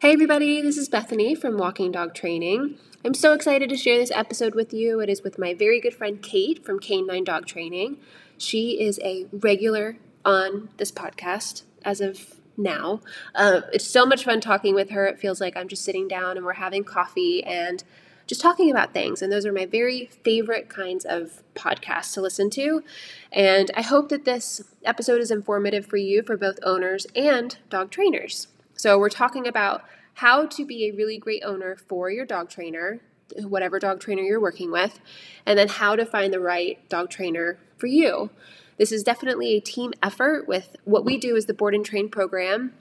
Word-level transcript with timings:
Hey, 0.00 0.14
everybody, 0.14 0.62
this 0.62 0.78
is 0.78 0.88
Bethany 0.88 1.34
from 1.34 1.58
Walking 1.58 1.92
Dog 1.92 2.14
Training. 2.14 2.78
I'm 3.04 3.12
so 3.12 3.34
excited 3.34 3.68
to 3.68 3.76
share 3.76 3.98
this 3.98 4.10
episode 4.12 4.54
with 4.54 4.72
you. 4.72 4.98
It 5.00 5.10
is 5.10 5.22
with 5.22 5.38
my 5.38 5.52
very 5.52 5.78
good 5.78 5.92
friend 5.92 6.22
Kate 6.22 6.64
from 6.64 6.80
K9 6.80 7.22
Dog 7.22 7.44
Training. 7.44 7.98
She 8.38 8.80
is 8.80 8.98
a 9.04 9.26
regular 9.30 9.98
on 10.24 10.70
this 10.78 10.90
podcast 10.90 11.64
as 11.84 12.00
of 12.00 12.40
now. 12.56 13.02
Uh, 13.34 13.60
it's 13.74 13.86
so 13.86 14.06
much 14.06 14.24
fun 14.24 14.40
talking 14.40 14.74
with 14.74 14.88
her. 14.88 15.06
It 15.06 15.18
feels 15.18 15.38
like 15.38 15.54
I'm 15.54 15.68
just 15.68 15.84
sitting 15.84 16.08
down 16.08 16.38
and 16.38 16.46
we're 16.46 16.54
having 16.54 16.82
coffee 16.82 17.44
and 17.44 17.84
just 18.26 18.40
talking 18.40 18.70
about 18.70 18.94
things. 18.94 19.20
And 19.20 19.30
those 19.30 19.44
are 19.44 19.52
my 19.52 19.66
very 19.66 20.06
favorite 20.24 20.70
kinds 20.70 21.04
of 21.04 21.42
podcasts 21.54 22.14
to 22.14 22.22
listen 22.22 22.48
to. 22.52 22.82
And 23.30 23.70
I 23.76 23.82
hope 23.82 24.08
that 24.08 24.24
this 24.24 24.62
episode 24.82 25.20
is 25.20 25.30
informative 25.30 25.84
for 25.84 25.98
you, 25.98 26.22
for 26.22 26.38
both 26.38 26.58
owners 26.62 27.06
and 27.14 27.58
dog 27.68 27.90
trainers. 27.90 28.46
So, 28.80 28.98
we're 28.98 29.10
talking 29.10 29.46
about 29.46 29.84
how 30.14 30.46
to 30.46 30.64
be 30.64 30.86
a 30.86 30.92
really 30.92 31.18
great 31.18 31.42
owner 31.44 31.76
for 31.76 32.10
your 32.10 32.24
dog 32.24 32.48
trainer, 32.48 33.00
whatever 33.36 33.78
dog 33.78 34.00
trainer 34.00 34.22
you're 34.22 34.40
working 34.40 34.72
with, 34.72 35.00
and 35.44 35.58
then 35.58 35.68
how 35.68 35.96
to 35.96 36.06
find 36.06 36.32
the 36.32 36.40
right 36.40 36.88
dog 36.88 37.10
trainer 37.10 37.58
for 37.76 37.88
you. 37.88 38.30
This 38.78 38.90
is 38.90 39.02
definitely 39.02 39.54
a 39.54 39.60
team 39.60 39.92
effort 40.02 40.48
with 40.48 40.76
what 40.84 41.04
we 41.04 41.18
do 41.18 41.36
is 41.36 41.44
the 41.44 41.52
board 41.52 41.74
and 41.74 41.84
train 41.84 42.08
program 42.08 42.72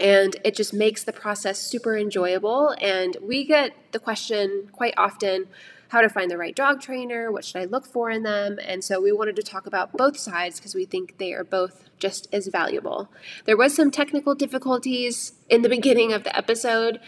and 0.00 0.34
it 0.44 0.54
just 0.54 0.72
makes 0.72 1.04
the 1.04 1.12
process 1.12 1.58
super 1.58 1.94
enjoyable 1.94 2.74
and 2.80 3.18
we 3.20 3.44
get 3.44 3.72
the 3.92 3.98
question 3.98 4.70
quite 4.72 4.94
often 4.96 5.46
how 5.94 6.00
to 6.00 6.08
find 6.08 6.28
the 6.28 6.36
right 6.36 6.56
dog 6.56 6.80
trainer, 6.80 7.30
what 7.30 7.44
should 7.44 7.62
I 7.62 7.66
look 7.66 7.86
for 7.86 8.10
in 8.10 8.24
them? 8.24 8.58
And 8.66 8.82
so 8.82 9.00
we 9.00 9.12
wanted 9.12 9.36
to 9.36 9.44
talk 9.44 9.64
about 9.64 9.92
both 9.92 10.16
sides 10.18 10.58
because 10.58 10.74
we 10.74 10.86
think 10.86 11.18
they 11.18 11.32
are 11.32 11.44
both 11.44 11.88
just 12.00 12.26
as 12.32 12.48
valuable. 12.48 13.08
There 13.44 13.56
was 13.56 13.76
some 13.76 13.92
technical 13.92 14.34
difficulties 14.34 15.34
in 15.48 15.62
the 15.62 15.68
beginning 15.68 16.12
of 16.12 16.24
the 16.24 16.36
episode. 16.36 16.98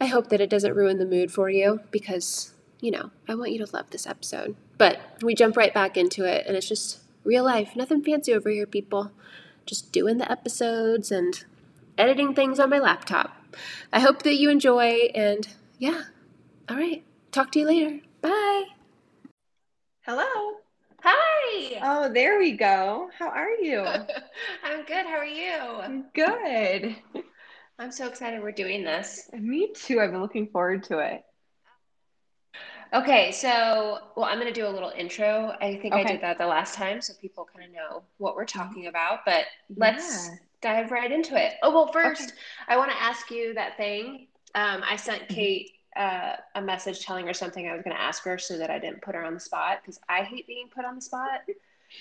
I 0.00 0.06
hope 0.06 0.30
that 0.30 0.40
it 0.40 0.50
doesn't 0.50 0.74
ruin 0.74 0.98
the 0.98 1.06
mood 1.06 1.30
for 1.30 1.48
you 1.48 1.78
because, 1.92 2.52
you 2.80 2.90
know, 2.90 3.10
I 3.28 3.36
want 3.36 3.52
you 3.52 3.64
to 3.64 3.72
love 3.72 3.90
this 3.90 4.04
episode. 4.04 4.56
But 4.78 4.98
we 5.22 5.36
jump 5.36 5.56
right 5.56 5.72
back 5.72 5.96
into 5.96 6.24
it 6.24 6.44
and 6.48 6.56
it's 6.56 6.68
just 6.68 6.98
real 7.22 7.44
life. 7.44 7.76
Nothing 7.76 8.02
fancy 8.02 8.34
over 8.34 8.50
here, 8.50 8.66
people. 8.66 9.12
Just 9.64 9.92
doing 9.92 10.18
the 10.18 10.30
episodes 10.30 11.12
and 11.12 11.44
editing 11.96 12.34
things 12.34 12.58
on 12.58 12.68
my 12.68 12.80
laptop. 12.80 13.36
I 13.92 14.00
hope 14.00 14.24
that 14.24 14.34
you 14.34 14.50
enjoy 14.50 15.12
and 15.14 15.46
yeah. 15.78 16.02
All 16.68 16.76
right. 16.76 17.04
Talk 17.30 17.52
to 17.52 17.60
you 17.60 17.66
later. 17.66 18.03
Bye. 18.24 18.64
Hello. 20.06 20.54
Hi. 21.02 21.78
Oh, 21.82 22.10
there 22.10 22.38
we 22.38 22.52
go. 22.52 23.10
How 23.18 23.28
are 23.28 23.50
you? 23.50 23.80
I'm 24.64 24.86
good. 24.86 25.04
How 25.04 25.18
are 25.18 25.26
you? 25.26 25.52
I'm 25.52 26.06
Good. 26.14 26.96
I'm 27.78 27.92
so 27.92 28.06
excited 28.06 28.42
we're 28.42 28.52
doing 28.52 28.82
this. 28.82 29.28
Me 29.34 29.74
too. 29.74 30.00
I've 30.00 30.10
been 30.10 30.22
looking 30.22 30.46
forward 30.46 30.84
to 30.84 31.00
it. 31.00 31.22
Okay, 32.94 33.30
so 33.30 33.98
well, 34.16 34.24
I'm 34.24 34.40
going 34.40 34.50
to 34.50 34.58
do 34.58 34.66
a 34.66 34.72
little 34.72 34.92
intro. 34.96 35.54
I 35.60 35.76
think 35.82 35.92
okay. 35.92 36.04
I 36.04 36.06
did 36.12 36.22
that 36.22 36.38
the 36.38 36.46
last 36.46 36.76
time, 36.76 37.02
so 37.02 37.12
people 37.20 37.46
kind 37.54 37.68
of 37.68 37.74
know 37.74 38.04
what 38.16 38.36
we're 38.36 38.46
talking 38.46 38.86
about. 38.86 39.18
But 39.26 39.44
let's 39.76 40.30
yeah. 40.30 40.36
dive 40.62 40.92
right 40.92 41.12
into 41.12 41.36
it. 41.36 41.56
Oh 41.62 41.74
well, 41.74 41.92
first 41.92 42.22
okay. 42.22 42.32
I 42.68 42.78
want 42.78 42.90
to 42.90 43.02
ask 43.02 43.30
you 43.30 43.52
that 43.52 43.76
thing. 43.76 44.28
Um, 44.54 44.82
I 44.88 44.96
sent 44.96 45.24
mm-hmm. 45.24 45.34
Kate 45.34 45.70
uh, 45.96 46.36
a 46.54 46.62
message 46.62 47.04
telling 47.04 47.26
her 47.26 47.34
something 47.34 47.68
I 47.68 47.74
was 47.74 47.82
going 47.82 47.94
to 47.94 48.02
ask 48.02 48.24
her 48.24 48.38
so 48.38 48.58
that 48.58 48.70
I 48.70 48.78
didn't 48.78 49.02
put 49.02 49.14
her 49.14 49.24
on 49.24 49.34
the 49.34 49.40
spot 49.40 49.78
because 49.82 49.98
I 50.08 50.22
hate 50.22 50.46
being 50.46 50.68
put 50.74 50.84
on 50.84 50.94
the 50.96 51.02
spot. 51.02 51.40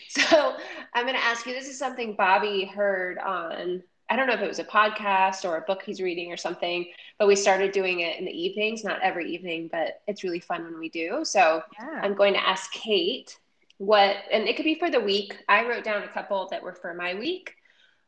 So 0.07 0.55
I'm 0.95 1.05
going 1.05 1.15
to 1.15 1.23
ask 1.23 1.45
you 1.45 1.53
this 1.53 1.69
is 1.69 1.77
something 1.77 2.15
Bobby 2.15 2.65
heard 2.65 3.19
on, 3.19 3.83
I 4.09 4.15
don't 4.15 4.25
know 4.25 4.33
if 4.33 4.41
it 4.41 4.47
was 4.47 4.57
a 4.57 4.63
podcast 4.63 5.47
or 5.47 5.57
a 5.57 5.61
book 5.61 5.83
he's 5.83 6.01
reading 6.01 6.31
or 6.31 6.37
something, 6.37 6.87
but 7.19 7.27
we 7.27 7.35
started 7.35 7.71
doing 7.71 7.99
it 7.99 8.17
in 8.17 8.25
the 8.25 8.31
evenings, 8.31 8.83
not 8.83 9.03
every 9.03 9.31
evening, 9.31 9.69
but 9.71 10.01
it's 10.07 10.23
really 10.23 10.39
fun 10.39 10.63
when 10.63 10.79
we 10.79 10.89
do. 10.89 11.23
So 11.23 11.61
yeah. 11.79 11.99
I'm 12.01 12.15
going 12.15 12.33
to 12.33 12.39
ask 12.39 12.71
Kate 12.71 13.37
what, 13.77 14.15
and 14.31 14.47
it 14.47 14.55
could 14.55 14.65
be 14.65 14.79
for 14.79 14.89
the 14.89 14.99
week. 14.99 15.37
I 15.47 15.67
wrote 15.67 15.83
down 15.83 16.01
a 16.01 16.07
couple 16.07 16.47
that 16.49 16.63
were 16.63 16.73
for 16.73 16.95
my 16.95 17.13
week. 17.13 17.53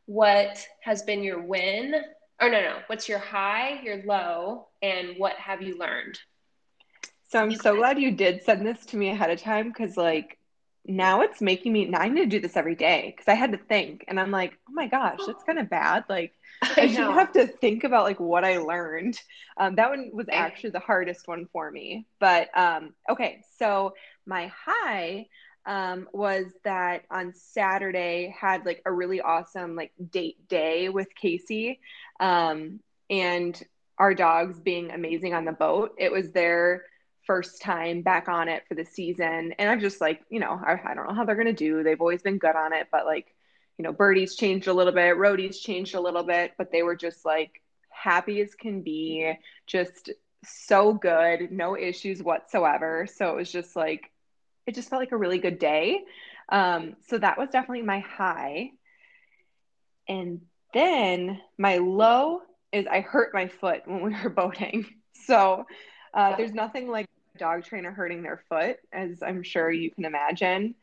What 0.06 0.58
has 0.80 1.02
been 1.02 1.22
your 1.22 1.40
win 1.40 1.94
or 2.40 2.50
no, 2.50 2.60
no. 2.60 2.78
What's 2.86 3.08
your 3.08 3.18
high, 3.18 3.80
your 3.82 4.02
low, 4.04 4.68
and 4.86 5.18
what 5.18 5.34
have 5.34 5.62
you 5.62 5.78
learned? 5.78 6.18
So 7.28 7.40
I'm 7.40 7.54
so 7.54 7.74
glad 7.74 7.98
you 7.98 8.12
did 8.12 8.44
send 8.44 8.64
this 8.64 8.86
to 8.86 8.96
me 8.96 9.10
ahead 9.10 9.30
of 9.30 9.40
time 9.40 9.68
because, 9.68 9.96
like, 9.96 10.38
now 10.86 11.22
it's 11.22 11.40
making 11.40 11.72
me. 11.72 11.86
Now 11.86 12.00
I 12.00 12.08
need 12.08 12.20
to 12.20 12.26
do 12.26 12.40
this 12.40 12.56
every 12.56 12.76
day 12.76 13.12
because 13.14 13.28
I 13.28 13.34
had 13.34 13.52
to 13.52 13.58
think, 13.58 14.04
and 14.06 14.20
I'm 14.20 14.30
like, 14.30 14.56
oh 14.68 14.72
my 14.72 14.86
gosh, 14.86 15.18
that's 15.26 15.42
kind 15.42 15.58
of 15.58 15.68
bad. 15.68 16.04
Like, 16.08 16.32
I, 16.62 16.82
I 16.82 16.86
should 16.86 17.10
have 17.10 17.32
to 17.32 17.46
think 17.48 17.82
about 17.82 18.04
like 18.04 18.20
what 18.20 18.44
I 18.44 18.58
learned. 18.58 19.20
Um, 19.56 19.74
that 19.74 19.90
one 19.90 20.10
was 20.12 20.28
actually 20.30 20.70
the 20.70 20.78
hardest 20.78 21.26
one 21.26 21.46
for 21.52 21.68
me. 21.68 22.06
But 22.20 22.56
um, 22.56 22.94
okay, 23.10 23.42
so 23.58 23.94
my 24.24 24.52
high 24.64 25.26
um, 25.66 26.08
was 26.12 26.46
that 26.62 27.02
on 27.10 27.34
Saturday 27.34 28.34
had 28.38 28.64
like 28.64 28.82
a 28.86 28.92
really 28.92 29.20
awesome 29.20 29.74
like 29.74 29.92
date 30.10 30.48
day 30.48 30.88
with 30.88 31.08
Casey 31.16 31.80
um, 32.20 32.78
and 33.10 33.60
our 33.98 34.14
dogs 34.14 34.60
being 34.60 34.90
amazing 34.90 35.34
on 35.34 35.44
the 35.44 35.52
boat. 35.52 35.94
It 35.98 36.12
was 36.12 36.32
their 36.32 36.84
first 37.26 37.60
time 37.60 38.02
back 38.02 38.28
on 38.28 38.48
it 38.48 38.62
for 38.68 38.74
the 38.74 38.84
season. 38.84 39.54
And 39.58 39.68
I'm 39.68 39.80
just 39.80 40.00
like, 40.00 40.22
you 40.30 40.38
know, 40.38 40.60
I, 40.64 40.80
I 40.84 40.94
don't 40.94 41.08
know 41.08 41.14
how 41.14 41.24
they're 41.24 41.34
going 41.34 41.46
to 41.46 41.52
do. 41.52 41.82
They've 41.82 42.00
always 42.00 42.22
been 42.22 42.38
good 42.38 42.54
on 42.54 42.72
it, 42.72 42.88
but 42.92 43.04
like, 43.04 43.34
you 43.78 43.82
know, 43.82 43.92
Birdie's 43.92 44.36
changed 44.36 44.68
a 44.68 44.72
little 44.72 44.92
bit, 44.92 45.16
Rhodey's 45.16 45.60
changed 45.60 45.94
a 45.94 46.00
little 46.00 46.22
bit, 46.22 46.52
but 46.56 46.70
they 46.72 46.82
were 46.82 46.96
just 46.96 47.24
like 47.24 47.60
happy 47.90 48.40
as 48.40 48.54
can 48.54 48.82
be, 48.82 49.32
just 49.66 50.10
so 50.44 50.94
good, 50.94 51.50
no 51.50 51.76
issues 51.76 52.22
whatsoever. 52.22 53.06
So 53.12 53.30
it 53.30 53.36
was 53.36 53.50
just 53.50 53.74
like, 53.76 54.10
it 54.66 54.74
just 54.74 54.88
felt 54.88 55.00
like 55.00 55.12
a 55.12 55.16
really 55.16 55.38
good 55.38 55.58
day. 55.58 56.00
Um, 56.48 56.96
so 57.08 57.18
that 57.18 57.38
was 57.38 57.50
definitely 57.50 57.82
my 57.82 58.00
high. 58.00 58.70
And 60.08 60.42
then 60.72 61.40
my 61.58 61.78
low 61.78 62.42
is 62.72 62.86
I 62.86 63.00
hurt 63.00 63.32
my 63.34 63.48
foot 63.48 63.82
when 63.86 64.02
we 64.02 64.14
were 64.22 64.30
boating. 64.34 64.86
So 65.24 65.66
uh, 66.14 66.36
there's 66.36 66.52
nothing 66.52 66.88
like 66.88 67.06
a 67.34 67.38
dog 67.38 67.64
trainer 67.64 67.90
hurting 67.90 68.22
their 68.22 68.42
foot, 68.48 68.76
as 68.92 69.22
I'm 69.22 69.42
sure 69.42 69.70
you 69.70 69.90
can 69.90 70.04
imagine. 70.04 70.74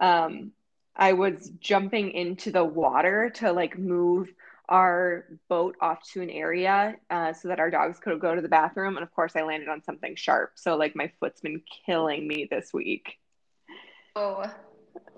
Um, 0.00 0.52
I 0.96 1.12
was 1.12 1.50
jumping 1.60 2.12
into 2.12 2.50
the 2.50 2.64
water 2.64 3.30
to 3.36 3.52
like 3.52 3.78
move 3.78 4.32
our 4.70 5.26
boat 5.48 5.76
off 5.80 6.08
to 6.12 6.22
an 6.22 6.30
area 6.30 6.96
uh, 7.10 7.32
so 7.32 7.48
that 7.48 7.58
our 7.58 7.70
dogs 7.70 7.98
could 7.98 8.20
go 8.20 8.34
to 8.34 8.40
the 8.40 8.48
bathroom. 8.48 8.96
And 8.96 9.02
of 9.02 9.12
course, 9.12 9.34
I 9.34 9.42
landed 9.42 9.68
on 9.68 9.82
something 9.82 10.14
sharp. 10.14 10.52
So, 10.54 10.76
like, 10.76 10.94
my 10.94 11.10
foot's 11.18 11.40
been 11.40 11.62
killing 11.84 12.26
me 12.26 12.46
this 12.48 12.72
week. 12.72 13.18
Oh. 14.14 14.44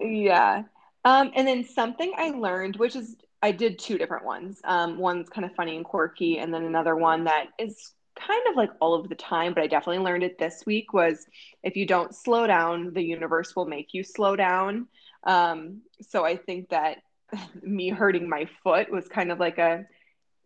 Yeah. 0.01 0.63
Um, 1.05 1.33
and 1.35 1.47
then 1.47 1.65
something 1.65 2.13
I 2.17 2.31
learned, 2.31 2.77
which 2.77 2.97
is 2.97 3.17
I 3.43 3.51
did 3.51 3.79
two 3.79 3.99
different 3.99 4.25
ones. 4.25 4.61
Um, 4.65 4.99
one's 4.99 5.29
kind 5.29 5.45
of 5.45 5.55
funny 5.55 5.77
and 5.77 5.85
quirky, 5.85 6.39
and 6.39 6.55
then 6.55 6.65
another 6.65 6.95
one 6.95 7.25
that 7.25 7.49
is 7.59 7.93
kind 8.15 8.43
of 8.49 8.57
like 8.57 8.71
all 8.81 8.95
of 8.95 9.09
the 9.09 9.15
time, 9.15 9.55
but 9.55 9.63
I 9.63 9.67
definitely 9.67 10.05
learned 10.05 10.23
it 10.23 10.39
this 10.39 10.65
week 10.67 10.93
was 10.93 11.27
if 11.63 11.77
you 11.77 11.87
don't 11.87 12.15
slow 12.15 12.47
down, 12.47 12.93
the 12.93 13.03
universe 13.03 13.57
will 13.57 13.67
make 13.67 13.95
you 13.95 14.05
slow 14.05 14.37
down. 14.37 14.87
Um, 15.25 15.83
so 16.09 16.25
I 16.25 16.37
think 16.37 16.69
that 16.69 16.99
me 17.63 17.89
hurting 17.89 18.29
my 18.29 18.47
foot 18.63 18.91
was 18.91 19.09
kind 19.09 19.33
of 19.33 19.41
like 19.41 19.59
a 19.59 19.87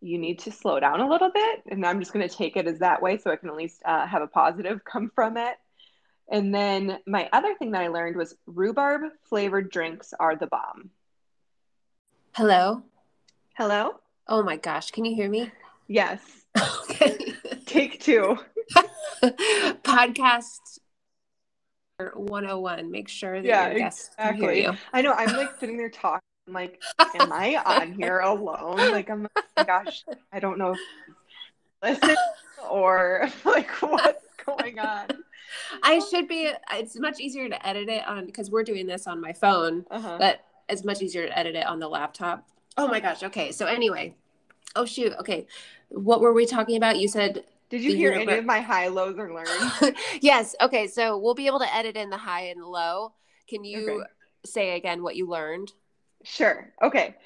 you 0.03 0.19
need 0.19 0.39
to 0.41 0.53
slow 0.53 0.79
down 0.79 1.01
a 1.01 1.09
little 1.09 1.31
bit, 1.31 1.63
and 1.69 1.85
I'm 1.85 2.01
just 2.01 2.13
going 2.13 2.27
to 2.27 2.35
take 2.35 2.57
it 2.57 2.67
as 2.67 2.79
that 2.81 3.03
way 3.03 3.19
so 3.19 3.31
I 3.31 3.37
can 3.37 3.49
at 3.49 3.57
least 3.57 3.83
uh, 3.85 4.07
have 4.07 4.23
a 4.23 4.27
positive 4.27 4.85
come 4.91 5.11
from 5.15 5.37
it. 5.37 5.57
And 6.31 6.55
then 6.55 6.99
my 7.07 7.29
other 7.33 7.55
thing 7.55 7.71
that 7.73 7.83
I 7.83 7.89
learned 7.89 8.17
was 8.17 8.35
rhubarb 8.47 9.03
flavored 9.29 9.71
drinks 9.71 10.13
are 10.19 10.37
the 10.37 10.49
bomb. 10.49 10.91
Hello. 12.37 12.83
Hello. 13.55 13.93
Oh 14.29 14.43
my 14.43 14.59
gosh, 14.59 14.91
can 14.91 15.07
you 15.07 15.15
hear 15.15 15.27
me? 15.27 15.51
Yes. 15.89 16.21
Okay. 16.91 17.33
Take 17.65 18.01
two. 18.01 18.39
Podcast 19.23 20.81
101. 21.99 22.91
Make 22.91 23.09
sure 23.09 23.41
that 23.41 23.49
yeah, 23.49 23.69
your 23.71 23.79
guests 23.79 24.11
exactly. 24.13 24.41
can 24.41 24.55
hear 24.55 24.73
you. 24.73 24.79
I 24.93 25.01
know. 25.01 25.15
I'm 25.15 25.35
like 25.35 25.59
sitting 25.59 25.79
there 25.79 25.89
talking. 25.89 26.21
I'm 26.47 26.53
like, 26.53 26.83
am 27.19 27.33
I 27.33 27.57
on 27.65 27.93
here 27.93 28.19
alone? 28.21 28.77
Like, 28.77 29.09
I'm 29.09 29.23
like, 29.23 29.33
oh 29.37 29.43
my 29.57 29.65
gosh, 29.65 30.05
I 30.31 30.39
don't 30.39 30.59
know 30.59 30.73
if 30.75 30.79
listen 31.83 32.17
or 32.71 33.31
like 33.47 33.71
what's 33.81 34.27
going 34.45 34.79
on. 34.79 35.07
I 35.83 36.01
should 36.11 36.29
be. 36.29 36.51
It's 36.73 36.99
much 36.99 37.19
easier 37.19 37.49
to 37.49 37.67
edit 37.67 37.89
it 37.89 38.07
on 38.07 38.27
because 38.27 38.51
we're 38.51 38.65
doing 38.65 38.87
this 38.87 39.07
on 39.07 39.23
my 39.23 39.33
phone, 39.33 39.87
uh-huh. 39.91 40.17
but 40.19 40.46
it's 40.69 40.85
much 40.85 41.03
easier 41.03 41.27
to 41.27 41.39
edit 41.39 41.55
it 41.55 41.67
on 41.67 41.79
the 41.79 41.89
laptop. 41.89 42.47
Oh 42.77 42.89
my 42.89 43.01
gosh. 43.01 43.23
Okay. 43.23 43.53
So 43.53 43.67
anyway, 43.67 44.15
oh 44.75 44.85
shoot. 44.85 45.13
Okay, 45.21 45.47
what 45.89 46.21
were 46.21 46.33
we 46.33 46.47
talking 46.47 46.77
about? 46.77 46.99
You 46.99 47.09
said. 47.09 47.45
Did 47.69 47.83
you 47.83 47.97
hear 47.97 48.13
any 48.13 48.33
of 48.33 48.45
my 48.45 48.61
high, 48.61 48.87
lows, 48.87 49.19
or 49.19 49.35
learn? 49.35 49.95
yes. 50.21 50.55
Okay. 50.61 50.87
So 50.87 51.19
we'll 51.19 51.35
be 51.35 51.49
able 51.49 51.59
to 51.59 51.75
edit 51.75 51.97
in 51.97 52.11
the 52.11 52.17
high 52.17 52.43
and 52.43 52.63
low. 52.63 53.13
Can 53.49 53.65
you 53.65 53.91
okay. 53.91 54.05
say 54.45 54.77
again 54.77 55.03
what 55.03 55.17
you 55.17 55.27
learned? 55.27 55.73
Sure. 56.23 56.73
Okay. 56.81 57.17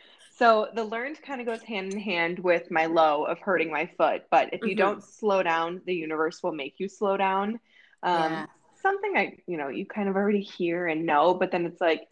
So 0.41 0.69
the 0.75 0.85
learned 0.85 1.21
kind 1.21 1.43
of 1.43 1.47
goes 1.47 1.61
hand 1.61 1.93
in 1.93 2.01
hand 2.01 2.39
with 2.39 2.71
my 2.71 2.87
low 2.87 3.25
of 3.25 3.39
hurting 3.41 3.71
my 3.71 3.91
foot. 3.99 4.23
But 4.31 4.49
if 4.55 4.63
you 4.63 4.69
mm-hmm. 4.69 4.79
don't 4.79 5.05
slow 5.05 5.43
down, 5.43 5.83
the 5.85 5.95
universe 5.95 6.43
will 6.43 6.55
make 6.55 6.77
you 6.79 6.89
slow 6.89 7.19
down. 7.19 7.61
Um, 8.03 8.33
yeah. 8.33 8.47
Something 8.81 9.19
I, 9.19 9.37
you 9.47 9.59
know, 9.59 9.69
you 9.69 9.85
kind 9.85 10.09
of 10.09 10.17
already 10.17 10.41
hear 10.41 10.87
and 10.87 11.05
know, 11.05 11.35
but 11.35 11.51
then 11.51 11.67
it's 11.67 11.83
like, 11.83 12.09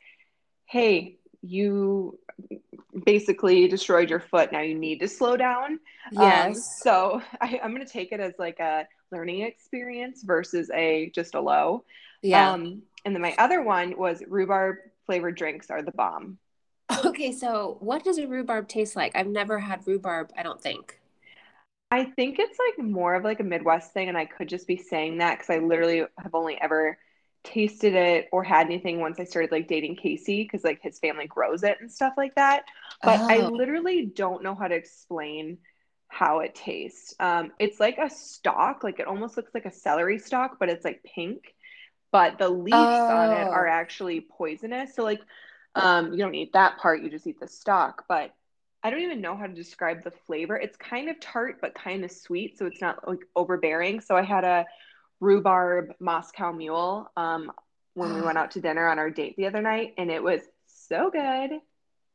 hey, 0.69 1.17
you 1.43 2.19
basically 3.05 3.69
destroyed 3.69 4.11
your 4.11 4.21
foot. 4.21 4.53
Now 4.53 4.61
you 4.61 4.75
need 4.75 5.01
to 5.01 5.09
slow 5.09 5.37
down. 5.37 5.81
Um, 6.17 6.23
yes. 6.23 6.47
Um, 6.47 6.55
so 6.55 7.23
I, 7.41 7.61
am 7.63 7.75
going 7.75 7.85
to 7.85 7.93
take 7.93 8.13
it 8.13 8.21
as 8.21 8.35
like 8.39 8.61
a 8.61 8.87
learning 9.11 9.43
experience 9.43 10.23
versus 10.23 10.71
a 10.73 11.11
just 11.15 11.35
a 11.35 11.41
low. 11.41 11.85
Yeah. 12.23 12.53
Um, 12.53 12.83
and 13.05 13.15
then 13.15 13.23
my 13.23 13.35
other 13.39 13.63
one 13.63 13.97
was 13.97 14.23
rhubarb 14.29 14.77
flavored 15.07 15.37
drinks 15.37 15.71
are 15.71 15.83
the 15.83 15.93
bomb. 15.93 16.39
Okay, 17.05 17.33
so 17.33 17.77
what 17.81 18.05
does 18.05 18.19
a 18.19 18.27
rhubarb 18.27 18.69
taste 18.69 18.97
like? 18.97 19.15
I've 19.15 19.27
never 19.27 19.59
had 19.59 19.87
rhubarb, 19.87 20.31
I 20.37 20.43
don't 20.43 20.61
think. 20.61 20.99
I 21.91 22.05
think 22.05 22.39
it's 22.39 22.59
like 22.59 22.87
more 22.87 23.15
of 23.15 23.25
like 23.25 23.41
a 23.41 23.45
Midwest 23.45 23.93
thing, 23.93 24.09
and 24.09 24.19
I 24.19 24.27
could 24.27 24.49
just 24.49 24.67
be 24.67 24.77
saying 24.77 25.19
that 25.19 25.39
because 25.39 25.51
I 25.51 25.59
literally 25.59 26.05
have 26.19 26.35
only 26.35 26.61
ever 26.61 26.99
tasted 27.45 27.95
it 27.95 28.29
or 28.33 28.43
had 28.43 28.67
anything 28.67 29.01
once 29.01 29.19
I 29.19 29.25
started 29.25 29.53
like 29.53 29.69
dating 29.69 29.97
Casey 29.97 30.43
because 30.43 30.65
like 30.65 30.83
his 30.83 30.99
family 30.99 31.27
grows 31.27 31.63
it 31.63 31.79
and 31.81 31.91
stuff 31.91 32.15
like 32.17 32.35
that. 32.35 32.65
But 33.03 33.21
oh. 33.21 33.29
I 33.29 33.39
literally 33.49 34.07
don't 34.07 34.43
know 34.43 34.55
how 34.55 34.69
to 34.69 34.75
explain 34.75 35.59
how 36.09 36.41
it 36.41 36.55
tastes. 36.55 37.15
Um, 37.21 37.53
it's 37.59 37.79
like 37.79 37.99
a 37.99 38.11
stalk, 38.11 38.83
like 38.83 38.99
it 38.99 39.07
almost 39.07 39.37
looks 39.37 39.55
like 39.55 39.67
a 39.67 39.73
celery 39.73 40.19
stalk, 40.19 40.57
but 40.59 40.69
it's 40.69 40.85
like 40.85 41.03
pink. 41.05 41.55
But 42.11 42.39
the 42.39 42.49
leaves 42.49 42.75
oh. 42.75 43.17
on 43.17 43.31
it 43.33 43.49
are 43.49 43.69
oh. 43.69 43.73
actually 43.73 44.21
poisonous. 44.21 44.95
So 44.95 45.05
like 45.05 45.21
um, 45.75 46.13
you 46.13 46.19
don't 46.19 46.35
eat 46.35 46.55
that 46.55 46.79
part, 46.79 47.03
you 47.03 47.11
just 47.11 47.27
eat 47.27 47.41
the 47.41 47.49
stalk. 47.49 48.05
But 48.09 48.35
I 48.83 48.91
don't 48.91 49.01
even 49.03 49.21
know 49.21 49.37
how 49.37 49.47
to 49.47 49.53
describe 49.53 50.03
the 50.03 50.11
flavor. 50.11 50.57
It's 50.57 50.77
kind 50.77 51.09
of 51.09 51.21
tart, 51.21 51.59
but 51.61 51.75
kind 51.75 52.05
of 52.05 52.11
sweet. 52.11 52.59
So 52.59 52.67
it's 52.67 52.81
not 52.81 53.07
like 53.07 53.21
overbearing. 53.35 54.01
So 54.01 54.17
I 54.17 54.23
had 54.23 54.45
a 54.45 54.67
rhubarb 55.21 55.93
Moscow 56.01 56.53
mule 56.53 57.11
um, 57.17 57.53
when 57.95 58.15
we 58.15 58.21
went 58.27 58.39
out 58.39 58.53
to 58.53 58.61
dinner 58.61 58.89
on 58.89 58.99
our 58.99 59.11
date 59.11 59.37
the 59.37 59.47
other 59.47 59.63
night, 59.63 59.95
and 59.99 60.11
it 60.11 60.23
was 60.23 60.41
so 60.67 61.11
good. 61.11 61.61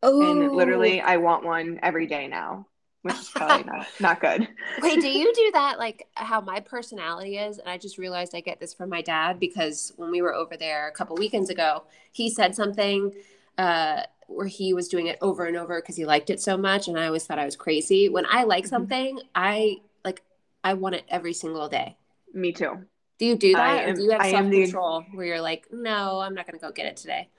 Oh. 0.01 0.31
And 0.31 0.51
literally, 0.51 0.99
I 1.01 1.17
want 1.17 1.45
one 1.45 1.79
every 1.81 2.07
day 2.07 2.27
now, 2.27 2.67
which 3.03 3.15
is 3.15 3.29
probably 3.29 3.63
not, 3.71 3.87
not 3.99 4.19
good. 4.19 4.47
Wait, 4.81 4.99
do 4.99 5.07
you 5.07 5.33
do 5.33 5.51
that 5.53 5.79
like 5.79 6.07
how 6.15 6.41
my 6.41 6.59
personality 6.59 7.37
is? 7.37 7.57
And 7.57 7.69
I 7.69 7.77
just 7.77 7.97
realized 7.97 8.35
I 8.35 8.41
get 8.41 8.59
this 8.59 8.73
from 8.73 8.89
my 8.89 9.01
dad 9.01 9.39
because 9.39 9.93
when 9.95 10.11
we 10.11 10.21
were 10.21 10.33
over 10.33 10.57
there 10.57 10.87
a 10.87 10.91
couple 10.91 11.15
weekends 11.15 11.49
ago, 11.49 11.83
he 12.11 12.29
said 12.29 12.53
something 12.53 13.13
uh, 13.57 14.01
where 14.27 14.47
he 14.47 14.73
was 14.73 14.87
doing 14.87 15.07
it 15.07 15.17
over 15.21 15.45
and 15.45 15.55
over 15.55 15.79
because 15.79 15.95
he 15.95 16.05
liked 16.05 16.29
it 16.29 16.41
so 16.41 16.57
much. 16.57 16.87
And 16.87 16.99
I 16.99 17.07
always 17.07 17.25
thought 17.25 17.39
I 17.39 17.45
was 17.45 17.55
crazy. 17.55 18.09
When 18.09 18.25
I 18.25 18.43
like 18.43 18.65
mm-hmm. 18.65 18.69
something, 18.69 19.19
I 19.33 19.77
like, 20.03 20.21
I 20.63 20.73
want 20.73 20.95
it 20.95 21.05
every 21.07 21.33
single 21.33 21.69
day. 21.69 21.97
Me 22.33 22.51
too. 22.51 22.85
Do 23.23 23.27
you 23.29 23.37
do 23.37 23.53
that? 23.53 23.83
Am, 23.83 23.89
or 23.89 23.95
do 23.95 24.03
you 24.03 24.11
have 24.11 24.25
self 24.25 24.51
control 24.51 25.05
the... 25.09 25.15
where 25.15 25.25
you're 25.25 25.41
like, 25.41 25.67
no, 25.71 26.19
I'm 26.19 26.35
not 26.35 26.45
going 26.45 26.59
to 26.59 26.65
go 26.65 26.73
get 26.73 26.87
it 26.87 26.97
today? 26.97 27.29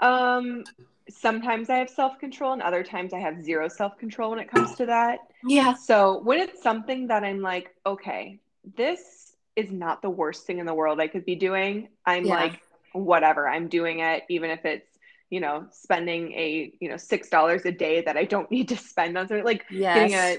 Um, 0.00 0.64
sometimes 1.08 1.70
I 1.70 1.76
have 1.76 1.88
self 1.88 2.18
control, 2.18 2.52
and 2.52 2.60
other 2.62 2.82
times 2.82 3.12
I 3.12 3.20
have 3.20 3.40
zero 3.40 3.68
self 3.68 3.96
control 3.96 4.30
when 4.30 4.40
it 4.40 4.50
comes 4.50 4.74
to 4.74 4.86
that. 4.86 5.20
Yeah. 5.44 5.74
So 5.74 6.20
when 6.24 6.40
it's 6.40 6.60
something 6.64 7.06
that 7.06 7.22
I'm 7.22 7.40
like, 7.40 7.76
okay, 7.86 8.40
this 8.76 9.36
is 9.54 9.70
not 9.70 10.02
the 10.02 10.10
worst 10.10 10.46
thing 10.46 10.58
in 10.58 10.66
the 10.66 10.74
world 10.74 10.98
I 10.98 11.06
could 11.06 11.24
be 11.24 11.36
doing, 11.36 11.90
I'm 12.04 12.24
yeah. 12.24 12.34
like, 12.34 12.60
whatever, 12.92 13.48
I'm 13.48 13.68
doing 13.68 14.00
it, 14.00 14.24
even 14.28 14.50
if 14.50 14.64
it's 14.64 14.98
you 15.30 15.38
know 15.38 15.66
spending 15.70 16.32
a 16.32 16.72
you 16.80 16.88
know 16.88 16.96
six 16.96 17.28
dollars 17.28 17.64
a 17.66 17.70
day 17.70 18.02
that 18.02 18.16
I 18.16 18.24
don't 18.24 18.50
need 18.56 18.70
to 18.70 18.76
spend 18.76 19.16
on 19.16 19.28
something 19.28 19.44
like 19.44 19.64
yes. 19.70 20.10
getting 20.10 20.14
a 20.16 20.38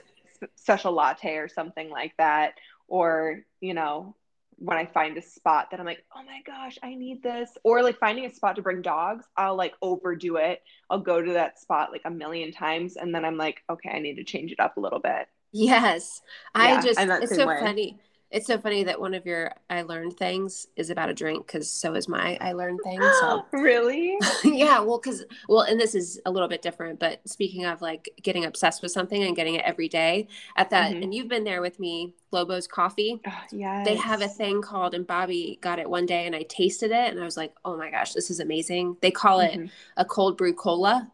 special 0.56 0.92
latte 0.92 1.38
or 1.38 1.48
something 1.48 1.90
like 1.90 2.12
that, 2.18 2.56
or 2.90 3.40
you 3.62 3.74
know 3.74 4.16
when 4.60 4.78
I 4.78 4.86
find 4.86 5.18
a 5.18 5.22
spot 5.22 5.72
that 5.72 5.80
I'm 5.80 5.86
like, 5.86 6.04
oh 6.16 6.24
my 6.24 6.42
gosh, 6.46 6.78
I 6.84 6.94
need 6.96 7.24
this, 7.24 7.50
or 7.64 7.82
like 7.82 7.98
finding 8.00 8.26
a 8.26 8.30
spot 8.34 8.58
to 8.58 8.62
bring 8.62 8.82
dogs, 8.82 9.26
I'll 9.38 9.56
like 9.56 9.74
overdo 9.82 10.36
it. 10.38 10.62
I'll 10.90 11.00
go 11.00 11.22
to 11.22 11.34
that 11.34 11.60
spot 11.60 11.92
like 11.92 12.02
a 12.06 12.12
million 12.12 12.52
times, 12.52 12.98
and 12.98 13.14
then 13.14 13.26
I'm 13.26 13.38
like, 13.38 13.64
okay, 13.70 13.90
I 13.90 14.00
need 14.00 14.16
to 14.16 14.24
change 14.24 14.52
it 14.52 14.60
up 14.60 14.78
a 14.78 14.80
little 14.80 15.00
bit. 15.00 15.28
Yes, 15.52 16.22
yeah, 16.56 16.62
I 16.62 16.82
just 16.82 17.00
it's 17.00 17.36
so 17.36 17.48
way. 17.48 17.60
funny 17.60 18.00
it's 18.32 18.46
so 18.46 18.60
funny 18.60 18.84
that 18.84 19.00
one 19.00 19.16
of 19.16 19.26
your 19.26 19.52
I 19.70 19.82
learned 19.82 20.16
things 20.16 20.68
is 20.76 20.92
about 20.92 21.10
a 21.10 21.14
drink 21.14 21.48
because 21.48 21.72
so 21.72 21.96
is 21.96 22.08
my 22.08 22.38
I 22.40 22.52
learned 22.54 22.80
things. 22.84 23.04
So 23.22 23.46
really, 23.52 24.18
yeah. 24.44 24.80
Well, 24.82 25.00
because 25.00 25.26
well, 25.48 25.62
and 25.62 25.80
this 25.80 25.96
is 25.96 26.22
a 26.26 26.32
little 26.32 26.48
bit 26.48 26.62
different. 26.62 27.00
But 27.00 27.28
speaking 27.28 27.66
of 27.66 27.82
like 27.82 28.10
getting 28.22 28.46
obsessed 28.46 28.84
with 28.84 28.92
something 28.92 29.24
and 29.24 29.36
getting 29.36 29.56
it 29.56 29.66
every 29.66 29.88
day, 29.88 30.28
at 30.56 30.70
that, 30.70 30.92
mm-hmm. 30.92 31.04
and 31.04 31.14
you've 31.14 31.28
been 31.28 31.44
there 31.44 31.62
with 31.62 31.80
me, 31.80 32.14
Lobo's 32.32 32.68
Coffee. 32.68 33.20
Oh, 33.26 33.42
yes. 33.52 33.88
They 33.88 33.96
have 33.96 34.22
a 34.22 34.28
thing 34.28 34.62
called, 34.62 34.94
and 34.94 35.08
Bobby 35.08 35.58
got 35.62 35.80
it 35.80 35.90
one 35.90 36.06
day, 36.06 36.28
and 36.28 36.36
I 36.36 36.44
tasted 36.44 36.92
it, 36.92 37.12
and 37.12 37.20
I 37.20 37.26
was 37.26 37.38
like, 37.38 37.54
oh 37.66 37.78
my 37.78 37.90
gosh, 37.90 38.14
this 38.14 38.30
is 38.30 38.40
amazing. 38.40 38.98
They 39.02 39.12
call 39.12 39.40
mm-hmm. 39.40 39.64
it 39.64 39.72
a 39.98 40.06
cold 40.06 40.38
brew 40.38 40.54
cola. 40.54 41.12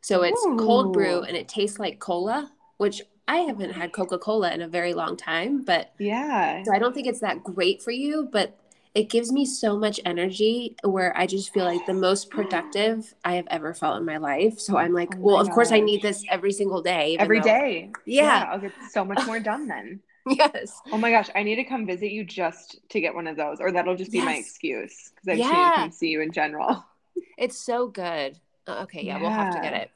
So 0.00 0.22
it's 0.22 0.40
Ooh. 0.46 0.56
cold 0.56 0.92
brew 0.92 1.22
and 1.22 1.36
it 1.36 1.48
tastes 1.48 1.80
like 1.80 1.98
cola, 1.98 2.52
which 2.76 3.02
I 3.28 3.38
haven't 3.38 3.72
had 3.72 3.92
Coca 3.92 4.18
Cola 4.18 4.52
in 4.52 4.62
a 4.62 4.68
very 4.68 4.94
long 4.94 5.16
time, 5.16 5.64
but 5.64 5.92
yeah. 5.98 6.62
So 6.62 6.72
I 6.72 6.78
don't 6.78 6.94
think 6.94 7.06
it's 7.06 7.20
that 7.20 7.42
great 7.42 7.82
for 7.82 7.90
you, 7.90 8.28
but 8.30 8.56
it 8.94 9.10
gives 9.10 9.30
me 9.30 9.44
so 9.44 9.76
much 9.76 10.00
energy 10.06 10.74
where 10.82 11.14
I 11.14 11.26
just 11.26 11.52
feel 11.52 11.64
like 11.64 11.84
the 11.84 11.92
most 11.92 12.30
productive 12.30 13.14
I 13.26 13.34
have 13.34 13.46
ever 13.50 13.74
felt 13.74 13.98
in 13.98 14.06
my 14.06 14.16
life. 14.16 14.58
So 14.58 14.78
I'm 14.78 14.94
like, 14.94 15.14
oh 15.16 15.18
well, 15.18 15.38
of 15.38 15.48
gosh. 15.48 15.54
course 15.54 15.72
I 15.72 15.80
need 15.80 16.00
this 16.00 16.24
every 16.30 16.50
single 16.52 16.80
day. 16.80 17.16
Every 17.18 17.40
though, 17.40 17.44
day. 17.44 17.90
Yeah. 18.06 18.22
yeah. 18.22 18.48
I'll 18.50 18.58
get 18.58 18.72
so 18.90 19.04
much 19.04 19.26
more 19.26 19.38
done 19.38 19.68
then. 19.68 20.00
yes. 20.26 20.80
Oh 20.90 20.96
my 20.96 21.10
gosh. 21.10 21.28
I 21.34 21.42
need 21.42 21.56
to 21.56 21.64
come 21.64 21.84
visit 21.84 22.10
you 22.10 22.24
just 22.24 22.78
to 22.88 23.00
get 23.00 23.14
one 23.14 23.26
of 23.26 23.36
those, 23.36 23.60
or 23.60 23.70
that'll 23.70 23.96
just 23.96 24.12
be 24.12 24.18
yes. 24.18 24.24
my 24.24 24.36
excuse 24.36 25.12
because 25.14 25.28
I 25.28 25.32
yeah. 25.34 25.46
need 25.46 25.52
to 25.52 25.76
come 25.76 25.90
see 25.92 26.08
you 26.08 26.20
in 26.22 26.32
general. 26.32 26.84
It's 27.38 27.58
so 27.58 27.86
good. 27.86 28.38
Uh, 28.66 28.82
okay. 28.82 29.02
Yeah, 29.02 29.16
yeah. 29.16 29.22
We'll 29.22 29.30
have 29.30 29.54
to 29.54 29.60
get 29.62 29.72
it. 29.72 29.90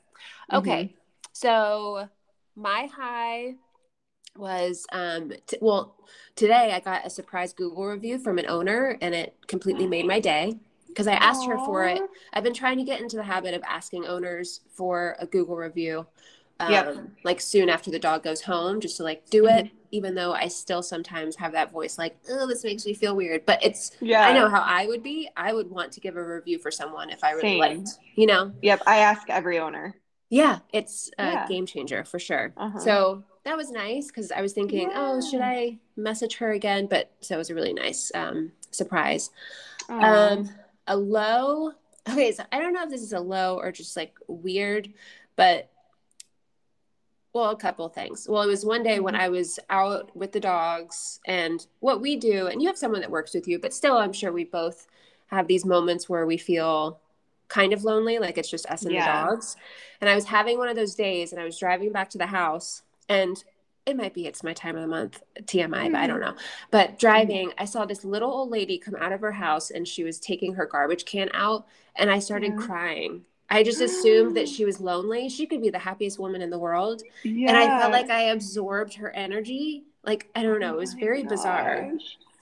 Okay. 0.50 0.84
Mm-hmm. 0.84 0.94
So 1.34 2.08
my 2.60 2.88
high 2.94 3.54
was 4.36 4.86
um 4.92 5.32
t- 5.46 5.58
well 5.60 5.96
today 6.36 6.72
i 6.72 6.78
got 6.78 7.04
a 7.06 7.10
surprise 7.10 7.52
google 7.52 7.86
review 7.86 8.18
from 8.18 8.38
an 8.38 8.46
owner 8.48 8.96
and 9.00 9.14
it 9.14 9.34
completely 9.48 9.86
made 9.86 10.06
my 10.06 10.20
day 10.20 10.54
because 10.86 11.08
i 11.08 11.14
asked 11.14 11.42
Aww. 11.42 11.58
her 11.58 11.58
for 11.58 11.84
it 11.84 12.00
i've 12.32 12.44
been 12.44 12.54
trying 12.54 12.78
to 12.78 12.84
get 12.84 13.00
into 13.00 13.16
the 13.16 13.24
habit 13.24 13.54
of 13.54 13.62
asking 13.66 14.06
owners 14.06 14.60
for 14.72 15.16
a 15.18 15.26
google 15.26 15.56
review 15.56 16.06
um, 16.60 16.70
yep. 16.70 16.96
like 17.24 17.40
soon 17.40 17.70
after 17.70 17.90
the 17.90 17.98
dog 17.98 18.22
goes 18.22 18.42
home 18.42 18.80
just 18.80 18.98
to 18.98 19.02
like 19.02 19.28
do 19.30 19.46
it 19.46 19.64
mm-hmm. 19.66 19.76
even 19.90 20.14
though 20.14 20.32
i 20.32 20.46
still 20.46 20.82
sometimes 20.82 21.35
have 21.37 21.52
that 21.52 21.73
voice 21.73 21.96
like 21.96 22.16
oh 22.30 22.46
this 22.46 22.62
makes 22.62 22.85
me 22.85 22.92
feel 22.92 23.16
weird 23.16 23.44
but 23.46 23.64
it's 23.64 23.92
yeah 24.00 24.26
i 24.26 24.32
know 24.32 24.49
how 24.49 24.61
i 24.61 24.87
would 24.87 25.02
be 25.02 25.28
i 25.37 25.52
would 25.52 25.70
want 25.70 25.90
to 25.90 26.00
give 26.00 26.16
a 26.16 26.23
review 26.23 26.58
for 26.58 26.70
someone 26.70 27.08
if 27.08 27.25
i 27.25 27.30
really 27.30 27.40
Same. 27.40 27.58
liked 27.58 27.88
you 28.14 28.26
know 28.26 28.52
yep 28.61 28.82
i 28.87 28.99
ask 28.99 29.30
every 29.30 29.58
owner 29.58 29.96
yeah, 30.30 30.60
it's 30.72 31.10
a 31.18 31.25
yeah. 31.25 31.49
game 31.49 31.66
changer 31.66 32.04
for 32.04 32.18
sure. 32.18 32.52
Uh-huh. 32.56 32.78
So 32.78 33.25
that 33.44 33.56
was 33.56 33.70
nice 33.70 34.06
because 34.06 34.30
I 34.30 34.40
was 34.40 34.52
thinking, 34.52 34.88
yeah. 34.90 34.96
oh, 34.96 35.20
should 35.20 35.40
I 35.40 35.78
message 35.96 36.37
her 36.37 36.52
again? 36.52 36.87
But 36.87 37.10
so 37.20 37.34
it 37.34 37.38
was 37.38 37.50
a 37.50 37.54
really 37.54 37.75
nice 37.75 38.12
um, 38.14 38.52
surprise. 38.70 39.30
Um, 39.88 40.49
a 40.87 40.96
low. 40.96 41.72
Okay, 42.08 42.32
so 42.32 42.44
I 42.52 42.60
don't 42.60 42.72
know 42.72 42.84
if 42.84 42.90
this 42.90 43.02
is 43.02 43.12
a 43.12 43.20
low 43.20 43.58
or 43.58 43.72
just 43.72 43.96
like 43.96 44.14
weird, 44.28 44.88
but 45.34 45.68
well, 47.32 47.50
a 47.50 47.56
couple 47.56 47.88
things. 47.88 48.26
Well, 48.28 48.42
it 48.42 48.46
was 48.46 48.64
one 48.64 48.82
day 48.82 49.00
when 49.00 49.14
mm-hmm. 49.14 49.25
I 49.25 49.28
was 49.28 49.58
out 49.68 50.14
with 50.16 50.32
the 50.32 50.40
dogs, 50.40 51.20
and 51.26 51.64
what 51.80 52.00
we 52.00 52.16
do, 52.16 52.46
and 52.46 52.60
you 52.60 52.68
have 52.68 52.78
someone 52.78 53.00
that 53.00 53.10
works 53.10 53.34
with 53.34 53.46
you, 53.49 53.58
but 53.58 53.75
still, 53.75 53.96
I'm 53.96 54.12
sure 54.12 54.32
we 54.32 54.44
both 54.44 54.87
have 55.26 55.46
these 55.46 55.64
moments 55.64 56.08
where 56.08 56.26
we 56.26 56.37
feel 56.37 57.00
kind 57.50 57.75
of 57.75 57.85
lonely, 57.85 58.19
like 58.19 58.38
it's 58.38 58.49
just 58.49 58.64
us 58.66 58.85
and 58.85 58.92
yeah. 58.92 59.25
the 59.25 59.30
dogs. 59.30 59.57
And 60.00 60.09
I 60.09 60.14
was 60.14 60.25
having 60.25 60.57
one 60.57 60.69
of 60.69 60.76
those 60.76 60.95
days 60.95 61.33
and 61.33 61.40
I 61.40 61.45
was 61.45 61.59
driving 61.59 61.92
back 61.92 62.09
to 62.11 62.19
the 62.19 62.26
house 62.26 62.83
and 63.09 63.42
it 63.85 63.97
might 63.97 64.14
be 64.14 64.26
it's 64.26 64.42
my 64.42 64.54
time 64.54 64.76
of 64.76 64.83
the 64.83 64.88
month 64.88 65.23
TMI, 65.42 65.69
mm-hmm. 65.69 65.92
but 65.92 66.00
I 66.00 66.07
don't 66.07 66.21
mm-hmm. 66.21 66.37
know. 66.37 66.42
But 66.71 66.99
driving, 66.99 67.49
mm-hmm. 67.49 67.62
I 67.62 67.64
saw 67.66 67.85
this 67.85 68.04
little 68.04 68.30
old 68.30 68.50
lady 68.50 68.78
come 68.78 68.97
out 68.97 69.12
of 69.12 69.21
her 69.21 69.33
house 69.33 69.71
and 69.71 69.87
she 69.87 70.04
was 70.04 70.19
taking 70.19 70.54
her 70.54 70.64
garbage 70.64 71.04
can 71.04 71.28
out 71.35 71.66
and 71.97 72.11
I 72.11 72.21
started 72.21 72.52
yeah. 72.52 72.66
crying. 72.66 73.25
I 73.52 73.64
just 73.64 73.80
assumed 73.80 74.37
that 74.37 74.49
she 74.49 74.64
was 74.64 74.78
lonely. 74.78 75.28
She 75.28 75.45
could 75.45 75.61
be 75.61 75.71
the 75.71 75.78
happiest 75.80 76.21
woman 76.21 76.40
in 76.40 76.50
the 76.50 76.59
world. 76.59 77.02
Yeah. 77.25 77.49
And 77.49 77.57
I 77.57 77.80
felt 77.80 77.90
like 77.90 78.09
I 78.09 78.26
absorbed 78.26 78.95
her 78.95 79.11
energy. 79.11 79.83
Like, 80.04 80.30
I 80.37 80.45
don't 80.45 80.61
know, 80.61 80.75
it 80.75 80.78
was 80.78 80.95
oh 80.95 81.00
very 81.00 81.23
gosh. 81.25 81.30
bizarre 81.30 81.90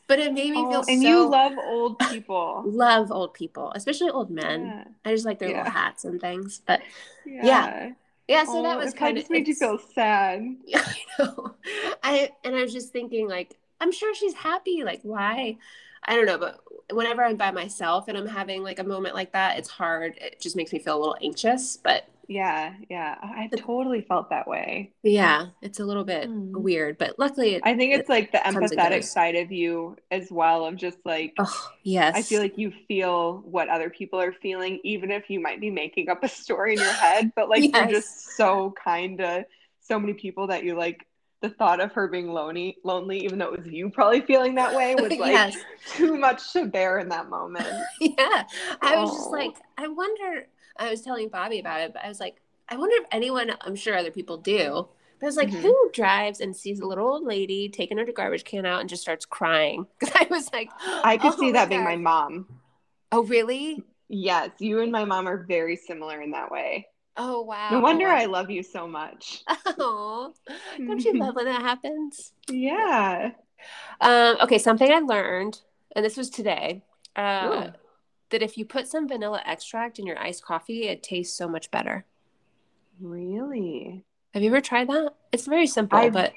but 0.08 0.18
it 0.18 0.32
made 0.32 0.50
me 0.50 0.58
oh, 0.58 0.70
feel 0.70 0.84
and 0.88 1.02
so... 1.02 1.08
you 1.08 1.28
love 1.28 1.52
old 1.64 1.98
people. 2.10 2.64
Love 2.66 3.12
old 3.12 3.34
people 3.34 3.72
especially 3.74 4.10
old 4.10 4.30
men. 4.30 4.66
Yeah. 4.66 4.84
i 5.04 5.12
just 5.12 5.26
like 5.26 5.38
their 5.38 5.50
yeah. 5.50 5.58
little 5.58 5.72
hats 5.72 6.04
and 6.04 6.20
things 6.20 6.60
but 6.66 6.80
yeah. 7.24 7.46
Yeah, 7.46 7.90
yeah 8.26 8.44
so 8.44 8.58
oh, 8.58 8.62
that 8.62 8.78
was 8.78 8.92
kind 8.92 9.16
of 9.16 9.22
just 9.22 9.30
made 9.30 9.46
you 9.46 9.54
feel 9.54 9.78
sad. 9.94 10.42
Yeah 10.66 10.82
i 10.84 11.22
know. 11.22 11.54
I 12.02 12.30
and 12.42 12.56
i 12.56 12.62
was 12.62 12.72
just 12.72 12.92
thinking 12.92 13.28
like 13.28 13.56
i'm 13.80 13.92
sure 13.92 14.14
she's 14.14 14.34
happy 14.34 14.82
like 14.82 15.00
why? 15.02 15.58
I 16.04 16.14
don't 16.14 16.26
know 16.26 16.38
but 16.38 16.60
whenever 16.90 17.22
i'm 17.22 17.36
by 17.36 17.50
myself 17.50 18.08
and 18.08 18.16
i'm 18.16 18.26
having 18.26 18.62
like 18.62 18.78
a 18.78 18.84
moment 18.84 19.14
like 19.14 19.32
that 19.32 19.58
it's 19.58 19.68
hard. 19.68 20.16
It 20.20 20.40
just 20.40 20.56
makes 20.56 20.72
me 20.72 20.78
feel 20.78 20.96
a 20.96 21.00
little 21.00 21.18
anxious 21.22 21.76
but 21.76 22.08
Yeah, 22.28 22.74
yeah. 22.90 23.16
I've 23.22 23.58
totally 23.58 24.02
felt 24.02 24.28
that 24.28 24.46
way. 24.46 24.92
Yeah, 25.02 25.46
it's 25.62 25.80
a 25.80 25.84
little 25.84 26.04
bit 26.04 26.28
mm. 26.28 26.52
weird, 26.52 26.98
but 26.98 27.18
luckily, 27.18 27.54
it, 27.54 27.62
I 27.64 27.74
think 27.74 27.94
it's 27.94 28.08
it 28.08 28.12
like 28.12 28.32
the 28.32 28.38
empathetic 28.38 29.02
side 29.02 29.34
of 29.34 29.50
you 29.50 29.96
as 30.10 30.30
well, 30.30 30.66
of 30.66 30.76
just 30.76 30.98
like, 31.06 31.32
oh, 31.38 31.70
yes. 31.84 32.14
I 32.14 32.20
feel 32.20 32.42
like 32.42 32.58
you 32.58 32.70
feel 32.86 33.38
what 33.46 33.70
other 33.70 33.88
people 33.88 34.20
are 34.20 34.32
feeling, 34.32 34.78
even 34.84 35.10
if 35.10 35.30
you 35.30 35.40
might 35.40 35.58
be 35.58 35.70
making 35.70 36.10
up 36.10 36.22
a 36.22 36.28
story 36.28 36.74
in 36.74 36.80
your 36.80 36.92
head, 36.92 37.32
but 37.34 37.48
like 37.48 37.62
yes. 37.62 37.72
you're 37.72 38.00
just 38.00 38.36
so 38.36 38.74
kind 38.82 39.16
to 39.18 39.46
so 39.80 39.98
many 39.98 40.12
people 40.12 40.48
that 40.48 40.64
you 40.64 40.76
like 40.76 41.06
the 41.40 41.48
thought 41.48 41.80
of 41.80 41.92
her 41.92 42.08
being 42.08 42.32
lonely 42.32 42.76
lonely 42.84 43.24
even 43.24 43.38
though 43.38 43.54
it 43.54 43.64
was 43.64 43.72
you 43.72 43.88
probably 43.88 44.20
feeling 44.20 44.56
that 44.56 44.74
way 44.74 44.94
was 44.96 45.10
like 45.18 45.32
yes. 45.32 45.56
too 45.86 46.16
much 46.16 46.52
to 46.52 46.66
bear 46.66 46.98
in 46.98 47.08
that 47.08 47.30
moment 47.30 47.66
yeah 48.00 48.42
i 48.82 48.96
was 48.96 49.10
just 49.12 49.30
like 49.30 49.54
i 49.78 49.86
wonder 49.86 50.46
i 50.78 50.90
was 50.90 51.02
telling 51.02 51.28
bobby 51.28 51.58
about 51.58 51.80
it 51.80 51.92
but 51.92 52.04
i 52.04 52.08
was 52.08 52.20
like 52.20 52.40
i 52.68 52.76
wonder 52.76 52.96
if 52.96 53.06
anyone 53.12 53.50
i'm 53.62 53.76
sure 53.76 53.96
other 53.96 54.10
people 54.10 54.36
do 54.36 54.88
but 55.18 55.26
I 55.26 55.28
was 55.28 55.36
like, 55.36 55.48
mm-hmm. 55.48 55.62
who 55.62 55.90
drives 55.92 56.40
and 56.40 56.54
sees 56.54 56.80
a 56.80 56.86
little 56.86 57.08
old 57.08 57.24
lady 57.24 57.68
taking 57.68 57.98
her 57.98 58.04
to 58.04 58.12
garbage 58.12 58.44
can 58.44 58.64
out 58.64 58.80
and 58.80 58.88
just 58.88 59.02
starts 59.02 59.24
crying? 59.24 59.86
Because 59.98 60.14
I 60.14 60.26
was 60.30 60.52
like, 60.52 60.70
I 60.86 61.16
could 61.16 61.34
oh 61.34 61.38
see 61.38 61.52
that 61.52 61.64
God. 61.64 61.70
being 61.70 61.84
my 61.84 61.96
mom. 61.96 62.46
Oh, 63.10 63.24
really? 63.24 63.82
Yes, 64.08 64.50
you 64.58 64.80
and 64.80 64.92
my 64.92 65.04
mom 65.04 65.26
are 65.26 65.44
very 65.44 65.76
similar 65.76 66.20
in 66.20 66.30
that 66.32 66.50
way. 66.50 66.86
Oh 67.20 67.42
wow! 67.42 67.70
No 67.72 67.80
wonder 67.80 68.06
I 68.06 68.26
love 68.26 68.48
you 68.48 68.62
so 68.62 68.86
much. 68.86 69.42
Oh, 69.80 70.32
don't 70.76 71.04
you 71.04 71.18
love 71.18 71.34
when 71.34 71.46
that 71.46 71.62
happens? 71.62 72.32
Yeah. 72.48 73.32
Um, 74.00 74.36
okay, 74.42 74.58
something 74.58 74.90
I 74.90 75.00
learned, 75.00 75.60
and 75.94 76.04
this 76.04 76.16
was 76.16 76.30
today, 76.30 76.84
uh, 77.16 77.70
that 78.30 78.42
if 78.42 78.58
you 78.58 78.64
put 78.64 78.86
some 78.86 79.08
vanilla 79.08 79.42
extract 79.46 79.98
in 79.98 80.06
your 80.06 80.18
iced 80.18 80.44
coffee, 80.44 80.88
it 80.88 81.02
tastes 81.02 81.36
so 81.36 81.48
much 81.48 81.70
better. 81.70 82.04
Really? 83.00 84.04
Have 84.34 84.42
you 84.42 84.50
ever 84.50 84.60
tried 84.60 84.88
that? 84.88 85.14
It's 85.32 85.46
very 85.46 85.66
simple, 85.66 85.98
I've, 85.98 86.12
but 86.12 86.32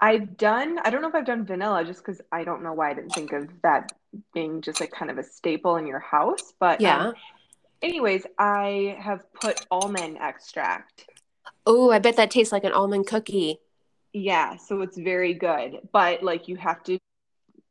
I've 0.00 0.36
done. 0.36 0.78
I 0.84 0.90
don't 0.90 1.02
know 1.02 1.08
if 1.08 1.14
I've 1.14 1.24
done 1.24 1.44
vanilla, 1.44 1.84
just 1.84 2.04
because 2.04 2.20
I 2.32 2.44
don't 2.44 2.62
know 2.62 2.72
why 2.72 2.90
I 2.90 2.94
didn't 2.94 3.10
think 3.12 3.32
of 3.32 3.48
that 3.62 3.92
being 4.34 4.60
just 4.60 4.80
like 4.80 4.90
kind 4.90 5.10
of 5.10 5.18
a 5.18 5.22
staple 5.22 5.76
in 5.76 5.86
your 5.86 6.00
house. 6.00 6.52
But 6.58 6.80
yeah. 6.80 7.08
Um, 7.08 7.14
anyways, 7.82 8.26
I 8.38 8.96
have 8.98 9.32
put 9.34 9.64
almond 9.70 10.18
extract. 10.20 11.08
Oh, 11.66 11.90
I 11.90 11.98
bet 11.98 12.16
that 12.16 12.30
tastes 12.30 12.52
like 12.52 12.64
an 12.64 12.72
almond 12.72 13.06
cookie. 13.06 13.58
Yeah, 14.12 14.56
so 14.56 14.82
it's 14.82 14.98
very 14.98 15.34
good, 15.34 15.88
but 15.92 16.22
like 16.22 16.48
you 16.48 16.56
have 16.56 16.82
to 16.84 16.98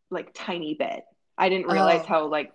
like 0.09 0.31
tiny 0.33 0.73
bit. 0.73 1.03
I 1.37 1.49
didn't 1.49 1.67
realize 1.67 2.01
oh. 2.03 2.07
how 2.07 2.27
like 2.27 2.53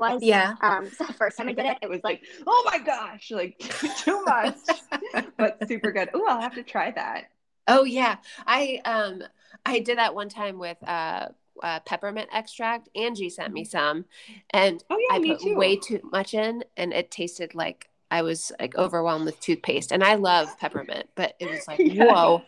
was. 0.00 0.22
Yeah. 0.22 0.54
Um, 0.60 0.90
so 0.90 1.04
the 1.06 1.12
first 1.12 1.38
time 1.38 1.48
I 1.48 1.52
did 1.52 1.66
it, 1.66 1.78
it 1.82 1.90
was 1.90 2.00
like, 2.04 2.22
oh 2.46 2.62
my 2.70 2.78
gosh, 2.78 3.30
like 3.30 3.58
too 3.98 4.24
much, 4.24 4.56
but 5.36 5.66
super 5.68 5.92
good. 5.92 6.10
Oh, 6.14 6.26
I'll 6.26 6.40
have 6.40 6.54
to 6.54 6.62
try 6.62 6.90
that. 6.92 7.30
Oh 7.68 7.84
yeah, 7.84 8.16
I 8.46 8.80
um 8.84 9.22
I 9.64 9.80
did 9.80 9.98
that 9.98 10.14
one 10.14 10.28
time 10.28 10.58
with 10.58 10.78
uh 10.86 11.28
uh, 11.62 11.80
peppermint 11.80 12.28
extract. 12.32 12.88
Angie 12.96 13.28
sent 13.28 13.52
me 13.52 13.62
mm-hmm. 13.62 13.68
some, 13.68 14.04
and 14.50 14.82
oh, 14.90 14.96
yeah, 14.98 15.16
I 15.16 15.20
put 15.20 15.40
too. 15.40 15.54
way 15.54 15.76
too 15.76 16.00
much 16.10 16.34
in, 16.34 16.64
and 16.76 16.92
it 16.92 17.10
tasted 17.10 17.54
like 17.54 17.88
I 18.12 18.22
was 18.22 18.52
like 18.60 18.76
overwhelmed 18.76 19.24
with 19.24 19.40
toothpaste. 19.40 19.90
And 19.90 20.04
I 20.04 20.16
love 20.16 20.58
peppermint, 20.58 21.08
but 21.14 21.34
it 21.40 21.48
was 21.48 21.66
like 21.66 21.78
yeah. 21.78 22.04
whoa. 22.04 22.42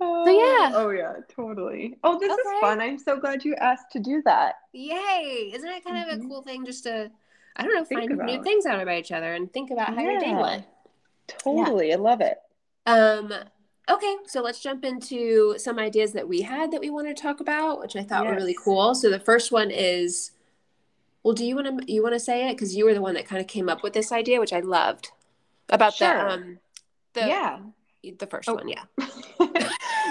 Oh, 0.00 0.24
so 0.24 0.30
yeah. 0.30 0.72
Oh 0.74 0.90
yeah, 0.90 1.14
totally. 1.28 1.96
Oh, 2.04 2.18
this 2.18 2.30
okay. 2.30 2.40
is 2.40 2.60
fun. 2.60 2.80
I'm 2.80 2.98
so 2.98 3.18
glad 3.18 3.44
you 3.44 3.54
asked 3.54 3.92
to 3.92 4.00
do 4.00 4.22
that. 4.24 4.56
Yay! 4.72 5.52
Isn't 5.54 5.68
it 5.68 5.84
kind 5.84 5.96
mm-hmm. 5.96 6.10
of 6.10 6.16
a 6.16 6.20
mm-hmm. 6.20 6.28
cool 6.28 6.42
thing 6.42 6.66
just 6.66 6.84
to, 6.84 7.10
I 7.56 7.62
don't 7.62 7.74
know, 7.74 7.84
think 7.84 8.00
find 8.00 8.12
about. 8.12 8.26
new 8.26 8.42
things 8.42 8.66
out 8.66 8.80
about 8.80 8.98
each 8.98 9.12
other 9.12 9.32
and 9.34 9.52
think 9.52 9.70
about 9.70 9.88
how 9.88 10.02
yeah. 10.02 10.10
your 10.10 10.20
day 10.20 10.34
went. 10.34 10.64
Totally, 11.26 11.88
yeah. 11.88 11.94
I 11.94 11.98
love 11.98 12.20
it. 12.20 12.38
Um, 12.84 13.32
Okay, 13.88 14.16
so 14.26 14.42
let's 14.42 14.58
jump 14.58 14.84
into 14.84 15.56
some 15.58 15.78
ideas 15.78 16.12
that 16.12 16.28
we 16.28 16.42
had 16.42 16.72
that 16.72 16.80
we 16.80 16.90
want 16.90 17.06
to 17.06 17.14
talk 17.14 17.38
about, 17.38 17.78
which 17.78 17.94
I 17.94 18.02
thought 18.02 18.24
yes. 18.24 18.30
were 18.30 18.36
really 18.36 18.56
cool. 18.60 18.96
So 18.96 19.10
the 19.10 19.20
first 19.20 19.52
one 19.52 19.70
is, 19.70 20.32
well, 21.22 21.34
do 21.34 21.44
you 21.44 21.54
want 21.54 21.82
to 21.82 21.92
you 21.92 22.02
want 22.02 22.14
to 22.14 22.20
say 22.20 22.48
it 22.48 22.54
because 22.54 22.74
you 22.74 22.84
were 22.84 22.94
the 22.94 23.00
one 23.00 23.14
that 23.14 23.28
kind 23.28 23.40
of 23.40 23.46
came 23.46 23.68
up 23.68 23.84
with 23.84 23.92
this 23.92 24.10
idea, 24.10 24.40
which 24.40 24.52
I 24.52 24.58
loved 24.58 25.10
about 25.68 25.94
sure. 25.94 26.08
the 26.08 26.30
um 26.30 26.58
the 27.12 27.20
yeah 27.20 27.58
the 28.12 28.26
first 28.26 28.48
oh. 28.48 28.54
one, 28.54 28.68
yeah, 28.68 28.84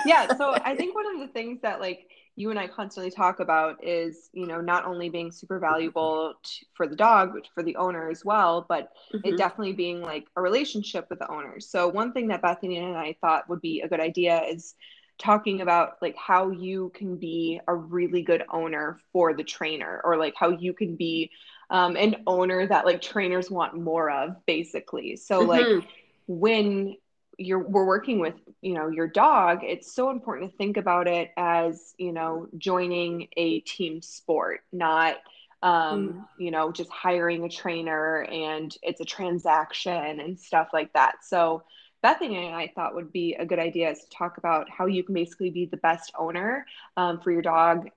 yeah. 0.06 0.36
So 0.36 0.54
I 0.64 0.76
think 0.76 0.96
one 0.96 1.06
of 1.14 1.20
the 1.20 1.28
things 1.34 1.62
that 1.62 1.80
like 1.80 2.08
you 2.36 2.50
and 2.50 2.60
I 2.60 2.68
constantly 2.68 3.12
talk 3.12 3.40
about 3.40 3.82
is, 3.84 4.30
you 4.34 4.46
know, 4.46 4.60
not 4.60 4.86
only 4.86 5.10
being 5.10 5.32
super 5.32 5.58
valuable 5.58 6.34
to, 6.42 6.66
for 6.74 6.86
the 6.86 6.96
dog, 6.96 7.32
but 7.34 7.48
for 7.54 7.64
the 7.64 7.78
owner 7.78 8.10
as 8.10 8.26
well, 8.26 8.66
but 8.68 8.92
mm-hmm. 9.14 9.26
it 9.26 9.38
definitely 9.38 9.74
being 9.74 10.02
like 10.02 10.28
a 10.36 10.42
relationship 10.42 11.10
with 11.10 11.20
the 11.20 11.32
owners. 11.32 11.68
So 11.68 11.88
one 11.88 12.12
thing 12.12 12.28
that 12.28 12.42
Bethany 12.42 12.78
and 12.78 12.98
I 12.98 13.16
thought 13.22 13.50
would 13.50 13.62
be 13.62 13.82
a 13.82 13.88
good 13.88 14.02
idea 14.02 14.42
is 14.44 14.76
talking 15.18 15.62
about 15.62 15.94
like 16.02 16.16
how 16.18 16.50
you 16.52 16.92
can 16.94 17.16
be 17.16 17.62
a 17.68 17.74
really 17.74 18.22
good 18.22 18.44
owner 18.52 19.00
for 19.14 19.34
the 19.34 19.44
trainer 19.44 20.02
or 20.04 20.18
like 20.18 20.34
how 20.36 20.50
you 20.50 20.74
can 20.74 20.96
be 20.96 21.32
um, 21.70 21.96
an 21.96 22.18
owner 22.28 22.68
that 22.68 22.86
like 22.86 23.02
trainers 23.02 23.50
want 23.50 23.80
more 23.80 24.10
of 24.10 24.36
basically 24.46 25.16
so 25.16 25.40
mm-hmm. 25.40 25.50
like 25.78 25.88
when 26.28 26.98
you're 27.38 27.60
we're 27.60 27.86
working 27.86 28.20
with 28.20 28.36
you 28.62 28.74
know 28.74 28.90
your 28.90 29.08
dog 29.08 29.60
it's 29.64 29.94
so 29.94 30.10
important 30.10 30.52
to 30.52 30.58
think 30.58 30.78
about 30.78 31.08
it 31.08 31.32
as 31.38 31.94
you 31.98 32.12
know 32.12 32.48
joining 32.58 33.28
a 33.38 33.60
team 33.62 34.02
sport 34.02 34.62
not 34.72 35.16
um, 35.62 36.10
mm. 36.10 36.26
you 36.38 36.52
know 36.52 36.72
just 36.72 36.90
hiring 36.92 37.44
a 37.44 37.50
trainer 37.50 38.24
and 38.24 38.76
it's 38.82 39.02
a 39.02 39.06
transaction 39.06 40.20
and 40.20 40.40
stuff 40.40 40.70
like 40.74 40.92
that 40.94 41.16
so 41.24 41.64
bethany 42.02 42.46
and 42.46 42.56
i 42.56 42.72
thought 42.76 42.96
would 42.96 43.12
be 43.12 43.34
a 43.36 43.46
good 43.46 43.60
idea 43.60 43.90
is 43.90 44.00
to 44.00 44.10
talk 44.10 44.38
about 44.38 44.70
how 44.70 44.86
you 44.86 45.04
can 45.04 45.16
basically 45.16 45.50
be 45.50 45.66
the 45.66 45.78
best 45.78 46.12
owner 46.18 46.66
um, 46.98 47.20
for 47.20 47.32
your 47.32 47.42
dog 47.42 47.90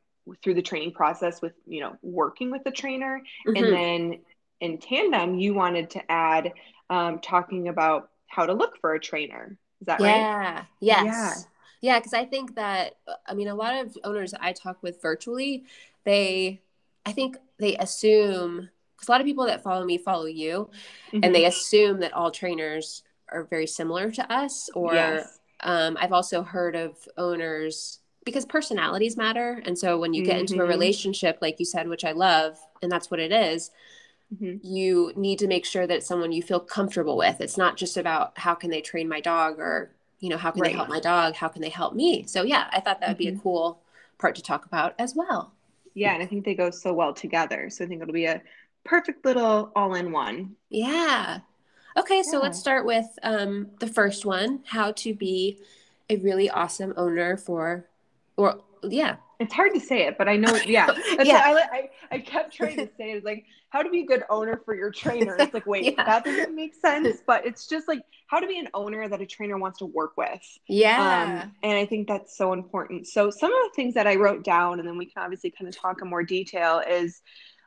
through 0.43 0.55
the 0.55 0.63
training 0.63 0.93
process 0.93 1.41
with 1.41 1.53
you 1.67 1.81
know 1.81 1.97
working 2.03 2.51
with 2.51 2.65
the 2.65 2.71
trainer 2.71 3.21
mm-hmm. 3.47 3.57
and 3.57 3.73
then 3.73 4.21
in 4.61 4.79
tandem 4.79 5.39
you 5.39 5.55
wanted 5.55 5.91
to 5.91 6.11
add 6.11 6.53
um, 6.91 7.19
talking 7.21 7.69
about 7.69 8.11
how 8.29 8.47
to 8.47 8.53
look 8.53 8.79
for 8.81 8.95
a 8.95 9.01
trainer. 9.01 9.57
Is 9.81 9.87
that 9.87 10.01
right? 10.01 10.09
yeah. 10.09 10.55
right? 10.55 10.65
Yes. 10.81 11.05
Yeah. 11.07 11.35
Yeah. 11.81 12.01
Cause 12.01 12.15
I 12.15 12.25
think 12.25 12.55
that, 12.55 12.95
I 13.27 13.35
mean, 13.35 13.49
a 13.49 13.55
lot 13.55 13.75
of 13.75 13.97
owners 14.05 14.35
I 14.39 14.53
talk 14.53 14.83
with 14.83 15.03
virtually, 15.03 15.65
they, 16.05 16.61
I 17.05 17.13
think 17.13 17.37
they 17.59 17.77
assume, 17.77 18.69
because 18.97 19.09
a 19.09 19.13
lot 19.13 19.21
of 19.21 19.27
people 19.27 19.47
that 19.47 19.63
follow 19.63 19.85
me 19.85 19.97
follow 19.99 20.27
you, 20.27 20.71
mm-hmm. 21.09 21.21
and 21.23 21.35
they 21.35 21.43
mm-hmm. 21.43 21.49
assume 21.49 22.01
that 22.01 22.13
all 22.13 22.31
trainers 22.31 23.03
are 23.31 23.45
very 23.45 23.67
similar 23.67 24.11
to 24.11 24.33
us. 24.33 24.69
Or 24.75 24.95
yes. 24.95 25.39
um, 25.61 25.97
I've 26.01 26.13
also 26.13 26.43
heard 26.43 26.75
of 26.75 26.97
owners 27.17 28.01
because 28.25 28.45
personalities 28.45 29.17
matter. 29.17 29.63
And 29.65 29.79
so 29.79 29.99
when 29.99 30.13
you 30.13 30.25
get 30.25 30.33
mm-hmm. 30.33 30.41
into 30.41 30.55
a 30.55 30.59
mm-hmm. 30.59 30.69
relationship, 30.69 31.39
like 31.41 31.59
you 31.59 31.65
said, 31.65 31.89
which 31.89 32.05
I 32.05 32.13
love, 32.13 32.59
and 32.83 32.91
that's 32.91 33.11
what 33.11 33.21
it 33.21 33.33
is, 33.33 33.71
mm-hmm. 34.35 34.57
you 34.63 35.13
need 35.17 35.39
to 35.41 35.47
make 35.47 35.65
sure 35.65 35.87
that 35.87 35.99
it's 35.99 36.07
someone 36.07 36.33
you 36.33 36.43
feel 36.43 36.61
comfortable 36.61 37.17
with. 37.17 37.41
It's 37.41 37.57
not 37.57 37.77
just 37.77 37.97
about 37.97 38.39
how 38.39 38.55
can 38.55 38.71
they 38.71 38.81
train 38.81 39.09
my 39.09 39.21
dog 39.21 39.59
or, 39.59 39.91
you 40.21 40.29
know, 40.29 40.37
how 40.37 40.51
can 40.51 40.63
right. 40.63 40.71
they 40.71 40.77
help 40.77 40.89
my 40.89 41.01
dog? 41.01 41.35
How 41.35 41.49
can 41.49 41.63
they 41.63 41.69
help 41.69 41.95
me? 41.95 42.25
So, 42.27 42.43
yeah, 42.43 42.69
I 42.73 42.81
thought 42.81 43.01
that 43.01 43.09
would 43.09 43.15
mm-hmm. 43.15 43.19
be 43.19 43.29
a 43.29 43.33
mm-hmm. 43.33 43.43
cool 43.43 43.81
part 44.19 44.35
to 44.37 44.43
talk 44.43 44.67
about 44.67 44.95
as 44.99 45.15
well. 45.15 45.53
Yeah. 45.95 46.15
And 46.15 46.23
I 46.23 46.27
think 46.27 46.45
they 46.45 46.55
go 46.55 46.71
so 46.71 46.93
well 46.93 47.13
together. 47.13 47.71
So 47.71 47.85
I 47.85 47.89
think 47.89 48.03
it'll 48.03 48.15
be 48.15 48.27
a 48.27 48.43
perfect 48.85 49.25
little 49.25 49.73
all 49.75 49.95
in 49.95 50.13
one. 50.13 50.57
Yeah. 50.71 51.41
Okay. 51.97 52.23
So 52.23 52.39
yeah. 52.39 52.43
let's 52.43 52.59
start 52.59 52.85
with 52.87 53.07
um, 53.23 53.69
the 53.81 53.87
first 53.87 54.25
one 54.25 54.61
how 54.67 54.93
to 54.93 55.15
be 55.15 55.59
a 56.11 56.17
really 56.17 56.49
awesome 56.49 56.95
owner 56.97 57.37
for, 57.37 57.87
or 58.37 58.61
yeah, 58.83 59.17
it's 59.39 59.55
hard 59.55 59.73
to 59.75 59.81
say 59.81 60.07
it, 60.07 60.19
but 60.19 60.29
I 60.29 60.37
know. 60.37 60.57
Yeah, 60.69 60.93
yeah. 61.23 61.43
I, 61.45 61.53
I, 61.73 61.91
I 62.11 62.19
kept 62.19 62.53
trying 62.53 62.77
to 62.77 62.89
say 62.97 63.13
it. 63.13 63.17
It's 63.19 63.25
like 63.25 63.45
how 63.71 63.83
to 63.83 63.89
be 63.89 64.01
a 64.01 64.07
good 64.07 64.25
owner 64.29 64.61
for 64.65 64.75
your 64.75 64.91
trainer. 64.91 65.37
It's 65.39 65.55
like 65.55 65.67
wait, 65.67 65.95
yeah. 65.97 66.05
that 66.05 66.25
doesn't 66.25 66.55
make 66.55 66.75
sense. 66.75 67.19
But 67.27 67.47
it's 67.47 67.67
just 67.67 67.89
like 67.89 68.03
how 68.27 68.41
to 68.41 68.47
be 68.47 68.59
an 68.59 68.69
owner 68.75 69.09
that 69.09 69.21
a 69.21 69.27
trainer 69.27 69.57
wants 69.57 69.79
to 69.79 69.87
work 69.87 70.17
with. 70.17 70.43
Yeah, 70.67 71.43
um, 71.45 71.53
and 71.63 71.79
I 71.79 71.87
think 71.87 72.09
that's 72.09 72.37
so 72.37 72.53
important. 72.53 73.07
So 73.07 73.31
some 73.31 73.53
of 73.53 73.59
the 73.71 73.73
things 73.77 73.95
that 73.95 74.07
I 74.07 74.17
wrote 74.17 74.45
down, 74.45 74.81
and 74.81 74.89
then 74.89 74.99
we 74.99 75.07
can 75.07 75.23
obviously 75.23 75.51
kind 75.51 75.69
of 75.69 75.77
talk 75.77 76.03
in 76.03 76.09
more 76.09 76.23
detail 76.23 76.83
is. 76.87 77.23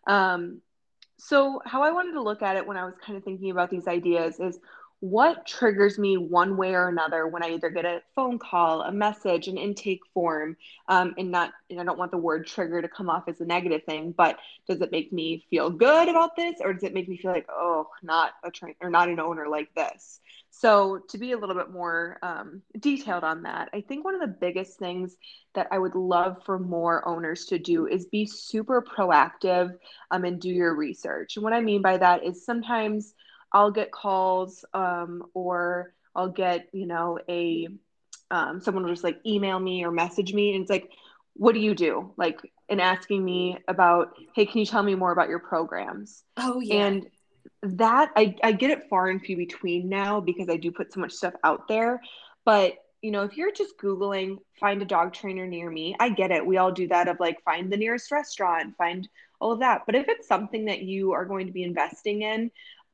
Um, 0.07 0.61
so 1.17 1.61
how 1.65 1.83
I 1.83 1.91
wanted 1.91 2.13
to 2.13 2.21
look 2.21 2.41
at 2.41 2.55
it 2.55 2.65
when 2.65 2.77
I 2.77 2.83
was 2.83 2.95
kind 3.05 3.15
of 3.15 3.23
thinking 3.23 3.51
about 3.51 3.69
these 3.69 3.87
ideas 3.87 4.39
is 4.39 4.59
what 5.01 5.47
triggers 5.47 5.97
me 5.97 6.15
one 6.15 6.55
way 6.55 6.75
or 6.75 6.87
another 6.87 7.27
when 7.27 7.43
I 7.43 7.49
either 7.49 7.71
get 7.71 7.85
a 7.85 8.03
phone 8.15 8.37
call, 8.37 8.83
a 8.83 8.91
message, 8.91 9.47
an 9.47 9.57
intake 9.57 10.01
form, 10.13 10.55
um, 10.87 11.15
and 11.17 11.31
not, 11.31 11.53
and 11.71 11.81
I 11.81 11.83
don't 11.83 11.97
want 11.97 12.11
the 12.11 12.19
word 12.19 12.45
trigger 12.45 12.83
to 12.83 12.87
come 12.87 13.09
off 13.09 13.27
as 13.27 13.41
a 13.41 13.45
negative 13.45 13.83
thing, 13.83 14.13
but 14.15 14.37
does 14.67 14.79
it 14.79 14.91
make 14.91 15.11
me 15.11 15.43
feel 15.49 15.71
good 15.71 16.07
about 16.07 16.35
this, 16.35 16.57
or 16.61 16.71
does 16.71 16.83
it 16.83 16.93
make 16.93 17.09
me 17.09 17.17
feel 17.17 17.31
like, 17.31 17.47
oh, 17.49 17.87
not 18.03 18.33
a 18.43 18.51
train 18.51 18.75
or 18.79 18.91
not 18.91 19.09
an 19.09 19.19
owner 19.19 19.47
like 19.49 19.73
this? 19.73 20.19
So, 20.51 20.99
to 21.09 21.17
be 21.17 21.31
a 21.31 21.37
little 21.37 21.55
bit 21.55 21.71
more 21.71 22.19
um, 22.21 22.61
detailed 22.79 23.23
on 23.23 23.41
that, 23.43 23.69
I 23.73 23.81
think 23.81 24.05
one 24.05 24.13
of 24.13 24.21
the 24.21 24.27
biggest 24.27 24.77
things 24.77 25.17
that 25.55 25.67
I 25.71 25.79
would 25.79 25.95
love 25.95 26.43
for 26.45 26.59
more 26.59 27.07
owners 27.07 27.45
to 27.45 27.57
do 27.57 27.87
is 27.87 28.05
be 28.05 28.27
super 28.27 28.83
proactive 28.83 29.75
um, 30.11 30.25
and 30.25 30.39
do 30.39 30.49
your 30.49 30.75
research. 30.75 31.37
And 31.37 31.43
what 31.43 31.53
I 31.53 31.61
mean 31.61 31.81
by 31.81 31.97
that 31.97 32.23
is 32.23 32.45
sometimes 32.45 33.15
I'll 33.53 33.71
get 33.71 33.91
calls 33.91 34.65
um, 34.73 35.23
or 35.33 35.93
I'll 36.15 36.29
get, 36.29 36.67
you 36.71 36.85
know, 36.85 37.19
a 37.29 37.67
um, 38.29 38.61
someone 38.61 38.83
will 38.83 38.91
just 38.91 39.03
like 39.03 39.19
email 39.25 39.59
me 39.59 39.83
or 39.83 39.91
message 39.91 40.33
me 40.33 40.53
and 40.53 40.61
it's 40.61 40.69
like, 40.69 40.89
what 41.33 41.53
do 41.53 41.59
you 41.59 41.75
do? 41.75 42.13
Like, 42.17 42.39
and 42.69 42.79
asking 42.79 43.23
me 43.23 43.57
about, 43.67 44.15
hey, 44.35 44.45
can 44.45 44.59
you 44.59 44.65
tell 44.65 44.83
me 44.83 44.95
more 44.95 45.11
about 45.11 45.29
your 45.29 45.39
programs? 45.39 46.23
Oh, 46.37 46.59
yeah. 46.61 46.85
And 46.85 47.07
that 47.63 48.11
I, 48.15 48.35
I 48.43 48.53
get 48.53 48.71
it 48.71 48.87
far 48.89 49.09
and 49.09 49.21
few 49.21 49.35
between 49.35 49.89
now 49.89 50.19
because 50.21 50.49
I 50.49 50.57
do 50.57 50.71
put 50.71 50.93
so 50.93 50.99
much 50.99 51.11
stuff 51.11 51.33
out 51.43 51.67
there. 51.67 52.01
But 52.45 52.75
you 53.01 53.11
know, 53.11 53.23
if 53.23 53.35
you're 53.35 53.51
just 53.51 53.77
Googling 53.79 54.37
find 54.59 54.81
a 54.81 54.85
dog 54.85 55.13
trainer 55.13 55.47
near 55.47 55.69
me, 55.69 55.95
I 55.99 56.09
get 56.09 56.31
it. 56.31 56.45
We 56.45 56.57
all 56.57 56.71
do 56.71 56.87
that 56.89 57.07
of 57.07 57.19
like 57.19 57.43
find 57.43 57.71
the 57.71 57.77
nearest 57.77 58.11
restaurant, 58.11 58.77
find 58.77 59.07
all 59.39 59.51
of 59.51 59.59
that. 59.59 59.83
But 59.85 59.95
if 59.95 60.07
it's 60.07 60.27
something 60.27 60.65
that 60.65 60.83
you 60.83 61.13
are 61.13 61.25
going 61.25 61.47
to 61.47 61.53
be 61.53 61.63
investing 61.63 62.21
in, 62.21 62.51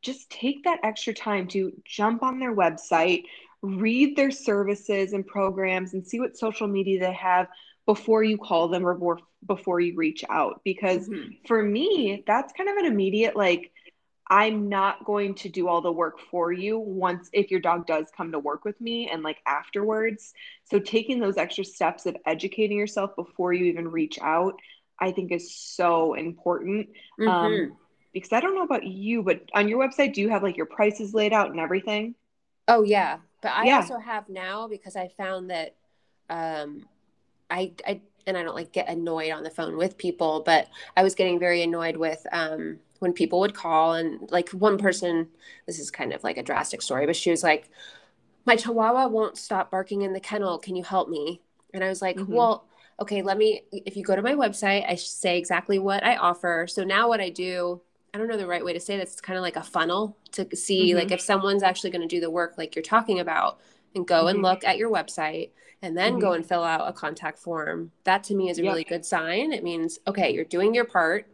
just 0.07 0.29
take 0.29 0.63
that 0.63 0.79
extra 0.83 1.13
time 1.13 1.47
to 1.49 1.71
jump 1.85 2.23
on 2.23 2.39
their 2.39 2.55
website, 2.55 3.25
read 3.61 4.15
their 4.15 4.31
services 4.31 5.13
and 5.13 5.27
programs, 5.27 5.93
and 5.93 6.07
see 6.07 6.19
what 6.19 6.37
social 6.37 6.67
media 6.67 6.99
they 6.99 7.13
have 7.13 7.47
before 7.85 8.23
you 8.23 8.37
call 8.37 8.69
them 8.69 8.85
or 8.85 9.19
before 9.45 9.79
you 9.79 9.95
reach 9.95 10.23
out. 10.29 10.61
Because 10.63 11.07
mm-hmm. 11.07 11.31
for 11.45 11.61
me, 11.61 12.23
that's 12.25 12.53
kind 12.53 12.69
of 12.69 12.77
an 12.77 12.85
immediate 12.85 13.35
like, 13.35 13.71
I'm 14.29 14.67
not 14.67 15.05
going 15.05 15.35
to 15.35 15.49
do 15.49 15.69
all 15.69 15.81
the 15.81 15.91
work 15.91 16.19
for 16.31 16.51
you 16.51 16.77
once 16.79 17.29
if 17.31 17.49
your 17.49 17.61
dog 17.61 17.87
does 17.87 18.07
come 18.15 18.33
to 18.33 18.39
work 18.39 18.65
with 18.65 18.79
me 18.81 19.09
and 19.09 19.23
like 19.23 19.37
afterwards. 19.45 20.33
So 20.65 20.79
taking 20.79 21.19
those 21.19 21.37
extra 21.37 21.63
steps 21.63 22.05
of 22.05 22.17
educating 22.25 22.77
yourself 22.77 23.15
before 23.15 23.53
you 23.53 23.65
even 23.65 23.87
reach 23.87 24.19
out, 24.21 24.59
I 24.99 25.11
think 25.11 25.31
is 25.31 25.55
so 25.55 26.13
important. 26.13 26.89
Um, 27.21 27.27
mm-hmm. 27.27 27.71
Um, 27.71 27.77
because 28.13 28.33
I 28.33 28.39
don't 28.39 28.55
know 28.55 28.63
about 28.63 28.85
you, 28.85 29.23
but 29.23 29.41
on 29.53 29.67
your 29.67 29.85
website, 29.85 30.13
do 30.13 30.21
you 30.21 30.29
have 30.29 30.43
like 30.43 30.57
your 30.57 30.65
prices 30.65 31.13
laid 31.13 31.33
out 31.33 31.51
and 31.51 31.59
everything? 31.59 32.15
Oh 32.67 32.83
yeah, 32.83 33.17
but 33.41 33.51
I 33.51 33.65
yeah. 33.65 33.77
also 33.77 33.97
have 33.97 34.27
now 34.29 34.67
because 34.67 34.95
I 34.95 35.09
found 35.09 35.51
that 35.51 35.75
um, 36.29 36.85
I 37.49 37.73
I 37.85 38.01
and 38.25 38.37
I 38.37 38.43
don't 38.43 38.55
like 38.55 38.71
get 38.71 38.89
annoyed 38.89 39.31
on 39.31 39.43
the 39.43 39.49
phone 39.49 39.77
with 39.77 39.97
people, 39.97 40.41
but 40.45 40.67
I 40.95 41.03
was 41.03 41.15
getting 41.15 41.39
very 41.39 41.61
annoyed 41.61 41.95
with 41.95 42.25
um, 42.31 42.79
when 42.99 43.13
people 43.13 43.39
would 43.39 43.53
call 43.53 43.93
and 43.93 44.29
like 44.31 44.49
one 44.49 44.77
person. 44.77 45.29
This 45.65 45.79
is 45.79 45.91
kind 45.91 46.13
of 46.13 46.23
like 46.23 46.37
a 46.37 46.43
drastic 46.43 46.81
story, 46.81 47.05
but 47.05 47.15
she 47.15 47.31
was 47.31 47.43
like, 47.43 47.69
"My 48.45 48.55
Chihuahua 48.55 49.07
won't 49.07 49.37
stop 49.37 49.71
barking 49.71 50.01
in 50.01 50.13
the 50.13 50.19
kennel. 50.19 50.57
Can 50.57 50.75
you 50.75 50.83
help 50.83 51.09
me?" 51.09 51.41
And 51.73 51.83
I 51.83 51.89
was 51.89 52.01
like, 52.01 52.17
mm-hmm. 52.17 52.33
"Well." 52.33 52.63
Okay, 52.99 53.21
let 53.21 53.37
me. 53.37 53.61
If 53.71 53.95
you 53.95 54.03
go 54.03 54.15
to 54.15 54.23
my 54.23 54.33
website, 54.33 54.83
I 54.89 54.95
say 54.95 55.37
exactly 55.37 55.77
what 55.77 56.03
I 56.03 56.15
offer. 56.15 56.65
So 56.67 56.83
now, 56.83 57.07
what 57.07 57.21
I 57.21 57.29
do 57.29 57.79
I 58.17 58.19
don't 58.19 58.29
know 58.29 58.37
the 58.37 58.47
right 58.47 58.65
way 58.65 58.73
to 58.73 58.79
say 58.79 58.97
this. 58.97 59.11
It's 59.11 59.21
kind 59.21 59.37
of 59.37 59.43
like 59.43 59.57
a 59.57 59.61
funnel 59.61 60.17
to 60.31 60.47
see 60.55 60.89
mm-hmm. 60.89 60.97
like 60.97 61.11
if 61.11 61.21
someone's 61.21 61.61
actually 61.61 61.91
going 61.91 62.01
to 62.01 62.07
do 62.07 62.19
the 62.19 62.31
work 62.31 62.55
like 62.57 62.75
you're 62.75 62.81
talking 62.81 63.19
about 63.19 63.59
and 63.93 64.07
go 64.07 64.21
mm-hmm. 64.21 64.29
and 64.29 64.41
look 64.41 64.63
at 64.63 64.79
your 64.79 64.89
website 64.89 65.51
and 65.83 65.95
then 65.95 66.13
mm-hmm. 66.13 66.21
go 66.21 66.31
and 66.31 66.43
fill 66.43 66.63
out 66.63 66.89
a 66.89 66.93
contact 66.93 67.37
form. 67.37 67.91
That 68.05 68.23
to 68.23 68.33
me 68.33 68.49
is 68.49 68.57
a 68.57 68.63
yep. 68.63 68.71
really 68.71 68.85
good 68.85 69.05
sign. 69.05 69.53
It 69.53 69.63
means 69.63 69.99
okay, 70.07 70.33
you're 70.33 70.45
doing 70.45 70.73
your 70.73 70.85
part, 70.85 71.27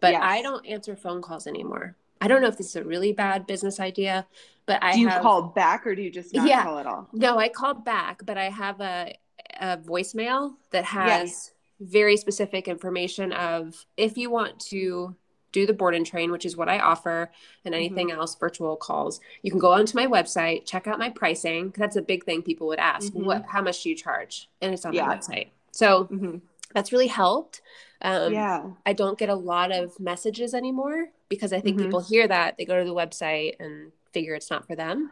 but 0.00 0.12
yes. 0.12 0.22
I 0.24 0.40
don't 0.40 0.66
answer 0.66 0.96
phone 0.96 1.20
calls 1.20 1.46
anymore. 1.46 1.94
I 2.22 2.28
don't 2.28 2.40
know 2.40 2.48
if 2.48 2.56
this 2.56 2.68
is 2.68 2.76
a 2.76 2.84
really 2.84 3.12
bad 3.12 3.46
business 3.46 3.78
idea, 3.78 4.26
but 4.64 4.82
I 4.82 4.94
do 4.94 5.00
you 5.00 5.08
have, 5.08 5.20
call 5.20 5.42
back 5.42 5.86
or 5.86 5.94
do 5.94 6.00
you 6.00 6.10
just 6.10 6.34
not 6.34 6.48
yeah, 6.48 6.62
call 6.62 6.78
at 6.78 6.86
all? 6.86 7.06
No, 7.12 7.38
I 7.38 7.50
called 7.50 7.84
back, 7.84 8.24
but 8.24 8.38
I 8.38 8.48
have 8.48 8.80
a 8.80 9.12
a 9.60 9.76
voicemail 9.76 10.54
that 10.70 10.84
has 10.84 11.28
yes. 11.28 11.50
very 11.80 12.16
specific 12.16 12.66
information 12.66 13.30
of 13.34 13.84
if 13.98 14.16
you 14.16 14.30
want 14.30 14.58
to 14.70 15.14
do 15.52 15.66
the 15.66 15.72
board 15.72 15.94
and 15.94 16.06
train, 16.06 16.30
which 16.30 16.44
is 16.44 16.56
what 16.56 16.68
I 16.68 16.78
offer, 16.78 17.30
and 17.64 17.74
anything 17.74 18.08
mm-hmm. 18.08 18.20
else, 18.20 18.34
virtual 18.34 18.76
calls. 18.76 19.20
You 19.42 19.50
can 19.50 19.60
go 19.60 19.72
onto 19.72 19.96
my 19.96 20.06
website, 20.06 20.66
check 20.66 20.86
out 20.86 20.98
my 20.98 21.10
pricing. 21.10 21.74
That's 21.76 21.96
a 21.96 22.02
big 22.02 22.24
thing 22.24 22.42
people 22.42 22.66
would 22.68 22.78
ask. 22.78 23.12
Mm-hmm. 23.12 23.24
What, 23.24 23.44
how 23.46 23.62
much 23.62 23.82
do 23.82 23.90
you 23.90 23.96
charge? 23.96 24.48
And 24.60 24.72
it's 24.72 24.84
on 24.84 24.92
yeah. 24.92 25.08
the 25.08 25.14
website. 25.14 25.48
So 25.72 26.04
mm-hmm. 26.04 26.38
that's 26.74 26.92
really 26.92 27.08
helped. 27.08 27.62
Um, 28.02 28.32
yeah. 28.32 28.64
I 28.86 28.92
don't 28.92 29.18
get 29.18 29.28
a 29.28 29.34
lot 29.34 29.72
of 29.72 29.98
messages 30.00 30.54
anymore 30.54 31.08
because 31.28 31.52
I 31.52 31.60
think 31.60 31.76
mm-hmm. 31.76 31.86
people 31.86 32.00
hear 32.00 32.26
that 32.28 32.56
they 32.56 32.64
go 32.64 32.78
to 32.78 32.84
the 32.84 32.94
website 32.94 33.56
and 33.60 33.92
figure 34.12 34.34
it's 34.34 34.50
not 34.50 34.66
for 34.66 34.74
them. 34.74 35.10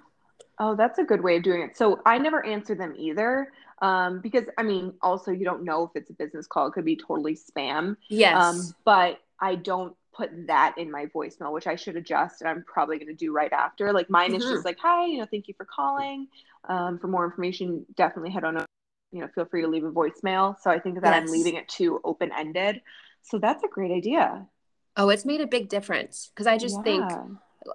Oh, 0.60 0.74
that's 0.74 0.98
a 0.98 1.04
good 1.04 1.22
way 1.22 1.36
of 1.36 1.42
doing 1.42 1.62
it. 1.62 1.76
So 1.76 2.00
I 2.04 2.18
never 2.18 2.44
answer 2.44 2.74
them 2.74 2.94
either. 2.96 3.52
Um, 3.80 4.20
because 4.20 4.44
I 4.56 4.64
mean, 4.64 4.94
also 5.02 5.30
you 5.30 5.44
don't 5.44 5.62
know 5.62 5.84
if 5.84 5.90
it's 5.94 6.10
a 6.10 6.14
business 6.14 6.46
call; 6.48 6.66
it 6.66 6.72
could 6.72 6.84
be 6.84 6.96
totally 6.96 7.36
spam. 7.36 7.96
Yes. 8.08 8.34
Um, 8.36 8.74
but 8.84 9.20
I 9.40 9.54
don't 9.54 9.94
put 10.18 10.48
that 10.48 10.74
in 10.76 10.90
my 10.90 11.06
voicemail, 11.06 11.52
which 11.52 11.66
I 11.66 11.76
should 11.76 11.96
adjust 11.96 12.40
and 12.40 12.50
I'm 12.50 12.64
probably 12.64 12.98
going 12.98 13.08
to 13.08 13.14
do 13.14 13.32
right 13.32 13.52
after. 13.52 13.92
Like 13.92 14.10
mine 14.10 14.30
mm-hmm. 14.30 14.36
is 14.36 14.42
just 14.42 14.54
mm-hmm. 14.56 14.66
like, 14.66 14.78
hi, 14.80 15.06
you 15.06 15.18
know, 15.18 15.26
thank 15.30 15.46
you 15.46 15.54
for 15.56 15.64
calling. 15.64 16.26
Um, 16.68 16.98
for 16.98 17.06
more 17.06 17.24
information, 17.24 17.86
definitely 17.96 18.30
head 18.30 18.44
on, 18.44 18.64
you 19.12 19.20
know, 19.20 19.28
feel 19.34 19.44
free 19.44 19.62
to 19.62 19.68
leave 19.68 19.84
a 19.84 19.92
voicemail. 19.92 20.56
So 20.60 20.70
I 20.70 20.80
think 20.80 21.00
that 21.00 21.14
yes. 21.14 21.22
I'm 21.22 21.32
leaving 21.32 21.54
it 21.54 21.68
too 21.68 22.00
open 22.04 22.30
ended. 22.36 22.82
So 23.22 23.38
that's 23.38 23.62
a 23.62 23.68
great 23.68 23.92
idea. 23.92 24.46
Oh, 24.96 25.08
it's 25.10 25.24
made 25.24 25.40
a 25.40 25.46
big 25.46 25.68
difference 25.68 26.30
because 26.34 26.48
I 26.48 26.58
just 26.58 26.76
yeah. 26.78 26.82
think 26.82 27.12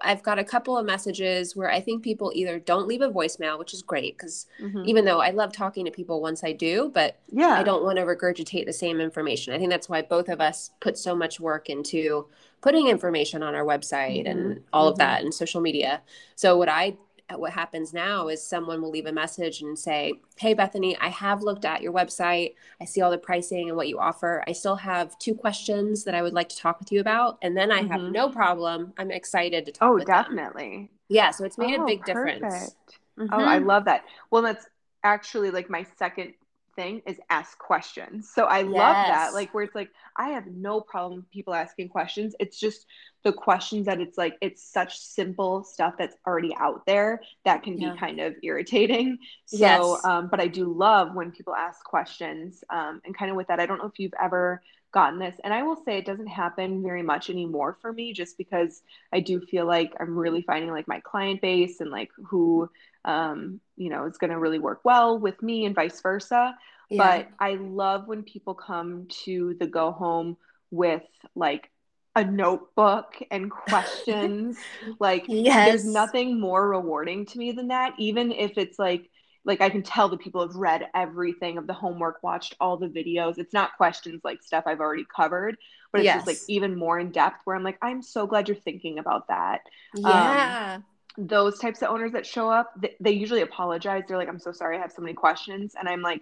I've 0.01 0.23
got 0.23 0.39
a 0.39 0.43
couple 0.43 0.77
of 0.77 0.85
messages 0.85 1.55
where 1.55 1.71
I 1.71 1.79
think 1.79 2.03
people 2.03 2.31
either 2.35 2.59
don't 2.59 2.87
leave 2.87 3.01
a 3.01 3.09
voicemail, 3.09 3.59
which 3.59 3.73
is 3.73 3.81
great 3.81 4.17
because 4.17 4.47
mm-hmm. 4.61 4.83
even 4.85 5.05
though 5.05 5.19
I 5.19 5.31
love 5.31 5.53
talking 5.53 5.85
to 5.85 5.91
people 5.91 6.21
once 6.21 6.43
I 6.43 6.51
do, 6.51 6.91
but 6.93 7.19
yeah, 7.31 7.53
I 7.53 7.63
don't 7.63 7.83
want 7.83 7.97
to 7.97 8.03
regurgitate 8.03 8.65
the 8.65 8.73
same 8.73 8.99
information. 8.99 9.53
I 9.53 9.57
think 9.57 9.69
that's 9.69 9.89
why 9.89 10.01
both 10.01 10.29
of 10.29 10.41
us 10.41 10.71
put 10.79 10.97
so 10.97 11.15
much 11.15 11.39
work 11.39 11.69
into 11.69 12.27
putting 12.61 12.87
information 12.87 13.43
on 13.43 13.55
our 13.55 13.65
website 13.65 14.25
mm-hmm. 14.25 14.39
and 14.39 14.63
all 14.71 14.85
mm-hmm. 14.85 14.93
of 14.93 14.97
that 14.99 15.23
and 15.23 15.33
social 15.33 15.61
media. 15.61 16.01
So 16.35 16.57
what 16.57 16.69
I 16.69 16.97
what 17.39 17.53
happens 17.53 17.93
now 17.93 18.27
is 18.27 18.45
someone 18.45 18.81
will 18.81 18.89
leave 18.89 19.05
a 19.05 19.11
message 19.11 19.61
and 19.61 19.77
say, 19.77 20.13
Hey, 20.37 20.53
Bethany, 20.53 20.97
I 20.97 21.09
have 21.09 21.41
looked 21.41 21.65
at 21.65 21.81
your 21.81 21.93
website. 21.93 22.55
I 22.81 22.85
see 22.85 23.01
all 23.01 23.11
the 23.11 23.17
pricing 23.17 23.69
and 23.69 23.77
what 23.77 23.87
you 23.87 23.99
offer. 23.99 24.43
I 24.47 24.51
still 24.51 24.75
have 24.75 25.17
two 25.19 25.35
questions 25.35 26.03
that 26.03 26.15
I 26.15 26.21
would 26.21 26.33
like 26.33 26.49
to 26.49 26.57
talk 26.57 26.79
with 26.79 26.91
you 26.91 26.99
about. 26.99 27.37
And 27.41 27.55
then 27.55 27.71
I 27.71 27.81
mm-hmm. 27.81 27.91
have 27.91 28.01
no 28.03 28.29
problem. 28.29 28.93
I'm 28.97 29.11
excited 29.11 29.65
to 29.65 29.71
talk. 29.71 29.91
Oh, 29.91 29.99
definitely. 29.99 30.77
Them. 30.77 30.89
Yeah. 31.09 31.31
So 31.31 31.45
it's 31.45 31.57
made 31.57 31.79
oh, 31.79 31.83
a 31.83 31.87
big 31.87 32.01
perfect. 32.01 32.41
difference. 32.41 32.75
Mm-hmm. 33.19 33.33
Oh, 33.33 33.43
I 33.43 33.59
love 33.59 33.85
that. 33.85 34.05
Well, 34.31 34.41
that's 34.41 34.65
actually 35.03 35.51
like 35.51 35.69
my 35.69 35.85
second 35.97 36.33
thing 36.75 37.01
is 37.05 37.19
ask 37.29 37.57
questions. 37.57 38.29
So 38.33 38.45
I 38.45 38.59
yes. 38.59 38.67
love 38.67 38.95
that. 39.07 39.33
Like 39.33 39.53
where 39.53 39.63
it's 39.63 39.75
like 39.75 39.89
I 40.17 40.29
have 40.29 40.47
no 40.47 40.81
problem 40.81 41.25
people 41.31 41.53
asking 41.53 41.89
questions. 41.89 42.35
It's 42.39 42.59
just 42.59 42.85
the 43.23 43.33
questions 43.33 43.85
that 43.85 43.99
it's 43.99 44.17
like 44.17 44.35
it's 44.41 44.63
such 44.63 44.97
simple 44.99 45.63
stuff 45.63 45.95
that's 45.97 46.15
already 46.27 46.55
out 46.59 46.85
there 46.85 47.21
that 47.45 47.63
can 47.63 47.79
yeah. 47.79 47.93
be 47.93 47.99
kind 47.99 48.19
of 48.19 48.35
irritating. 48.43 49.17
So 49.45 49.57
yes. 49.57 50.05
um 50.05 50.27
but 50.29 50.39
I 50.39 50.47
do 50.47 50.73
love 50.73 51.13
when 51.13 51.31
people 51.31 51.55
ask 51.55 51.83
questions. 51.83 52.63
Um 52.69 53.01
and 53.05 53.17
kind 53.17 53.31
of 53.31 53.37
with 53.37 53.47
that 53.47 53.59
I 53.59 53.65
don't 53.65 53.79
know 53.79 53.87
if 53.87 53.99
you've 53.99 54.13
ever 54.21 54.61
gotten 54.93 55.19
this 55.19 55.35
and 55.43 55.53
I 55.53 55.63
will 55.63 55.75
say 55.83 55.97
it 55.97 56.05
doesn't 56.05 56.27
happen 56.27 56.83
very 56.83 57.03
much 57.03 57.29
anymore 57.29 57.77
for 57.81 57.91
me 57.91 58.13
just 58.13 58.37
because 58.37 58.83
I 59.11 59.19
do 59.19 59.41
feel 59.41 59.65
like 59.65 59.91
I'm 59.99 60.15
really 60.15 60.43
finding 60.43 60.71
like 60.71 60.87
my 60.87 60.99
client 60.99 61.41
base 61.41 61.79
and 61.79 61.89
like 61.89 62.11
who 62.27 62.69
um, 63.05 63.59
you 63.75 63.89
know, 63.89 64.05
is 64.05 64.17
going 64.17 64.31
to 64.31 64.39
really 64.39 64.59
work 64.59 64.81
well 64.83 65.17
with 65.17 65.41
me 65.41 65.65
and 65.65 65.75
vice 65.75 65.99
versa. 66.01 66.57
Yeah. 66.89 66.97
But 66.97 67.29
I 67.39 67.55
love 67.55 68.07
when 68.07 68.23
people 68.23 68.53
come 68.53 69.07
to 69.25 69.55
the 69.59 69.67
go 69.67 69.91
home 69.91 70.37
with 70.71 71.03
like 71.35 71.69
a 72.15 72.23
notebook 72.23 73.15
and 73.31 73.51
questions. 73.51 74.57
like, 74.99 75.25
yes. 75.27 75.67
there's 75.67 75.85
nothing 75.85 76.39
more 76.39 76.69
rewarding 76.69 77.25
to 77.27 77.37
me 77.37 77.51
than 77.51 77.69
that, 77.69 77.93
even 77.97 78.31
if 78.31 78.57
it's 78.57 78.79
like, 78.79 79.09
like 79.45 79.61
I 79.61 79.69
can 79.69 79.83
tell 79.83 80.09
the 80.09 80.17
people 80.17 80.41
have 80.41 80.55
read 80.55 80.87
everything 80.93 81.57
of 81.57 81.67
the 81.67 81.73
homework, 81.73 82.23
watched 82.23 82.55
all 82.59 82.77
the 82.77 82.87
videos. 82.87 83.37
It's 83.37 83.53
not 83.53 83.75
questions 83.75 84.21
like 84.23 84.41
stuff 84.41 84.63
I've 84.65 84.79
already 84.79 85.05
covered, 85.13 85.57
but 85.91 85.99
it's 85.99 86.05
yes. 86.05 86.17
just 86.17 86.27
like 86.27 86.37
even 86.47 86.77
more 86.77 86.99
in 86.99 87.11
depth 87.11 87.41
where 87.43 87.55
I'm 87.55 87.63
like, 87.63 87.77
I'm 87.81 88.01
so 88.01 88.25
glad 88.25 88.47
you're 88.47 88.55
thinking 88.55 88.99
about 88.99 89.27
that. 89.27 89.61
Yeah. 89.95 90.75
Um, 90.75 90.85
those 91.17 91.59
types 91.59 91.81
of 91.81 91.89
owners 91.89 92.13
that 92.13 92.25
show 92.25 92.49
up, 92.49 92.73
they, 92.81 92.95
they 92.99 93.11
usually 93.11 93.41
apologize. 93.41 94.03
They're 94.07 94.17
like, 94.17 94.29
I'm 94.29 94.39
so 94.39 94.51
sorry, 94.51 94.77
I 94.77 94.81
have 94.81 94.91
so 94.91 95.01
many 95.01 95.13
questions. 95.13 95.75
And 95.77 95.87
I'm 95.87 96.01
like, 96.01 96.21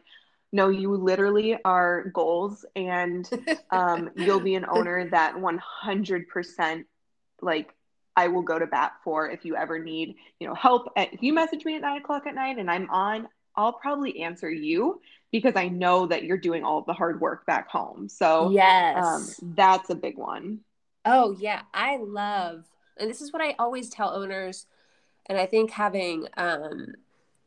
no, 0.52 0.70
you 0.70 0.94
literally 0.96 1.58
are 1.64 2.10
goals, 2.10 2.66
and 2.76 3.30
um, 3.72 4.10
you'll 4.16 4.42
be 4.42 4.56
an 4.56 4.66
owner 4.70 5.10
that 5.10 5.36
100% 5.36 6.86
like 7.42 7.74
I 8.16 8.28
will 8.28 8.42
go 8.42 8.60
to 8.60 8.68
bat 8.68 8.94
for 9.04 9.30
if 9.30 9.46
you 9.46 9.56
ever 9.56 9.80
need, 9.80 10.16
you 10.40 10.48
know, 10.48 10.54
help. 10.54 10.92
At, 10.96 11.14
if 11.14 11.24
you 11.24 11.34
message 11.34 11.66
me 11.66 11.76
at 11.76 11.82
nine 11.82 12.02
o'clock 12.02 12.28
at 12.28 12.36
night 12.36 12.58
and 12.58 12.70
I'm 12.70 12.90
on, 12.90 13.28
I'll 13.56 13.74
probably 13.74 14.22
answer 14.22 14.50
you 14.50 15.02
because 15.32 15.56
I 15.56 15.68
know 15.70 16.08
that 16.08 16.24
you're 16.24 16.38
doing 16.38 16.64
all 16.64 16.82
the 16.82 16.94
hard 16.94 17.22
work 17.22 17.46
back 17.46 17.70
home. 17.70 18.10
So 18.10 18.52
yes, 18.52 19.06
um, 19.06 19.56
that's 19.56 19.90
a 19.90 19.96
big 19.96 20.18
one. 20.18 20.60
Oh 21.06 21.36
yeah, 21.40 21.62
I 21.74 21.98
love, 21.98 22.66
and 22.98 23.10
this 23.10 23.22
is 23.22 23.32
what 23.34 23.42
I 23.42 23.56
always 23.58 23.90
tell 23.90 24.14
owners 24.14 24.68
and 25.28 25.38
I 25.38 25.46
think 25.46 25.72
having 25.72 26.28
um, 26.38 26.94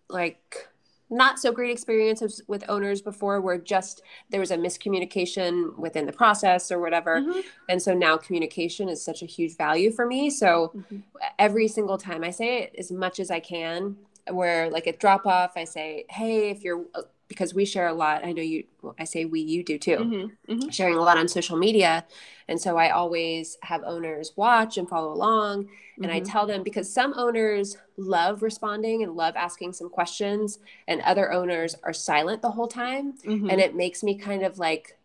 like 0.08 0.68
not 1.10 1.38
so 1.38 1.52
great 1.52 1.70
experiences 1.70 2.40
with 2.48 2.64
owners 2.68 3.02
before 3.02 3.40
where 3.40 3.58
just 3.58 4.02
there 4.30 4.40
was 4.40 4.50
a 4.50 4.56
miscommunication 4.56 5.76
within 5.76 6.06
the 6.06 6.12
process 6.12 6.72
or 6.72 6.80
whatever 6.80 7.20
mm-hmm. 7.20 7.40
and 7.68 7.80
so 7.80 7.92
now 7.94 8.16
communication 8.16 8.88
is 8.88 9.02
such 9.02 9.22
a 9.22 9.26
huge 9.26 9.56
value 9.56 9.90
for 9.90 10.06
me 10.06 10.30
so 10.30 10.72
mm-hmm. 10.74 10.98
every 11.38 11.68
single 11.68 11.98
time 11.98 12.24
i 12.24 12.30
say 12.30 12.62
it 12.62 12.74
as 12.78 12.90
much 12.90 13.20
as 13.20 13.30
i 13.30 13.38
can 13.38 13.96
where 14.30 14.70
like 14.70 14.86
at 14.86 14.98
drop 14.98 15.26
off 15.26 15.52
i 15.56 15.64
say 15.64 16.04
hey 16.08 16.50
if 16.50 16.64
you're 16.64 16.84
because 17.28 17.54
we 17.54 17.64
share 17.64 17.88
a 17.88 17.94
lot. 17.94 18.24
I 18.24 18.32
know 18.32 18.42
you, 18.42 18.64
well, 18.82 18.94
I 18.98 19.04
say 19.04 19.24
we, 19.24 19.40
you 19.40 19.64
do 19.64 19.78
too, 19.78 19.96
mm-hmm, 19.96 20.52
mm-hmm. 20.52 20.68
sharing 20.68 20.96
a 20.96 21.00
lot 21.00 21.16
on 21.16 21.26
social 21.28 21.56
media. 21.56 22.04
And 22.48 22.60
so 22.60 22.76
I 22.76 22.90
always 22.90 23.56
have 23.62 23.82
owners 23.84 24.32
watch 24.36 24.76
and 24.76 24.88
follow 24.88 25.12
along. 25.12 25.68
And 25.96 26.06
mm-hmm. 26.06 26.16
I 26.16 26.20
tell 26.20 26.46
them 26.46 26.62
because 26.62 26.92
some 26.92 27.14
owners 27.16 27.76
love 27.96 28.42
responding 28.42 29.02
and 29.02 29.14
love 29.14 29.34
asking 29.36 29.72
some 29.72 29.88
questions, 29.88 30.58
and 30.88 31.00
other 31.02 31.32
owners 31.32 31.76
are 31.82 31.92
silent 31.92 32.42
the 32.42 32.50
whole 32.50 32.68
time. 32.68 33.14
Mm-hmm. 33.24 33.50
And 33.50 33.60
it 33.60 33.74
makes 33.74 34.02
me 34.02 34.16
kind 34.16 34.42
of 34.42 34.58
like, 34.58 34.98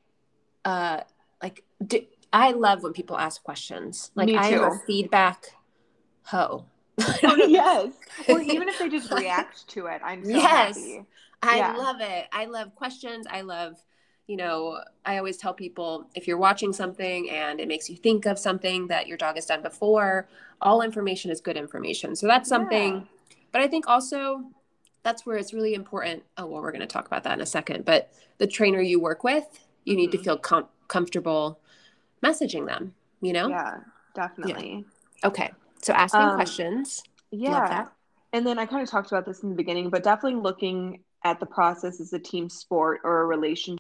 uh, 0.66 1.02
like, 1.42 1.64
do, 1.86 2.02
I 2.34 2.52
love 2.52 2.84
when 2.84 2.94
people 2.94 3.18
ask 3.18 3.42
questions. 3.44 4.12
Like, 4.16 4.30
I 4.30 4.50
am 4.50 4.64
a 4.64 4.80
feedback 4.86 5.46
hoe. 6.24 6.66
yes. 7.24 7.94
Or 8.28 8.42
even 8.42 8.68
if 8.68 8.80
they 8.80 8.90
just 8.90 9.12
react 9.12 9.68
to 9.70 9.88
it, 9.88 10.02
I'm 10.04 10.24
so 10.26 10.32
yes. 10.32 10.78
happy. 10.78 11.06
I 11.42 11.58
yeah. 11.58 11.76
love 11.76 12.02
it. 12.02 12.28
I 12.32 12.46
love 12.46 12.76
questions. 12.76 13.26
I 13.30 13.42
love, 13.42 13.82
you 14.28 14.38
know, 14.38 14.80
I 15.06 15.18
always 15.18 15.38
tell 15.38 15.54
people 15.54 16.10
if 16.16 16.28
you're 16.28 16.38
watching 16.38 16.74
something 16.74 17.30
and 17.30 17.60
it 17.60 17.68
makes 17.68 17.90
you 17.90 17.96
think 17.96 18.26
of 18.26 18.38
something 18.38 18.88
that 18.88 19.08
your 19.08 19.18
dog 19.18 19.36
has 19.36 19.46
done 19.46 19.62
before, 19.62 20.28
all 20.62 20.82
information 20.82 21.32
is 21.32 21.42
good 21.42 21.58
information. 21.58 22.16
So 22.16 22.28
that's 22.28 22.50
something. 22.50 22.96
Yeah. 22.96 23.36
But 23.52 23.62
I 23.62 23.68
think 23.68 23.88
also 23.88 24.44
that's 25.04 25.26
where 25.26 25.38
it's 25.38 25.54
really 25.54 25.74
important. 25.74 26.24
Oh, 26.38 26.46
well, 26.46 26.62
we're 26.62 26.72
going 26.72 26.82
to 26.82 26.88
talk 26.88 27.08
about 27.08 27.24
that 27.24 27.34
in 27.34 27.42
a 27.42 27.46
second. 27.46 27.86
But 27.86 28.12
the 28.38 28.48
trainer 28.48 28.82
you 28.82 29.00
work 29.00 29.24
with, 29.24 29.46
you 29.86 29.94
mm-hmm. 29.94 29.98
need 29.98 30.12
to 30.12 30.18
mm-hmm. 30.18 30.24
feel 30.26 30.38
com- 30.38 30.68
comfortable 30.88 31.60
messaging 32.24 32.68
them, 32.68 32.94
you 33.22 33.32
know? 33.32 33.48
Yeah, 33.48 33.78
definitely. 34.14 34.86
Yeah. 35.24 35.28
Okay. 35.28 35.52
So 35.82 35.94
asking 35.94 36.22
um, 36.22 36.36
questions. 36.36 37.02
Yeah. 37.32 37.88
And 38.34 38.46
then 38.46 38.60
I 38.60 38.66
kind 38.66 38.84
of 38.84 38.90
talked 38.90 39.12
about 39.12 39.26
this 39.26 39.42
in 39.42 39.50
the 39.50 39.56
beginning, 39.56 39.90
but 39.90 40.04
definitely 40.04 40.42
looking 40.42 41.00
at 41.24 41.40
the 41.40 41.46
process 41.46 42.00
as 42.00 42.14
a 42.14 42.20
team 42.20 42.50
sport 42.50 43.02
or 43.04 43.22
a 43.22 43.26
relationship. 43.26 43.80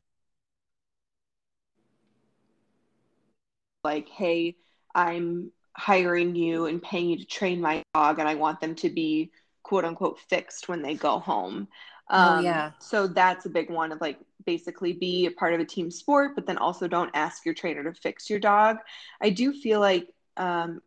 Like 3.83 4.09
hey 4.09 4.55
i'm 4.95 5.51
hiring 5.75 6.35
you 6.35 6.65
and 6.65 6.81
paying 6.81 7.09
you 7.09 7.17
to 7.17 7.25
train 7.25 7.61
my 7.61 7.81
dog 7.93 8.19
and 8.19 8.27
i 8.27 8.35
want 8.35 8.59
them 8.59 8.75
to 8.75 8.89
be 8.89 9.31
quote 9.69 9.85
unquote 9.85 10.19
fixed 10.19 10.67
when 10.67 10.81
they 10.81 10.95
go 10.95 11.19
home. 11.19 11.67
Um, 12.09 12.39
oh, 12.39 12.41
yeah. 12.41 12.71
So 12.79 13.05
that's 13.05 13.45
a 13.45 13.49
big 13.49 13.69
one 13.69 13.91
of 13.91 14.01
like 14.01 14.17
basically 14.45 14.93
be 14.93 15.27
a 15.27 15.31
part 15.31 15.53
of 15.53 15.59
a 15.59 15.65
team 15.65 15.91
sport 15.91 16.31
but 16.33 16.47
then 16.47 16.57
also 16.57 16.87
don't 16.87 17.11
ask 17.13 17.45
your 17.45 17.53
trainer 17.53 17.83
to 17.83 17.93
fix 17.93 18.29
your 18.29 18.39
dog. 18.39 18.77
I 19.21 19.29
do 19.29 19.53
feel 19.53 19.79
like 19.79 20.07
um, 20.37 20.81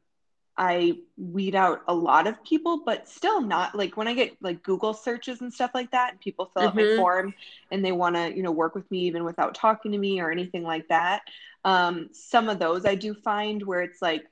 I 0.56 0.98
weed 1.16 1.54
out 1.54 1.82
a 1.88 1.94
lot 1.94 2.26
of 2.26 2.42
people, 2.44 2.82
but 2.84 3.08
still 3.08 3.40
not 3.40 3.74
like 3.74 3.96
when 3.96 4.06
I 4.06 4.14
get 4.14 4.36
like 4.42 4.62
Google 4.62 4.92
searches 4.92 5.40
and 5.40 5.52
stuff 5.52 5.70
like 5.74 5.90
that, 5.92 6.12
and 6.12 6.20
people 6.20 6.50
fill 6.52 6.68
out 6.68 6.76
mm-hmm. 6.76 6.90
my 6.90 6.96
form 6.96 7.34
and 7.70 7.84
they 7.84 7.92
want 7.92 8.16
to, 8.16 8.34
you 8.34 8.42
know, 8.42 8.50
work 8.50 8.74
with 8.74 8.90
me 8.90 9.00
even 9.00 9.24
without 9.24 9.54
talking 9.54 9.92
to 9.92 9.98
me 9.98 10.20
or 10.20 10.30
anything 10.30 10.62
like 10.62 10.88
that. 10.88 11.22
Um, 11.64 12.10
some 12.12 12.48
of 12.48 12.58
those 12.58 12.84
I 12.84 12.96
do 12.96 13.14
find 13.14 13.62
where 13.62 13.82
it's 13.82 14.02
like 14.02 14.24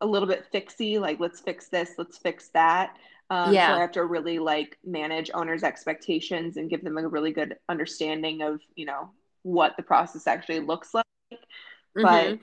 a 0.00 0.06
little 0.06 0.28
bit 0.28 0.46
fixy, 0.52 0.98
like 0.98 1.20
let's 1.20 1.40
fix 1.40 1.68
this, 1.68 1.90
let's 1.98 2.16
fix 2.16 2.48
that. 2.54 2.96
Um, 3.28 3.52
yeah. 3.52 3.68
So 3.68 3.74
I 3.74 3.80
have 3.80 3.92
to 3.92 4.04
really 4.04 4.38
like 4.38 4.78
manage 4.84 5.30
owners' 5.34 5.62
expectations 5.62 6.56
and 6.56 6.70
give 6.70 6.82
them 6.82 6.96
a 6.98 7.06
really 7.06 7.32
good 7.32 7.56
understanding 7.68 8.42
of, 8.42 8.60
you 8.74 8.86
know, 8.86 9.10
what 9.42 9.76
the 9.76 9.82
process 9.82 10.26
actually 10.26 10.60
looks 10.60 10.94
like. 10.94 11.04
Mm-hmm. 11.30 12.02
But 12.02 12.38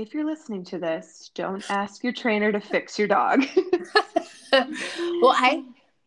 if 0.00 0.14
you're 0.14 0.24
listening 0.24 0.64
to 0.64 0.78
this, 0.78 1.30
don't 1.34 1.68
ask 1.70 2.04
your 2.04 2.12
trainer 2.12 2.52
to 2.52 2.60
fix 2.60 2.98
your 2.98 3.08
dog. 3.08 3.44
well, 4.52 5.34
I 5.36 5.64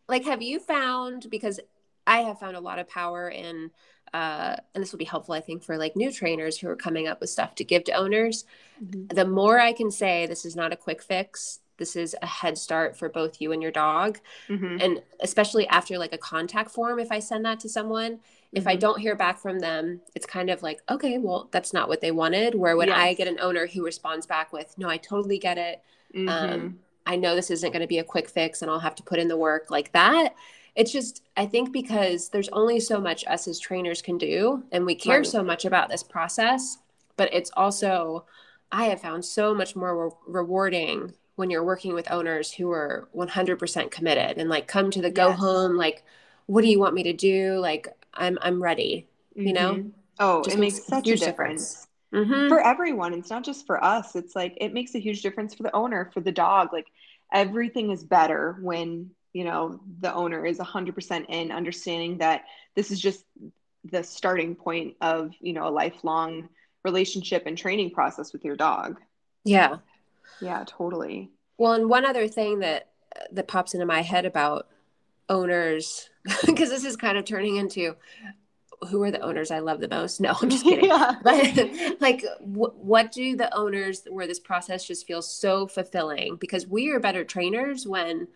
like, 0.08 0.24
have 0.24 0.40
you 0.40 0.60
found, 0.60 1.28
because 1.30 1.60
I 2.06 2.20
have 2.20 2.38
found 2.38 2.56
a 2.56 2.60
lot 2.60 2.78
of 2.78 2.88
power 2.88 3.28
in, 3.28 3.70
uh, 4.14 4.56
and 4.74 4.82
this 4.82 4.92
will 4.92 4.98
be 4.98 5.04
helpful, 5.04 5.34
I 5.34 5.40
think, 5.40 5.62
for 5.62 5.76
like 5.76 5.94
new 5.94 6.10
trainers 6.10 6.56
who 6.56 6.68
are 6.68 6.76
coming 6.76 7.06
up 7.06 7.20
with 7.20 7.28
stuff 7.28 7.54
to 7.56 7.64
give 7.64 7.84
to 7.84 7.92
owners. 7.92 8.44
Mm-hmm. 8.82 9.14
The 9.14 9.26
more 9.26 9.60
I 9.60 9.72
can 9.72 9.90
say, 9.90 10.26
this 10.26 10.46
is 10.46 10.56
not 10.56 10.72
a 10.72 10.76
quick 10.76 11.02
fix, 11.02 11.60
this 11.82 11.96
is 11.96 12.14
a 12.22 12.26
head 12.26 12.56
start 12.56 12.96
for 12.96 13.08
both 13.08 13.40
you 13.40 13.50
and 13.50 13.60
your 13.60 13.72
dog 13.72 14.20
mm-hmm. 14.48 14.76
and 14.80 15.02
especially 15.18 15.66
after 15.66 15.98
like 15.98 16.12
a 16.12 16.18
contact 16.18 16.70
form 16.70 17.00
if 17.00 17.10
i 17.10 17.18
send 17.18 17.44
that 17.44 17.58
to 17.58 17.68
someone 17.68 18.12
mm-hmm. 18.12 18.56
if 18.56 18.68
i 18.68 18.72
mm-hmm. 18.72 18.78
don't 18.78 19.00
hear 19.00 19.16
back 19.16 19.36
from 19.36 19.58
them 19.58 20.00
it's 20.14 20.24
kind 20.24 20.48
of 20.48 20.62
like 20.62 20.80
okay 20.88 21.18
well 21.18 21.48
that's 21.50 21.72
not 21.72 21.88
what 21.88 22.00
they 22.00 22.12
wanted 22.12 22.54
where 22.54 22.76
when 22.76 22.86
yes. 22.86 22.96
i 22.96 23.14
get 23.14 23.26
an 23.26 23.40
owner 23.40 23.66
who 23.66 23.84
responds 23.84 24.26
back 24.26 24.52
with 24.52 24.72
no 24.78 24.88
i 24.88 24.96
totally 24.96 25.38
get 25.38 25.58
it 25.58 25.82
um, 26.14 26.26
mm-hmm. 26.26 26.52
um, 26.52 26.78
i 27.04 27.16
know 27.16 27.34
this 27.34 27.50
isn't 27.50 27.72
going 27.72 27.82
to 27.82 27.88
be 27.88 27.98
a 27.98 28.04
quick 28.04 28.28
fix 28.28 28.62
and 28.62 28.70
i'll 28.70 28.78
have 28.78 28.94
to 28.94 29.02
put 29.02 29.18
in 29.18 29.26
the 29.26 29.36
work 29.36 29.68
like 29.68 29.90
that 29.90 30.36
it's 30.76 30.92
just 30.92 31.24
i 31.36 31.44
think 31.44 31.72
because 31.72 32.28
there's 32.28 32.48
only 32.50 32.78
so 32.78 33.00
much 33.00 33.26
us 33.26 33.48
as 33.48 33.58
trainers 33.58 34.00
can 34.00 34.18
do 34.18 34.62
and 34.70 34.86
we 34.86 34.94
care 34.94 35.18
right. 35.18 35.26
so 35.26 35.42
much 35.42 35.64
about 35.64 35.88
this 35.88 36.04
process 36.04 36.78
but 37.16 37.28
it's 37.34 37.50
also 37.56 38.24
i 38.70 38.84
have 38.84 39.00
found 39.00 39.24
so 39.24 39.52
much 39.52 39.74
more 39.74 40.06
re- 40.06 40.14
rewarding 40.28 41.12
when 41.42 41.50
you're 41.50 41.64
working 41.64 41.92
with 41.92 42.08
owners 42.08 42.52
who 42.52 42.70
are 42.70 43.08
100% 43.16 43.90
committed 43.90 44.38
and 44.38 44.48
like 44.48 44.68
come 44.68 44.92
to 44.92 45.02
the 45.02 45.10
go 45.10 45.30
yes. 45.30 45.40
home 45.40 45.76
like 45.76 46.04
what 46.46 46.62
do 46.62 46.68
you 46.68 46.78
want 46.78 46.94
me 46.94 47.02
to 47.02 47.12
do 47.12 47.58
like 47.58 47.88
i'm 48.14 48.38
i'm 48.42 48.62
ready 48.62 49.08
you 49.34 49.46
mm-hmm. 49.46 49.54
know 49.54 49.90
oh 50.20 50.44
Just 50.44 50.56
it 50.56 50.60
makes, 50.60 50.76
makes 50.76 50.86
such 50.86 51.08
a 51.08 51.16
difference, 51.16 51.26
difference. 52.12 52.28
Mm-hmm. 52.30 52.48
for 52.48 52.60
everyone 52.60 53.12
it's 53.12 53.28
not 53.28 53.42
just 53.42 53.66
for 53.66 53.82
us 53.82 54.14
it's 54.14 54.36
like 54.36 54.56
it 54.60 54.72
makes 54.72 54.94
a 54.94 55.00
huge 55.00 55.20
difference 55.20 55.52
for 55.52 55.64
the 55.64 55.74
owner 55.74 56.12
for 56.14 56.20
the 56.20 56.30
dog 56.30 56.72
like 56.72 56.86
everything 57.32 57.90
is 57.90 58.04
better 58.04 58.56
when 58.60 59.10
you 59.32 59.42
know 59.42 59.80
the 59.98 60.14
owner 60.14 60.46
is 60.46 60.58
100% 60.58 61.26
in 61.28 61.50
understanding 61.50 62.18
that 62.18 62.44
this 62.76 62.92
is 62.92 63.00
just 63.00 63.24
the 63.90 64.04
starting 64.04 64.54
point 64.54 64.94
of 65.00 65.32
you 65.40 65.52
know 65.52 65.66
a 65.66 65.70
lifelong 65.70 66.48
relationship 66.84 67.46
and 67.46 67.58
training 67.58 67.90
process 67.90 68.32
with 68.32 68.44
your 68.44 68.54
dog 68.54 69.00
yeah 69.42 69.78
yeah, 70.40 70.64
totally. 70.66 71.30
Well, 71.58 71.72
and 71.72 71.88
one 71.88 72.04
other 72.04 72.28
thing 72.28 72.60
that 72.60 72.88
that 73.32 73.48
pops 73.48 73.74
into 73.74 73.86
my 73.86 74.00
head 74.02 74.24
about 74.24 74.68
owners 75.28 76.08
because 76.46 76.70
this 76.70 76.84
is 76.84 76.96
kind 76.96 77.18
of 77.18 77.24
turning 77.24 77.56
into 77.56 77.94
who 78.88 79.02
are 79.02 79.10
the 79.10 79.20
owners 79.20 79.50
I 79.50 79.60
love 79.60 79.80
the 79.80 79.88
most? 79.88 80.20
No, 80.20 80.34
I'm 80.40 80.50
just 80.50 80.64
kidding. 80.64 80.84
yeah. 80.90 81.14
But 81.22 82.00
like, 82.00 82.24
w- 82.40 82.72
what 82.74 83.12
do 83.12 83.36
the 83.36 83.54
owners 83.54 84.02
where 84.10 84.26
this 84.26 84.40
process 84.40 84.86
just 84.86 85.06
feels 85.06 85.32
so 85.32 85.66
fulfilling? 85.66 86.36
Because 86.36 86.66
we 86.66 86.90
are 86.90 87.00
better 87.00 87.24
trainers 87.24 87.86
when 87.86 88.28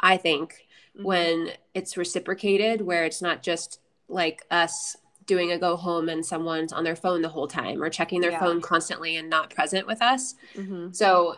I 0.00 0.16
think 0.16 0.66
mm-hmm. 0.96 1.04
when 1.04 1.50
it's 1.74 1.96
reciprocated, 1.96 2.80
where 2.80 3.04
it's 3.04 3.20
not 3.20 3.42
just 3.42 3.80
like 4.08 4.44
us 4.50 4.96
doing 5.26 5.52
a 5.52 5.58
go 5.58 5.76
home 5.76 6.08
and 6.08 6.24
someone's 6.24 6.72
on 6.72 6.84
their 6.84 6.96
phone 6.96 7.22
the 7.22 7.28
whole 7.28 7.46
time 7.46 7.82
or 7.82 7.90
checking 7.90 8.20
their 8.20 8.32
yeah. 8.32 8.40
phone 8.40 8.60
constantly 8.60 9.16
and 9.16 9.28
not 9.30 9.50
present 9.50 9.86
with 9.86 10.02
us. 10.02 10.34
Mm-hmm. 10.54 10.92
So 10.92 11.36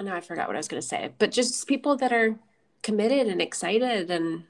now 0.00 0.16
I 0.16 0.20
forgot 0.20 0.48
what 0.48 0.56
I 0.56 0.58
was 0.58 0.68
going 0.68 0.80
to 0.80 0.86
say, 0.86 1.12
but 1.18 1.30
just 1.30 1.66
people 1.66 1.96
that 1.96 2.12
are 2.12 2.36
committed 2.82 3.28
and 3.28 3.40
excited 3.40 4.10
and 4.10 4.44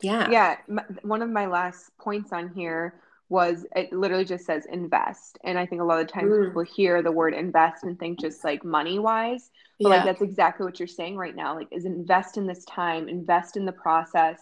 yeah. 0.00 0.28
Yeah. 0.30 0.56
One 1.02 1.22
of 1.22 1.30
my 1.30 1.46
last 1.46 1.96
points 1.98 2.32
on 2.32 2.48
here 2.48 2.94
was 3.28 3.64
it 3.76 3.92
literally 3.92 4.24
just 4.24 4.44
says 4.44 4.66
invest. 4.70 5.38
And 5.44 5.56
I 5.58 5.64
think 5.64 5.80
a 5.80 5.84
lot 5.84 6.00
of 6.00 6.08
times 6.08 6.32
mm. 6.32 6.46
people 6.46 6.62
hear 6.62 7.02
the 7.02 7.12
word 7.12 7.34
invest 7.34 7.84
and 7.84 7.98
think 7.98 8.20
just 8.20 8.42
like 8.42 8.64
money 8.64 8.98
wise. 8.98 9.50
But 9.80 9.88
yeah. 9.88 9.96
like 9.96 10.04
that's 10.04 10.22
exactly 10.22 10.66
what 10.66 10.80
you're 10.80 10.88
saying 10.88 11.16
right 11.16 11.34
now. 11.34 11.54
Like 11.54 11.68
is 11.70 11.84
invest 11.84 12.36
in 12.36 12.46
this 12.46 12.64
time, 12.64 13.08
invest 13.08 13.56
in 13.56 13.64
the 13.64 13.72
process 13.72 14.40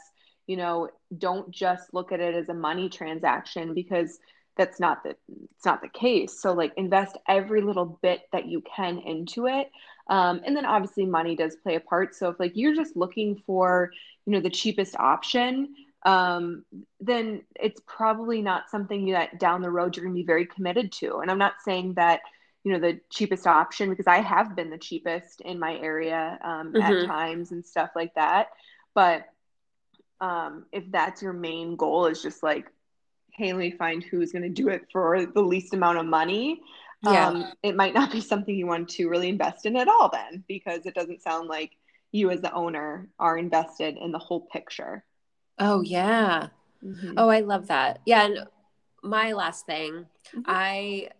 you 0.50 0.56
know 0.56 0.88
don't 1.16 1.48
just 1.52 1.94
look 1.94 2.10
at 2.10 2.18
it 2.18 2.34
as 2.34 2.48
a 2.48 2.54
money 2.54 2.88
transaction 2.88 3.72
because 3.72 4.18
that's 4.56 4.80
not 4.80 5.04
the 5.04 5.16
it's 5.54 5.64
not 5.64 5.80
the 5.80 5.88
case. 5.88 6.40
So 6.40 6.52
like 6.52 6.72
invest 6.76 7.16
every 7.28 7.62
little 7.62 7.98
bit 8.02 8.22
that 8.32 8.46
you 8.46 8.62
can 8.62 8.98
into 8.98 9.46
it. 9.46 9.70
Um, 10.08 10.40
and 10.44 10.56
then 10.56 10.66
obviously 10.66 11.06
money 11.06 11.36
does 11.36 11.54
play 11.62 11.76
a 11.76 11.80
part. 11.80 12.16
So 12.16 12.30
if 12.30 12.40
like 12.40 12.52
you're 12.56 12.74
just 12.74 12.96
looking 12.96 13.40
for 13.46 13.92
you 14.26 14.32
know 14.32 14.40
the 14.40 14.50
cheapest 14.50 14.96
option 14.96 15.74
um, 16.04 16.64
then 16.98 17.42
it's 17.54 17.80
probably 17.86 18.42
not 18.42 18.70
something 18.70 19.12
that 19.12 19.38
down 19.38 19.60
the 19.60 19.70
road 19.70 19.94
you're 19.94 20.04
going 20.04 20.16
to 20.16 20.20
be 20.20 20.26
very 20.26 20.46
committed 20.46 20.90
to. 20.92 21.18
And 21.18 21.30
i'm 21.30 21.38
not 21.38 21.54
saying 21.64 21.94
that 21.94 22.20
you 22.64 22.72
know 22.72 22.80
the 22.80 23.00
cheapest 23.10 23.46
option 23.46 23.88
because 23.88 24.06
i 24.06 24.20
have 24.20 24.54
been 24.54 24.68
the 24.68 24.78
cheapest 24.78 25.40
in 25.42 25.58
my 25.58 25.76
area 25.76 26.38
um, 26.42 26.72
mm-hmm. 26.72 26.82
at 26.82 27.06
times 27.06 27.52
and 27.52 27.64
stuff 27.64 27.90
like 27.94 28.14
that. 28.14 28.48
But 28.94 29.26
um, 30.20 30.66
if 30.72 30.84
that's 30.90 31.22
your 31.22 31.32
main 31.32 31.76
goal 31.76 32.06
is 32.06 32.22
just 32.22 32.42
like 32.42 32.66
hey 33.32 33.52
let 33.52 33.58
me 33.60 33.70
find 33.70 34.02
who's 34.02 34.32
going 34.32 34.42
to 34.42 34.48
do 34.48 34.68
it 34.68 34.82
for 34.92 35.24
the 35.24 35.40
least 35.40 35.72
amount 35.72 35.98
of 35.98 36.04
money 36.06 36.60
Yeah. 37.02 37.28
um, 37.28 37.52
it 37.62 37.74
might 37.76 37.94
not 37.94 38.10
be 38.12 38.20
something 38.32 38.54
you 38.54 38.66
want 38.66 38.88
to 38.90 39.08
really 39.08 39.28
invest 39.28 39.66
in 39.66 39.76
at 39.76 39.88
all 39.88 40.10
then 40.10 40.44
because 40.48 40.84
it 40.86 40.94
doesn't 40.94 41.22
sound 41.22 41.48
like 41.48 41.72
you 42.12 42.30
as 42.30 42.40
the 42.40 42.52
owner 42.52 43.08
are 43.18 43.38
invested 43.38 43.96
in 43.96 44.10
the 44.10 44.18
whole 44.18 44.40
picture. 44.52 45.04
Oh 45.60 45.80
yeah. 45.82 46.48
Mhm. 46.84 47.14
Oh, 47.16 47.28
I 47.28 47.40
love 47.40 47.68
that. 47.68 48.00
Yeah, 48.04 48.24
and 48.24 48.38
my 49.04 49.32
last 49.32 49.64
thing, 49.64 50.06
Mhm. 50.34 50.42
I 50.44 51.10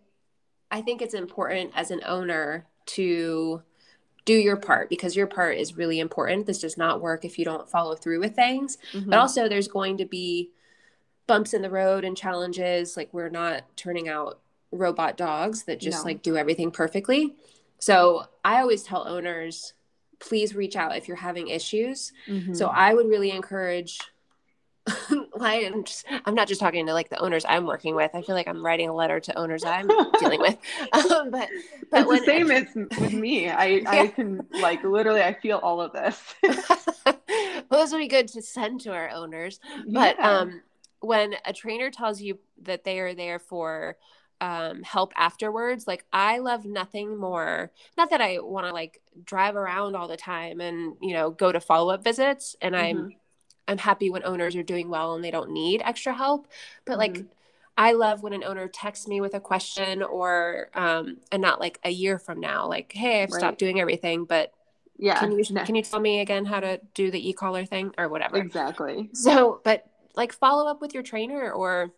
I 0.69 0.81
think 0.81 1.01
it's 1.01 1.13
important 1.13 1.71
as 1.75 1.91
an 1.91 2.01
owner 2.05 2.67
to 2.87 3.61
do 4.25 4.33
your 4.33 4.55
part 4.57 4.89
because 4.89 5.15
your 5.15 5.27
part 5.27 5.57
is 5.57 5.75
really 5.77 5.99
important. 5.99 6.45
This 6.45 6.59
does 6.59 6.77
not 6.77 7.01
work 7.01 7.25
if 7.25 7.39
you 7.39 7.45
don't 7.45 7.67
follow 7.69 7.95
through 7.95 8.19
with 8.19 8.35
things. 8.35 8.77
Mhm. 8.93 9.09
But 9.09 9.19
also 9.19 9.49
there's 9.49 9.67
going 9.67 9.97
to 9.97 10.05
be 10.05 10.51
bumps 11.27 11.53
in 11.53 11.61
the 11.61 11.69
road 11.69 12.03
and 12.03 12.15
challenges 12.17 12.95
like 12.97 13.13
we're 13.13 13.29
not 13.29 13.63
turning 13.77 14.07
out 14.09 14.39
robot 14.71 15.17
dogs 15.17 15.63
that 15.63 15.79
just 15.79 15.99
No. 15.99 16.03
like 16.11 16.21
do 16.21 16.37
everything 16.37 16.71
perfectly. 16.71 17.35
So, 17.79 18.25
I 18.45 18.61
always 18.61 18.83
tell 18.83 19.07
owners 19.07 19.73
please 20.19 20.53
reach 20.55 20.75
out 20.75 20.95
if 20.95 21.07
you're 21.07 21.17
having 21.17 21.47
issues. 21.47 22.13
Mhm. 22.27 22.55
So 22.55 22.67
I 22.67 22.93
would 22.93 23.07
really 23.07 23.31
encourage. 23.31 23.97
like 25.41 25.65
I'm, 25.65 25.83
just, 25.83 26.05
I'm 26.25 26.35
not 26.35 26.47
just 26.47 26.61
talking 26.61 26.85
to 26.87 26.93
like 26.93 27.09
the 27.09 27.19
owners 27.19 27.45
I'm 27.47 27.65
working 27.65 27.95
with. 27.95 28.11
I 28.13 28.21
feel 28.21 28.35
like 28.35 28.47
I'm 28.47 28.65
writing 28.65 28.89
a 28.89 28.93
letter 28.93 29.19
to 29.19 29.37
owners 29.37 29.63
I'm 29.65 29.95
dealing 30.17 30.39
with. 30.41 30.57
Um, 30.93 31.31
but 31.31 31.49
but 31.91 32.01
it's 32.01 32.09
the 32.09 32.17
same 32.25 32.51
as 32.51 32.65
with 32.97 33.13
me. 33.13 33.49
I, 33.49 33.83
I 33.87 34.07
can 34.07 34.47
like 34.55 34.83
literally 34.83 35.21
I 35.21 35.33
feel 35.33 35.57
all 35.57 35.81
of 35.81 35.93
this. 35.93 36.33
well, 36.43 37.81
this 37.83 37.91
would 37.91 37.99
be 37.99 38.07
good 38.07 38.27
to 38.29 38.41
send 38.41 38.81
to 38.81 38.91
our 38.93 39.09
owners. 39.09 39.59
But 39.93 40.17
Yeah. 40.19 40.39
um, 40.41 40.61
when 40.99 41.35
a 41.45 41.53
trainer 41.53 41.89
tells 41.91 42.21
you 42.21 42.39
that 42.63 42.83
they 42.83 42.99
are 42.99 43.13
there 43.13 43.39
for 43.39 43.97
um, 44.39 44.83
help 44.83 45.13
afterwards, 45.15 45.87
like 45.87 46.05
I 46.11 46.39
love 46.39 46.65
nothing 46.65 47.17
more. 47.17 47.71
Not 47.97 48.09
that 48.09 48.21
I 48.21 48.39
want 48.39 48.67
to 48.67 48.73
like 48.73 49.01
drive 49.23 49.55
around 49.55 49.95
all 49.95 50.07
the 50.07 50.17
time 50.17 50.61
and 50.61 50.95
you 51.01 51.13
know 51.13 51.31
go 51.31 51.51
to 51.51 51.59
follow 51.59 51.93
up 51.93 52.03
visits, 52.03 52.55
and 52.61 52.75
I'm 52.75 53.05
Mhm. 53.05 53.15
I'm 53.67 53.77
happy 53.77 54.09
when 54.09 54.23
owners 54.25 54.55
are 54.55 54.63
doing 54.63 54.89
well 54.89 55.15
and 55.15 55.23
they 55.23 55.31
don't 55.31 55.51
need 55.51 55.81
extra 55.83 56.13
help. 56.13 56.47
But 56.85 56.97
like, 56.97 57.23
Mhm. 57.23 57.29
I 57.77 57.93
love 57.93 58.21
when 58.23 58.33
an 58.33 58.43
owner 58.43 58.67
texts 58.67 59.07
me 59.07 59.21
with 59.21 59.33
a 59.33 59.39
question 59.39 60.03
or, 60.03 60.69
um, 60.75 61.17
and 61.31 61.41
not 61.41 61.59
like 61.59 61.79
a 61.83 61.89
year 61.89 62.19
from 62.19 62.39
now, 62.39 62.67
like, 62.67 62.91
hey, 62.93 63.23
I've 63.23 63.31
Right. 63.31 63.33
stopped 63.33 63.59
doing 63.59 63.79
everything, 63.79 64.25
but 64.25 64.53
yeah. 64.97 65.15
can 65.15 65.31
you 65.31 65.43
no, 65.51 65.61
can 65.65 65.75
you 65.75 65.83
tell 65.83 65.99
me 65.99 66.19
again 66.21 66.45
how 66.45 66.59
to 66.59 66.79
do 66.93 67.11
the 67.11 67.29
e-collar 67.29 67.65
thing 67.65 67.93
or 67.97 68.09
whatever? 68.09 68.39
exactly. 68.39 69.09
So, 69.13 69.61
but 69.63 69.85
like 70.15 70.33
follow 70.33 70.69
up 70.69 70.81
with 70.81 70.93
your 70.93 71.03
trainer 71.03 71.51
or 71.51 71.91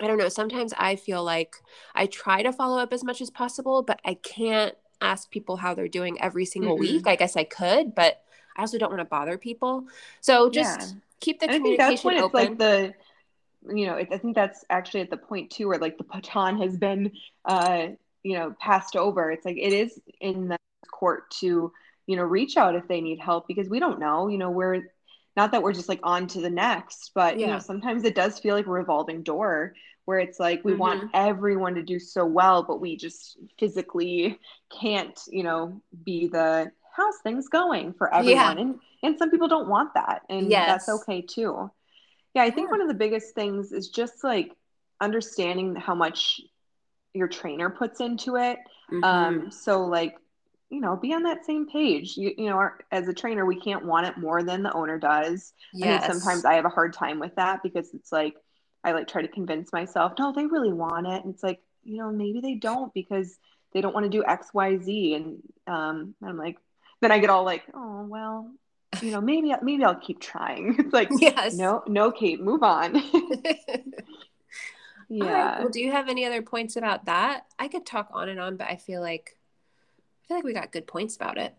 I 0.00 0.06
don't 0.06 0.18
know, 0.18 0.28
sometimes 0.28 0.74
I 0.78 0.96
feel 0.96 1.24
like 1.24 1.56
I 1.94 2.06
try 2.06 2.42
to 2.42 2.52
follow 2.52 2.78
up 2.80 2.92
as 2.92 3.04
much 3.04 3.20
as 3.20 3.30
possible, 3.30 3.82
but 3.82 4.00
I 4.04 4.14
can't 4.14 4.74
ask 5.00 5.30
people 5.30 5.56
how 5.56 5.74
they're 5.74 5.88
doing 5.88 6.20
every 6.20 6.44
single 6.44 6.78
Mm-mm. 6.78 6.78
week. 6.78 7.06
I 7.06 7.16
guess 7.16 7.36
I 7.36 7.44
could, 7.44 7.94
but 7.94 8.22
I 8.58 8.62
also 8.62 8.78
don't 8.78 8.90
want 8.90 9.00
to 9.00 9.06
bother 9.06 9.38
people. 9.38 9.86
So 10.20 10.50
just 10.50 10.78
Yeah. 10.80 10.98
keep 11.20 11.40
the 11.40 11.48
And 11.48 11.56
I 11.56 11.60
think 11.60 11.78
that's 11.78 12.04
communication 12.04 12.04
when 12.04 12.18
it's 12.18 12.34
open. 12.34 12.34
like 12.34 12.58
the 12.58 12.94
you 13.74 13.86
know, 13.86 13.96
it, 13.96 14.08
I 14.12 14.18
think 14.18 14.34
that's 14.36 14.64
actually 14.70 15.00
at 15.02 15.10
the 15.10 15.16
point 15.16 15.50
too 15.50 15.68
where 15.68 15.78
like 15.78 15.98
the 15.98 16.04
baton 16.04 16.60
has 16.62 16.76
been 16.76 17.12
uh, 17.44 17.88
you 18.22 18.38
know, 18.38 18.54
passed 18.60 18.96
over. 18.96 19.30
It's 19.30 19.44
like 19.44 19.56
it 19.58 19.72
is 19.72 20.00
in 20.20 20.48
the 20.48 20.58
court 20.90 21.30
to, 21.40 21.72
you 22.06 22.16
know, 22.16 22.24
reach 22.24 22.56
out 22.56 22.74
if 22.76 22.88
they 22.88 23.00
need 23.00 23.20
help 23.20 23.46
because 23.48 23.68
we 23.68 23.80
don't 23.80 24.00
know, 24.00 24.28
you 24.28 24.38
know, 24.38 24.50
we're 24.50 24.82
not 25.36 25.52
that 25.52 25.62
we're 25.62 25.72
just 25.72 25.88
like 25.88 26.00
on 26.02 26.26
to 26.28 26.40
the 26.40 26.50
next, 26.50 27.12
but 27.14 27.38
you 27.38 27.46
know, 27.46 27.58
sometimes 27.58 28.04
it 28.04 28.14
does 28.14 28.38
feel 28.38 28.54
like 28.54 28.66
a 28.66 28.70
revolving 28.70 29.22
door 29.22 29.74
where 30.06 30.18
it's 30.18 30.40
like 30.40 30.64
we 30.64 30.74
Mm-hmm. 30.74 30.74
want 30.74 31.04
everyone 31.14 31.74
to 31.74 31.82
do 31.82 31.98
so 31.98 32.24
well, 32.26 32.62
but 32.62 32.80
we 32.80 32.96
just 32.96 33.38
physically 33.58 34.38
can't, 34.80 35.18
you 35.28 35.42
know, 35.42 35.80
be 36.04 36.28
the 36.28 36.70
how's 36.98 37.16
things 37.22 37.48
going 37.48 37.94
for 37.94 38.12
everyone. 38.12 38.58
And 38.58 38.80
and 39.02 39.18
some 39.18 39.30
people 39.30 39.48
don't 39.48 39.68
want 39.68 39.94
that. 39.94 40.22
And 40.28 40.50
that's 40.50 40.88
okay 40.88 41.22
too. 41.22 41.70
Yeah, 42.34 42.42
I 42.42 42.50
think 42.50 42.66
Yeah. 42.66 42.72
one 42.72 42.82
of 42.82 42.88
the 42.88 42.94
biggest 42.94 43.34
things 43.34 43.72
is 43.72 43.88
just 43.88 44.22
like 44.22 44.54
understanding 45.00 45.76
how 45.76 45.94
much 45.94 46.40
your 47.14 47.28
trainer 47.28 47.70
puts 47.70 48.00
into 48.00 48.36
it. 48.36 48.58
Mhm. 48.90 49.04
Um, 49.04 49.50
so 49.50 49.86
like, 49.86 50.16
you 50.68 50.80
know, 50.80 50.96
be 50.96 51.14
on 51.14 51.22
that 51.22 51.46
same 51.46 51.66
page. 51.68 52.16
You, 52.16 52.34
you 52.36 52.50
know, 52.50 52.56
our, 52.56 52.78
as 52.92 53.08
a 53.08 53.14
trainer, 53.14 53.46
we 53.46 53.58
can't 53.58 53.86
want 53.86 54.06
it 54.06 54.18
more 54.18 54.42
than 54.42 54.62
the 54.62 54.72
owner 54.72 54.98
does. 54.98 55.54
I 55.74 55.78
yes. 55.78 56.06
think 56.06 56.20
sometimes 56.20 56.44
I 56.44 56.54
have 56.54 56.66
a 56.66 56.68
hard 56.70 56.92
time 56.92 57.18
with 57.18 57.34
that 57.36 57.62
because 57.62 57.94
it's 57.94 58.12
like 58.12 58.36
I 58.84 58.92
like 58.92 59.08
try 59.08 59.22
to 59.22 59.28
convince 59.28 59.72
myself, 59.72 60.12
no, 60.18 60.32
they 60.32 60.46
really 60.46 60.72
want 60.72 61.06
it. 61.06 61.24
And 61.24 61.32
it's 61.34 61.42
like, 61.42 61.60
you 61.84 61.98
know, 61.98 62.10
maybe 62.12 62.40
they 62.40 62.54
don't 62.54 62.92
because 62.92 63.38
they 63.72 63.80
don't 63.80 63.94
want 63.94 64.04
to 64.04 64.10
do 64.10 64.24
X, 64.24 64.52
Y, 64.52 64.78
Z. 64.78 65.14
And 65.14 65.42
um, 65.66 66.14
I'm 66.22 66.36
like, 66.36 66.58
then 67.00 67.12
I 67.12 67.18
get 67.18 67.30
all 67.30 67.44
like, 67.44 67.64
oh 67.74 68.04
well, 68.06 68.50
you 69.02 69.10
know, 69.12 69.20
maybe 69.20 69.52
maybe 69.62 69.84
I'll 69.84 69.94
keep 70.00 70.20
trying. 70.20 70.76
It's 70.78 70.92
like, 70.92 71.08
yes. 71.18 71.54
no, 71.54 71.82
no, 71.86 72.10
Kate, 72.10 72.40
move 72.40 72.62
on. 72.62 72.96
All 75.20 75.28
right. 75.28 75.52
yeah. 75.56 75.60
Well, 75.60 75.68
do 75.70 75.80
you 75.80 75.90
have 75.92 76.08
any 76.08 76.24
other 76.26 76.42
points 76.42 76.76
about 76.76 77.06
that? 77.06 77.46
I 77.58 77.68
could 77.68 77.86
talk 77.86 78.08
on 78.12 78.28
and 78.28 78.38
on, 78.40 78.56
but 78.56 78.68
I 78.68 78.76
feel 78.76 79.00
like 79.00 79.36
I 80.24 80.28
feel 80.28 80.36
like 80.36 80.44
we 80.44 80.52
got 80.52 80.72
good 80.72 80.86
points 80.86 81.16
about 81.16 81.38
it. 81.38 81.54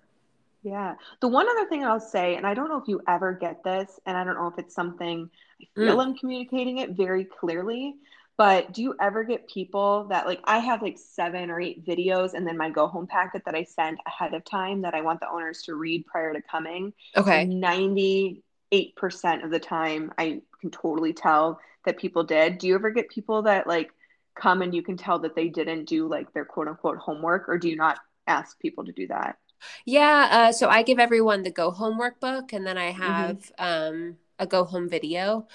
Yeah. 0.61 0.95
The 1.21 1.27
one 1.27 1.47
other 1.49 1.67
thing 1.69 1.83
I'll 1.85 1.99
say, 1.99 2.35
and 2.35 2.45
I 2.45 2.53
don't 2.53 2.69
know 2.69 2.77
if 2.77 2.87
you 2.87 3.01
ever 3.07 3.33
get 3.33 3.63
this, 3.63 3.99
and 4.05 4.17
I 4.17 4.23
don't 4.23 4.35
know 4.35 4.47
if 4.47 4.57
it's 4.59 4.75
something 4.75 5.29
I 5.61 5.65
feel 5.75 5.97
Mm. 5.97 6.05
I'm 6.07 6.17
communicating 6.17 6.77
it 6.79 6.91
very 6.91 7.25
clearly, 7.25 7.95
but 8.39 8.73
do 8.73 8.81
you 8.83 8.95
ever 9.01 9.23
get 9.25 9.47
people 9.49 10.05
that 10.09 10.27
like 10.27 10.41
I 10.45 10.59
have 10.59 10.81
like 10.81 10.97
seven 10.97 11.51
or 11.51 11.61
eight 11.61 11.85
videos 11.85 12.33
and 12.35 12.47
then 12.47 12.57
my 12.57 12.71
go 12.71 12.87
home 12.87 13.07
packet 13.07 13.43
that 13.45 13.55
I 13.55 13.65
send 13.65 13.99
ahead 14.07 14.33
of 14.33 14.45
time 14.45 14.81
that 14.83 14.95
I 14.95 15.01
want 15.01 15.21
the 15.21 15.29
owners 15.29 15.63
to 15.63 15.75
read 15.75 16.07
prior 16.07 16.33
to 16.33 16.41
coming? 16.41 16.93
Okay. 17.15 17.49
And 17.49 17.61
98% 17.61 19.43
of 19.43 19.51
the 19.51 19.59
time 19.59 20.13
I 20.17 20.41
can 20.61 20.71
totally 20.71 21.13
tell 21.13 21.59
that 21.85 21.99
people 21.99 22.23
did. 22.23 22.59
Do 22.59 22.67
you 22.67 22.75
ever 22.75 22.91
get 22.91 23.09
people 23.09 23.43
that 23.43 23.67
like 23.67 23.91
come 24.35 24.63
and 24.63 24.73
you 24.75 24.83
can 24.83 24.97
tell 24.97 25.19
that 25.19 25.35
they 25.35 25.49
didn't 25.49 25.85
do 25.85 26.07
like 26.09 26.33
their 26.33 26.45
quote 26.45 26.69
unquote 26.69 26.97
homework, 26.97 27.49
or 27.49 27.57
do 27.59 27.69
you 27.69 27.75
not 27.77 27.99
ask 28.27 28.59
people 28.59 28.85
to 28.85 28.93
do 28.93 29.07
that? 29.07 29.37
Yeah. 29.85 30.27
Uh, 30.31 30.51
so 30.51 30.69
I 30.69 30.83
give 30.83 30.99
everyone 30.99 31.43
the 31.43 31.51
go 31.51 31.71
home 31.71 31.99
workbook, 31.99 32.53
and 32.53 32.65
then 32.65 32.77
I 32.77 32.91
Mm-hmm. 33.05 33.31
have 33.31 33.51
um, 33.57 34.17
a 34.37 34.47
go 34.47 34.63
home 34.65 34.89
video. 34.89 35.47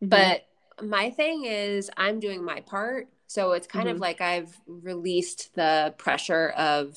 Mhm. 0.00 0.10
But 0.10 0.46
my 0.82 1.10
thing 1.10 1.44
is, 1.44 1.90
I'm 1.96 2.20
doing 2.20 2.44
my 2.44 2.60
part. 2.60 3.08
So 3.26 3.52
it's 3.52 3.66
kind 3.66 3.88
of 3.88 3.98
Mhm. 3.98 4.00
like 4.00 4.20
I've 4.20 4.60
released 4.66 5.54
the 5.54 5.94
pressure 5.98 6.50
of 6.50 6.96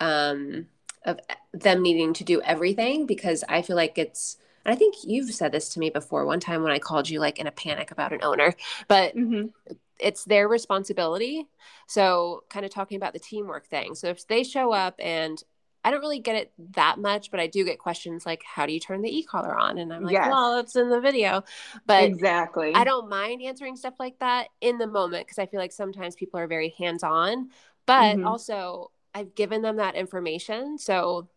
um, 0.00 0.68
of 1.04 1.20
them 1.52 1.82
needing 1.82 2.12
to 2.14 2.24
do 2.24 2.42
everything 2.42 3.06
because 3.06 3.44
I 3.48 3.62
feel 3.62 3.76
like 3.76 3.98
it's. 3.98 4.38
And 4.64 4.74
I 4.74 4.76
think 4.76 4.96
you've 5.04 5.32
said 5.32 5.52
this 5.52 5.70
to 5.70 5.80
me 5.80 5.90
before 5.90 6.26
one 6.26 6.40
time 6.40 6.62
when 6.62 6.72
I 6.72 6.78
called 6.80 7.08
you 7.08 7.20
like 7.20 7.38
in 7.38 7.46
a 7.46 7.52
panic 7.52 7.90
about 7.92 8.12
an 8.12 8.20
owner, 8.22 8.54
but 8.88 9.14
Mhm. 9.14 9.50
it's 9.98 10.24
their 10.24 10.48
responsibility. 10.48 11.46
So, 11.86 12.44
kind 12.50 12.64
of 12.64 12.72
talking 12.72 12.96
about 12.96 13.12
the 13.12 13.18
teamwork 13.18 13.66
thing. 13.66 13.94
So, 13.94 14.08
if 14.08 14.26
they 14.26 14.44
show 14.44 14.72
up 14.72 14.94
and 14.98 15.42
I 15.84 15.90
don't 15.90 16.00
really 16.00 16.20
get 16.20 16.36
it 16.36 16.52
that 16.74 16.98
much, 16.98 17.30
but 17.30 17.40
I 17.40 17.46
do 17.46 17.64
get 17.64 17.78
questions 17.78 18.26
like, 18.26 18.42
how 18.44 18.66
do 18.66 18.72
you 18.72 18.80
turn 18.80 19.02
the 19.02 19.10
e 19.16 19.24
collar 19.24 19.56
on? 19.56 19.78
And 19.78 19.92
I'm 19.92 20.02
like, 20.04 20.20
Yes. 20.20 20.24
well, 20.24 20.58
it's 20.58 20.76
in 20.76 20.90
the 20.90 21.00
video. 21.00 21.42
But 21.86 22.12
exactly. 22.12 22.74
I 22.74 22.84
don't 22.84 23.08
mind 23.08 23.42
answering 23.42 23.76
stuff 23.76 23.94
like 24.00 24.18
that 24.20 24.48
in 24.60 24.78
the 24.78 24.86
moment 24.86 25.26
because 25.26 25.38
I 25.38 25.46
feel 25.46 25.60
like 25.60 25.72
sometimes 25.72 26.16
people 26.16 26.40
are 26.40 26.46
very 26.48 26.70
hands 26.78 27.02
on. 27.04 27.50
But 27.86 28.18
Mhm. 28.18 28.24
also, 28.24 28.90
I've 29.14 29.34
given 29.34 29.62
them 29.62 29.76
that 29.76 29.96
information. 29.96 30.78
So, 30.78 31.28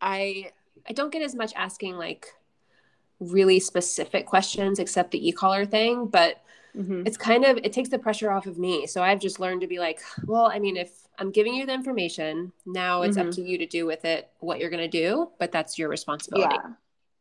I 0.00 0.52
I 0.88 0.92
don't 0.94 1.12
get 1.12 1.22
as 1.22 1.34
much 1.34 1.52
asking 1.56 1.96
like 1.96 2.28
really 3.20 3.60
specific 3.60 4.26
questions 4.26 4.78
except 4.78 5.10
the 5.12 5.28
e 5.28 5.32
collar 5.32 5.64
thing, 5.66 6.06
but 6.06 6.42
Mhm. 6.76 7.06
it's 7.06 7.16
kind 7.16 7.44
of 7.44 7.56
it 7.58 7.72
takes 7.72 7.88
the 7.88 7.98
pressure 7.98 8.30
off 8.32 8.46
of 8.46 8.58
me 8.58 8.86
so 8.86 9.02
i've 9.02 9.20
just 9.20 9.38
learned 9.38 9.60
to 9.60 9.66
be 9.68 9.78
like 9.78 10.00
well 10.26 10.46
i 10.46 10.58
mean 10.58 10.76
if 10.76 10.90
i'm 11.20 11.30
giving 11.30 11.54
you 11.54 11.64
the 11.66 11.72
information 11.72 12.52
now 12.66 13.02
it's 13.02 13.16
up 13.16 13.26
Mhm. 13.28 13.34
to 13.36 13.42
you 13.42 13.56
to 13.58 13.66
do 13.66 13.86
with 13.86 14.04
it 14.04 14.30
what 14.40 14.58
you're 14.58 14.70
going 14.70 14.82
to 14.90 14.98
do 15.04 15.30
but 15.38 15.52
that's 15.52 15.78
your 15.78 15.88
responsibility 15.88 16.56
Yeah. 16.62 16.70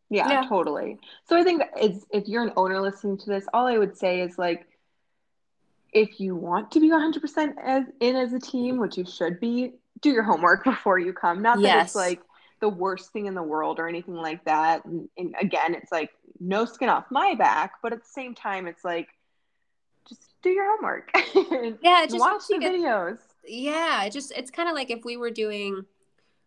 yeah. 0.09 0.29
Yeah. 0.41 0.47
totally. 0.49 0.97
So 1.27 1.37
I 1.37 1.43
think 1.43 1.59
that 1.61 1.71
it's, 1.77 2.05
if 2.11 2.27
you're 2.27 2.43
an 2.43 2.53
owner 2.55 2.79
listening 2.81 3.17
to 3.19 3.29
this, 3.29 3.45
all 3.53 3.65
I 3.67 3.77
would 3.79 3.97
say 3.97 4.21
is 4.21 4.37
like, 4.37 4.67
if 5.91 6.19
you 6.19 6.35
want 6.35 6.71
to 6.71 6.79
be 6.79 6.89
100% 6.89 7.53
as 7.63 7.83
in 7.99 8.15
as 8.15 8.33
a 8.33 8.39
team, 8.39 8.79
which 8.79 8.97
you 8.97 9.05
should 9.05 9.39
be, 9.39 9.73
do 10.01 10.09
your 10.11 10.23
homework 10.23 10.63
before 10.73 10.99
you 10.99 11.13
come. 11.13 11.41
Not 11.41 11.57
that 11.57 11.63
Yes. 11.63 11.87
it's 11.89 11.95
like 11.95 12.21
the 12.59 12.69
worst 12.69 13.11
thing 13.11 13.25
in 13.27 13.33
the 13.35 13.43
world 13.43 13.79
or 13.79 13.87
anything 13.87 14.15
like 14.15 14.43
that. 14.45 14.85
And, 14.85 15.09
and 15.17 15.35
again, 15.39 15.73
it's 15.75 15.91
like 15.91 16.11
no 16.39 16.65
skin 16.65 16.89
off 16.89 17.05
my 17.11 17.35
back, 17.35 17.73
but 17.81 17.93
at 17.93 17.99
the 17.99 18.09
same 18.09 18.33
time, 18.35 18.67
it's 18.67 18.83
like 18.85 19.07
do 20.43 20.49
your 20.49 20.65
homework. 20.75 21.11
Yeah, 21.81 22.05
just 22.05 22.19
watch 22.19 22.43
the 22.49 22.59
get- 22.59 22.73
videos. 22.73 23.17
yeah 23.47 24.03
it 24.03 24.11
just 24.11 24.31
it's 24.37 24.51
kind 24.51 24.69
of 24.69 24.75
like 24.75 24.89
if 24.91 25.03
we 25.03 25.17
were 25.17 25.31
doing 25.31 25.83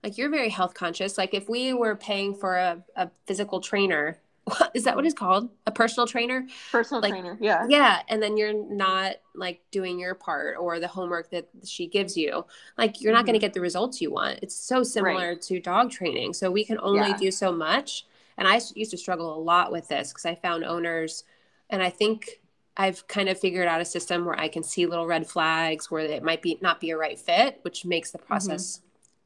like 0.02 0.16
you're 0.16 0.30
very 0.30 0.48
health 0.48 0.74
conscious 0.74 1.18
like 1.18 1.34
if 1.34 1.48
we 1.48 1.72
were 1.74 1.96
paying 1.96 2.34
for 2.34 2.56
a, 2.56 2.82
a 2.96 3.10
physical 3.26 3.60
trainer 3.60 4.18
is 4.74 4.84
that 4.84 4.94
what 4.94 5.04
it's 5.04 5.12
called? 5.12 5.50
A 5.66 5.72
personal 5.72 6.06
trainer? 6.06 6.46
Personal 6.70 7.02
Like, 7.02 7.10
trainer. 7.10 7.36
Yeah. 7.40 7.66
Yeah, 7.68 8.02
and 8.08 8.22
then 8.22 8.36
you're 8.36 8.52
not 8.72 9.16
like 9.34 9.60
doing 9.72 9.98
your 9.98 10.14
part 10.14 10.56
or 10.60 10.78
the 10.78 10.86
homework 10.86 11.30
that 11.32 11.48
she 11.64 11.88
gives 11.88 12.16
you. 12.16 12.44
Like 12.78 13.00
you're 13.00 13.12
not 13.12 13.26
going 13.26 13.32
to 13.34 13.38
Mhm. 13.40 13.48
get 13.48 13.54
the 13.54 13.60
results 13.60 14.00
you 14.00 14.12
want. 14.12 14.38
It's 14.42 14.54
so 14.54 14.84
similar 14.84 15.34
to 15.34 15.58
dog 15.58 15.90
training. 15.90 16.32
So 16.32 16.48
we 16.48 16.64
can 16.64 16.78
only 16.80 17.08
Yeah. 17.08 17.16
do 17.16 17.32
so 17.32 17.50
much. 17.50 18.06
And 18.38 18.46
I 18.46 18.60
used 18.76 18.92
to 18.92 18.96
struggle 18.96 19.34
a 19.36 19.42
lot 19.42 19.72
with 19.72 19.88
this 19.88 20.12
because 20.12 20.24
I 20.26 20.36
found 20.36 20.62
owners 20.62 21.24
and 21.68 21.82
I 21.82 21.90
think 21.90 22.40
I've 22.76 23.06
kind 23.08 23.28
of 23.28 23.38
figured 23.38 23.68
out 23.68 23.80
a 23.80 23.84
system 23.84 24.24
where 24.24 24.38
I 24.38 24.48
can 24.48 24.62
see 24.62 24.86
little 24.86 25.06
red 25.06 25.26
flags 25.26 25.90
where 25.90 26.04
it 26.04 26.22
might 26.22 26.42
be 26.42 26.58
not 26.60 26.80
be 26.80 26.90
a 26.90 26.96
right 26.96 27.18
fit, 27.18 27.58
which 27.62 27.84
makes 27.84 28.10
the 28.10 28.18
process 28.18 28.80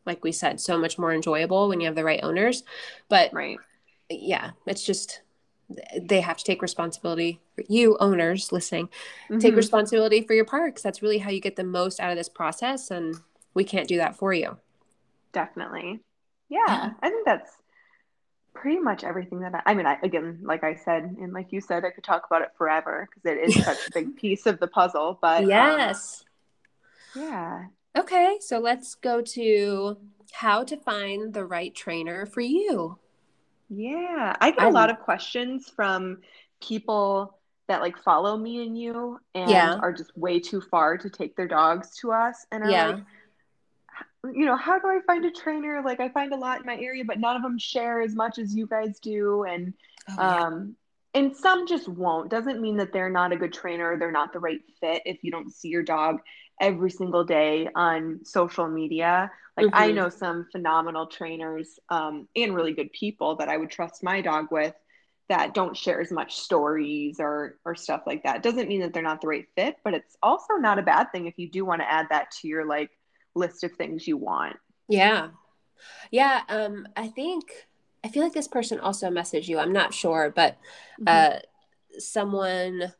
like 0.06 0.24
we 0.24 0.32
said 0.32 0.60
so 0.60 0.78
much 0.78 0.98
more 0.98 1.12
enjoyable 1.12 1.68
when 1.68 1.80
you 1.80 1.86
have 1.86 1.94
the 1.94 2.04
right 2.04 2.20
owners. 2.22 2.62
But 3.08 3.32
Right. 3.32 3.58
yeah, 4.10 4.52
it's 4.66 4.84
just 4.84 5.22
they 6.00 6.20
have 6.20 6.36
to 6.36 6.44
take 6.44 6.62
responsibility 6.62 7.40
for 7.54 7.64
you 7.68 7.96
owners 8.00 8.50
listening 8.52 8.88
take 9.38 9.54
Mhm. 9.54 9.56
responsibility 9.56 10.20
for 10.20 10.34
your 10.34 10.44
parks 10.44 10.82
that's 10.82 11.00
really 11.02 11.18
how 11.18 11.30
you 11.30 11.40
get 11.40 11.56
the 11.56 11.62
most 11.64 12.00
out 12.00 12.10
of 12.10 12.16
this 12.16 12.28
process 12.28 12.90
and 12.90 13.16
we 13.54 13.62
can't 13.64 13.86
do 13.88 13.96
that 13.96 14.16
for 14.16 14.32
you 14.34 14.56
Definitely. 15.32 16.00
Yeah, 16.48 16.90
I 17.02 17.08
think 17.10 17.24
that's 17.24 17.50
pretty 18.60 18.78
much 18.78 19.04
everything 19.04 19.40
that 19.40 19.54
I, 19.54 19.62
I 19.70 19.74
mean, 19.74 19.86
I, 19.86 19.96
again, 20.02 20.40
like 20.42 20.64
I 20.64 20.74
said, 20.74 21.04
and 21.20 21.32
like 21.32 21.52
you 21.52 21.60
said, 21.60 21.84
I 21.84 21.90
could 21.90 22.04
talk 22.04 22.24
about 22.26 22.42
it 22.42 22.50
forever 22.58 23.08
because 23.08 23.24
it 23.30 23.38
is 23.38 23.64
such 23.64 23.78
a 23.88 23.90
big 23.92 24.16
piece 24.22 24.46
of 24.46 24.60
the 24.60 24.66
puzzle. 24.68 25.18
But 25.20 25.42
um, 25.44 25.48
yes 25.50 26.24
yeah. 27.14 27.64
okay 27.96 28.38
so 28.40 28.58
let's 28.58 28.94
go 28.94 29.20
to 29.20 29.96
how 30.32 30.62
to 30.64 30.76
find 30.76 31.34
the 31.34 31.44
right 31.44 31.74
trainer 31.74 32.26
for 32.26 32.40
you 32.40 32.98
Yeah, 33.68 34.36
I 34.40 34.50
get 34.50 34.60
I- 34.60 34.68
a 34.68 34.70
lot 34.70 34.90
of 34.90 35.00
questions 35.00 35.70
from 35.74 36.18
people 36.62 37.38
that 37.68 37.80
like 37.80 37.96
follow 37.98 38.36
me 38.36 38.66
and 38.66 38.76
you 38.76 39.20
and 39.34 39.48
Yeah. 39.50 39.78
are 39.80 39.92
just 39.92 40.16
way 40.16 40.40
too 40.40 40.60
far 40.60 40.98
to 40.98 41.08
take 41.08 41.36
their 41.36 41.46
dogs 41.48 41.96
to 42.00 42.10
us 42.12 42.44
and 42.50 42.64
are 42.64 42.70
Yeah. 42.70 42.86
like, 42.88 43.04
you 44.24 44.44
know, 44.44 44.56
how 44.56 44.78
do 44.78 44.88
I 44.88 45.00
find 45.06 45.24
a 45.24 45.30
trainer? 45.30 45.82
Like 45.84 46.00
I 46.00 46.08
find 46.10 46.32
a 46.32 46.36
lot 46.36 46.60
in 46.60 46.66
my 46.66 46.76
area, 46.78 47.04
but 47.06 47.20
none 47.20 47.36
of 47.36 47.42
them 47.42 47.58
share 47.58 48.00
as 48.02 48.14
much 48.14 48.38
as 48.38 48.54
you 48.54 48.66
guys 48.66 48.98
do. 49.00 49.44
And 49.44 49.74
Oh, 50.08 50.22
yeah. 50.22 50.42
um 50.42 50.76
and 51.14 51.34
some 51.34 51.66
just 51.66 51.88
won't. 51.88 52.30
Doesn't 52.30 52.60
mean 52.60 52.76
that 52.76 52.92
they're 52.92 53.10
not 53.10 53.32
a 53.32 53.36
good 53.36 53.52
trainer, 53.52 53.98
they're 53.98 54.12
not 54.12 54.32
the 54.32 54.38
right 54.40 54.60
fit 54.80 55.02
if 55.06 55.24
you 55.24 55.30
don't 55.30 55.52
see 55.52 55.68
your 55.68 55.82
dog 55.82 56.18
every 56.60 56.90
single 56.90 57.24
day 57.24 57.68
on 57.74 58.20
social 58.24 58.68
media. 58.68 59.30
Like 59.56 59.68
I 59.72 59.90
Mhm. 59.90 59.92
know 59.92 60.08
some 60.08 60.46
phenomenal 60.52 61.06
trainers 61.06 61.78
um, 61.88 62.28
and 62.36 62.54
really 62.54 62.72
good 62.72 62.92
people 62.92 63.36
that 63.36 63.48
I 63.48 63.56
would 63.56 63.70
trust 63.70 64.02
my 64.04 64.20
dog 64.20 64.46
with 64.50 64.74
that 65.28 65.54
don't 65.54 65.76
share 65.76 66.00
as 66.00 66.10
much 66.10 66.36
stories 66.36 67.16
or 67.20 67.58
or 67.64 67.74
stuff 67.74 68.02
like 68.06 68.24
that. 68.24 68.42
Doesn't 68.42 68.68
mean 68.68 68.80
that 68.80 68.92
they're 68.92 69.02
not 69.02 69.20
the 69.20 69.28
right 69.28 69.46
fit, 69.56 69.76
but 69.84 69.94
it's 69.94 70.16
also 70.22 70.54
not 70.54 70.78
a 70.78 70.82
bad 70.82 71.12
thing 71.12 71.26
if 71.26 71.38
you 71.38 71.50
do 71.50 71.64
want 71.64 71.80
to 71.80 71.90
add 71.90 72.06
that 72.10 72.30
to 72.40 72.48
your 72.48 72.66
like 72.66 72.90
list 73.34 73.64
of 73.64 73.72
things 73.72 74.06
you 74.08 74.16
want. 74.16 74.56
yeah 74.88 75.28
yeah 76.10 76.42
um 76.48 76.86
i 76.96 77.06
think 77.08 77.44
i 78.04 78.08
feel 78.08 78.22
like 78.22 78.32
this 78.32 78.48
person 78.48 78.78
also 78.80 79.08
messaged 79.10 79.48
you 79.48 79.58
i'm 79.58 79.72
not 79.72 79.94
sure 79.94 80.32
but 80.34 80.58
Mm-hmm. 81.00 81.06
uh 81.06 81.38
someone 81.98 82.92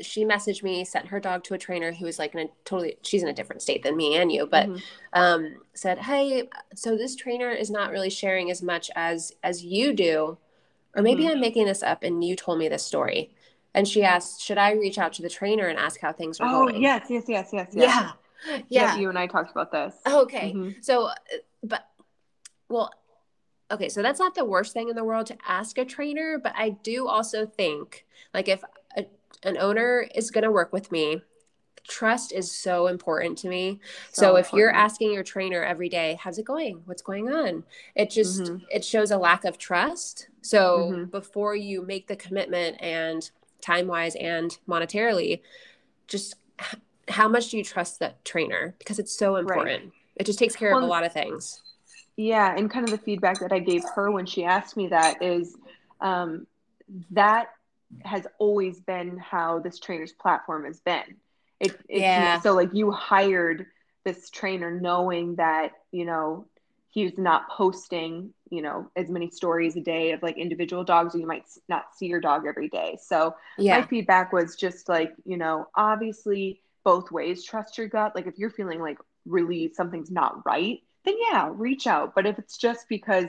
she 0.00 0.24
messaged 0.24 0.62
me 0.62 0.84
sent 0.84 1.06
her 1.08 1.20
dog 1.20 1.44
to 1.44 1.54
a 1.54 1.58
trainer 1.58 1.92
who 1.92 2.06
was 2.06 2.18
like 2.18 2.34
in 2.34 2.40
a 2.40 2.46
totally 2.64 2.96
she's 3.02 3.22
in 3.22 3.28
a 3.28 3.32
different 3.32 3.60
state 3.62 3.82
than 3.82 3.96
me 3.96 4.16
and 4.16 4.32
you 4.32 4.46
but 4.46 4.68
Mhm. 4.68 4.82
um 5.12 5.56
said 5.74 5.98
hey 5.98 6.48
so 6.74 6.96
this 6.96 7.14
trainer 7.14 7.50
is 7.50 7.70
not 7.70 7.90
really 7.90 8.10
sharing 8.10 8.50
as 8.50 8.62
much 8.62 8.90
as 8.96 9.32
as 9.42 9.64
you 9.64 9.92
do 9.92 10.38
or 10.96 11.02
maybe 11.02 11.24
Mhm. 11.24 11.32
i'm 11.32 11.40
making 11.40 11.66
this 11.66 11.82
up 11.82 12.02
and 12.02 12.24
you 12.24 12.34
told 12.34 12.58
me 12.58 12.68
this 12.68 12.84
story 12.84 13.30
and 13.74 13.86
she 13.86 14.02
asked 14.02 14.40
should 14.40 14.58
i 14.58 14.72
reach 14.72 14.98
out 14.98 15.12
to 15.12 15.22
the 15.22 15.28
trainer 15.30 15.66
and 15.66 15.78
ask 15.78 16.00
how 16.00 16.12
things 16.12 16.40
are 16.40 16.46
Oh 16.48 16.68
going 16.68 16.82
yes, 16.82 17.06
yes, 17.10 17.24
yes, 17.28 17.50
yes, 17.52 17.68
yes. 17.74 17.84
yeah 17.84 18.12
yeah 18.68 18.98
you 18.98 19.08
and 19.08 19.18
I 19.18 19.26
talked 19.26 19.50
about 19.50 19.70
this. 19.72 19.94
okay 20.06 20.52
Mhm. 20.54 20.82
so 20.84 21.06
uh, 21.06 21.14
but 21.62 21.86
well 22.68 22.90
okay 23.70 23.88
so 23.88 24.02
that's 24.02 24.18
not 24.20 24.34
the 24.34 24.44
worst 24.44 24.72
thing 24.72 24.88
in 24.88 24.96
the 24.96 25.04
world 25.04 25.26
to 25.26 25.36
ask 25.46 25.78
a 25.78 25.84
trainer 25.84 26.38
but 26.38 26.52
i 26.56 26.70
do 26.70 27.06
also 27.08 27.46
think 27.46 28.04
like 28.34 28.48
if 28.48 28.62
a, 28.96 29.04
an 29.42 29.56
owner 29.58 30.06
is 30.14 30.30
going 30.30 30.44
to 30.44 30.50
work 30.50 30.72
with 30.72 30.90
me 30.92 31.22
trust 31.88 32.32
is 32.32 32.50
so 32.50 32.86
important 32.86 33.36
to 33.38 33.48
me 33.48 33.80
so, 34.12 34.36
if 34.36 34.52
you're 34.52 34.70
asking 34.70 35.12
your 35.12 35.24
trainer 35.24 35.64
every 35.64 35.88
day 35.88 36.16
how's 36.20 36.38
it 36.38 36.44
going 36.44 36.80
what's 36.84 37.02
going 37.02 37.28
on 37.28 37.64
it 37.94 38.10
just 38.10 38.42
Mhm. 38.42 38.62
it 38.70 38.84
shows 38.84 39.10
a 39.10 39.18
lack 39.18 39.44
of 39.44 39.58
trust 39.58 40.28
so 40.42 40.90
Mhm. 40.92 41.10
before 41.10 41.56
you 41.56 41.82
make 41.82 42.06
the 42.06 42.16
commitment 42.16 42.76
and 42.80 43.30
time 43.60 43.86
wise 43.88 44.14
and 44.16 44.58
monetarily 44.68 45.40
just 46.06 46.34
how 47.08 47.28
much 47.28 47.50
do 47.50 47.58
you 47.58 47.64
trust 47.64 47.98
that 48.00 48.24
trainer 48.24 48.74
because 48.78 48.98
it's 48.98 49.16
so 49.16 49.36
important 49.36 49.92
it 50.16 50.24
just 50.24 50.38
takes 50.38 50.54
care 50.56 50.72
of 50.72 50.82
a 50.82 50.86
lot 50.86 51.04
of 51.04 51.12
things 51.12 51.60
Yeah, 52.16 52.54
and 52.54 52.70
kind 52.70 52.84
of 52.84 52.90
the 52.90 52.98
feedback 52.98 53.40
that 53.40 53.52
I 53.52 53.58
gave 53.58 53.82
her 53.94 54.10
when 54.10 54.26
she 54.26 54.44
asked 54.44 54.76
me 54.76 54.88
that 54.88 55.22
is 55.22 55.56
um, 56.00 56.46
that 57.12 57.48
has 58.04 58.26
always 58.38 58.80
been 58.80 59.16
how 59.18 59.60
this 59.60 59.78
trainer's 59.78 60.12
platform 60.12 60.64
has 60.64 60.80
been. 60.80 61.16
It, 61.60 61.80
it's 61.88 62.12
Yeah. 62.12 62.40
so 62.40 62.52
like 62.54 62.70
you 62.74 62.90
hired 62.90 63.66
this 64.04 64.30
trainer 64.30 64.70
knowing 64.80 65.36
that 65.36 65.72
you 65.90 66.04
know 66.04 66.46
he's 66.90 67.16
not 67.16 67.48
posting 67.48 68.34
you 68.50 68.60
know 68.60 68.90
as 68.96 69.08
many 69.08 69.30
stories 69.30 69.76
a 69.76 69.80
day 69.80 70.12
of 70.12 70.22
like 70.22 70.36
individual 70.36 70.84
dogs, 70.84 71.14
or 71.14 71.18
you 71.18 71.26
might 71.26 71.44
not 71.68 71.94
see 71.96 72.06
your 72.06 72.20
dog 72.20 72.46
every 72.46 72.68
day. 72.68 72.98
So 73.00 73.34
my 73.70 73.82
feedback 73.82 74.32
was 74.32 74.56
just 74.56 74.88
like 74.88 75.12
you 75.24 75.38
know 75.38 75.66
obviously 75.74 76.60
both 76.84 77.10
ways 77.10 77.44
trust 77.44 77.78
your 77.78 77.88
gut. 77.88 78.14
Like 78.14 78.26
if 78.26 78.38
you're 78.38 78.50
feeling 78.50 78.80
like 78.80 78.98
really 79.26 79.72
something's 79.74 80.10
not 80.10 80.44
right 80.44 80.80
then 81.04 81.14
yeah 81.30 81.50
reach 81.52 81.86
out. 81.86 82.14
But 82.14 82.26
if 82.26 82.38
it's 82.38 82.56
just 82.56 82.88
because 82.88 83.26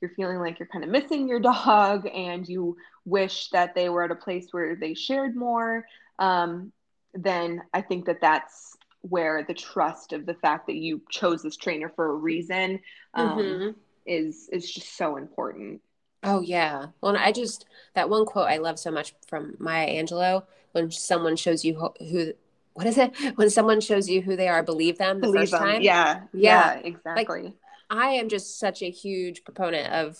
you're 0.00 0.10
feeling 0.10 0.38
like 0.38 0.58
you're 0.58 0.68
kind 0.68 0.84
of 0.84 0.90
missing 0.90 1.28
your 1.28 1.40
dog 1.40 2.06
and 2.14 2.48
you 2.48 2.76
wish 3.04 3.48
that 3.50 3.74
they 3.74 3.88
were 3.88 4.04
at 4.04 4.10
a 4.10 4.16
place 4.16 4.48
where 4.52 4.76
they 4.76 4.94
shared 4.94 5.34
more 5.36 5.84
um, 6.18 6.72
then 7.14 7.62
i 7.72 7.80
think 7.80 8.04
that 8.06 8.20
that's 8.20 8.76
where 9.02 9.44
the 9.46 9.54
trust 9.54 10.12
of 10.12 10.26
the 10.26 10.34
fact 10.34 10.66
that 10.66 10.74
you 10.76 11.00
chose 11.10 11.42
this 11.42 11.56
trainer 11.56 11.90
for 11.94 12.10
a 12.10 12.14
reason 12.14 12.80
um, 13.14 13.38
Mhm. 13.38 13.74
is 14.06 14.48
is 14.52 14.70
just 14.70 14.96
so 14.96 15.16
important. 15.16 15.80
Oh 16.22 16.40
yeah. 16.40 16.86
Well 17.00 17.16
i 17.16 17.30
just 17.32 17.66
that 17.94 18.08
one 18.08 18.26
quote 18.26 18.48
i 18.48 18.56
love 18.56 18.78
so 18.78 18.90
much 18.90 19.14
from 19.28 19.54
maya 19.58 19.88
angelou 19.88 20.42
when 20.72 20.90
someone 20.90 21.36
shows 21.36 21.64
you 21.64 21.74
who, 21.74 21.92
who 22.10 22.32
what 22.76 22.86
is 22.86 22.98
it 22.98 23.12
when 23.36 23.50
someone 23.50 23.80
shows 23.80 24.08
you 24.08 24.22
who 24.22 24.36
they 24.36 24.48
are 24.48 24.62
believe 24.62 24.98
them 24.98 25.20
the 25.20 25.26
Believe 25.26 25.40
first 25.40 25.52
them. 25.52 25.62
time 25.62 25.82
yeah 25.82 26.20
Yeah. 26.32 26.74
yeah 26.74 26.80
exactly 26.84 27.54
I 27.90 28.10
am 28.10 28.28
just 28.28 28.58
such 28.58 28.82
a 28.82 28.90
huge 28.90 29.44
proponent 29.44 29.92
of, 29.92 30.18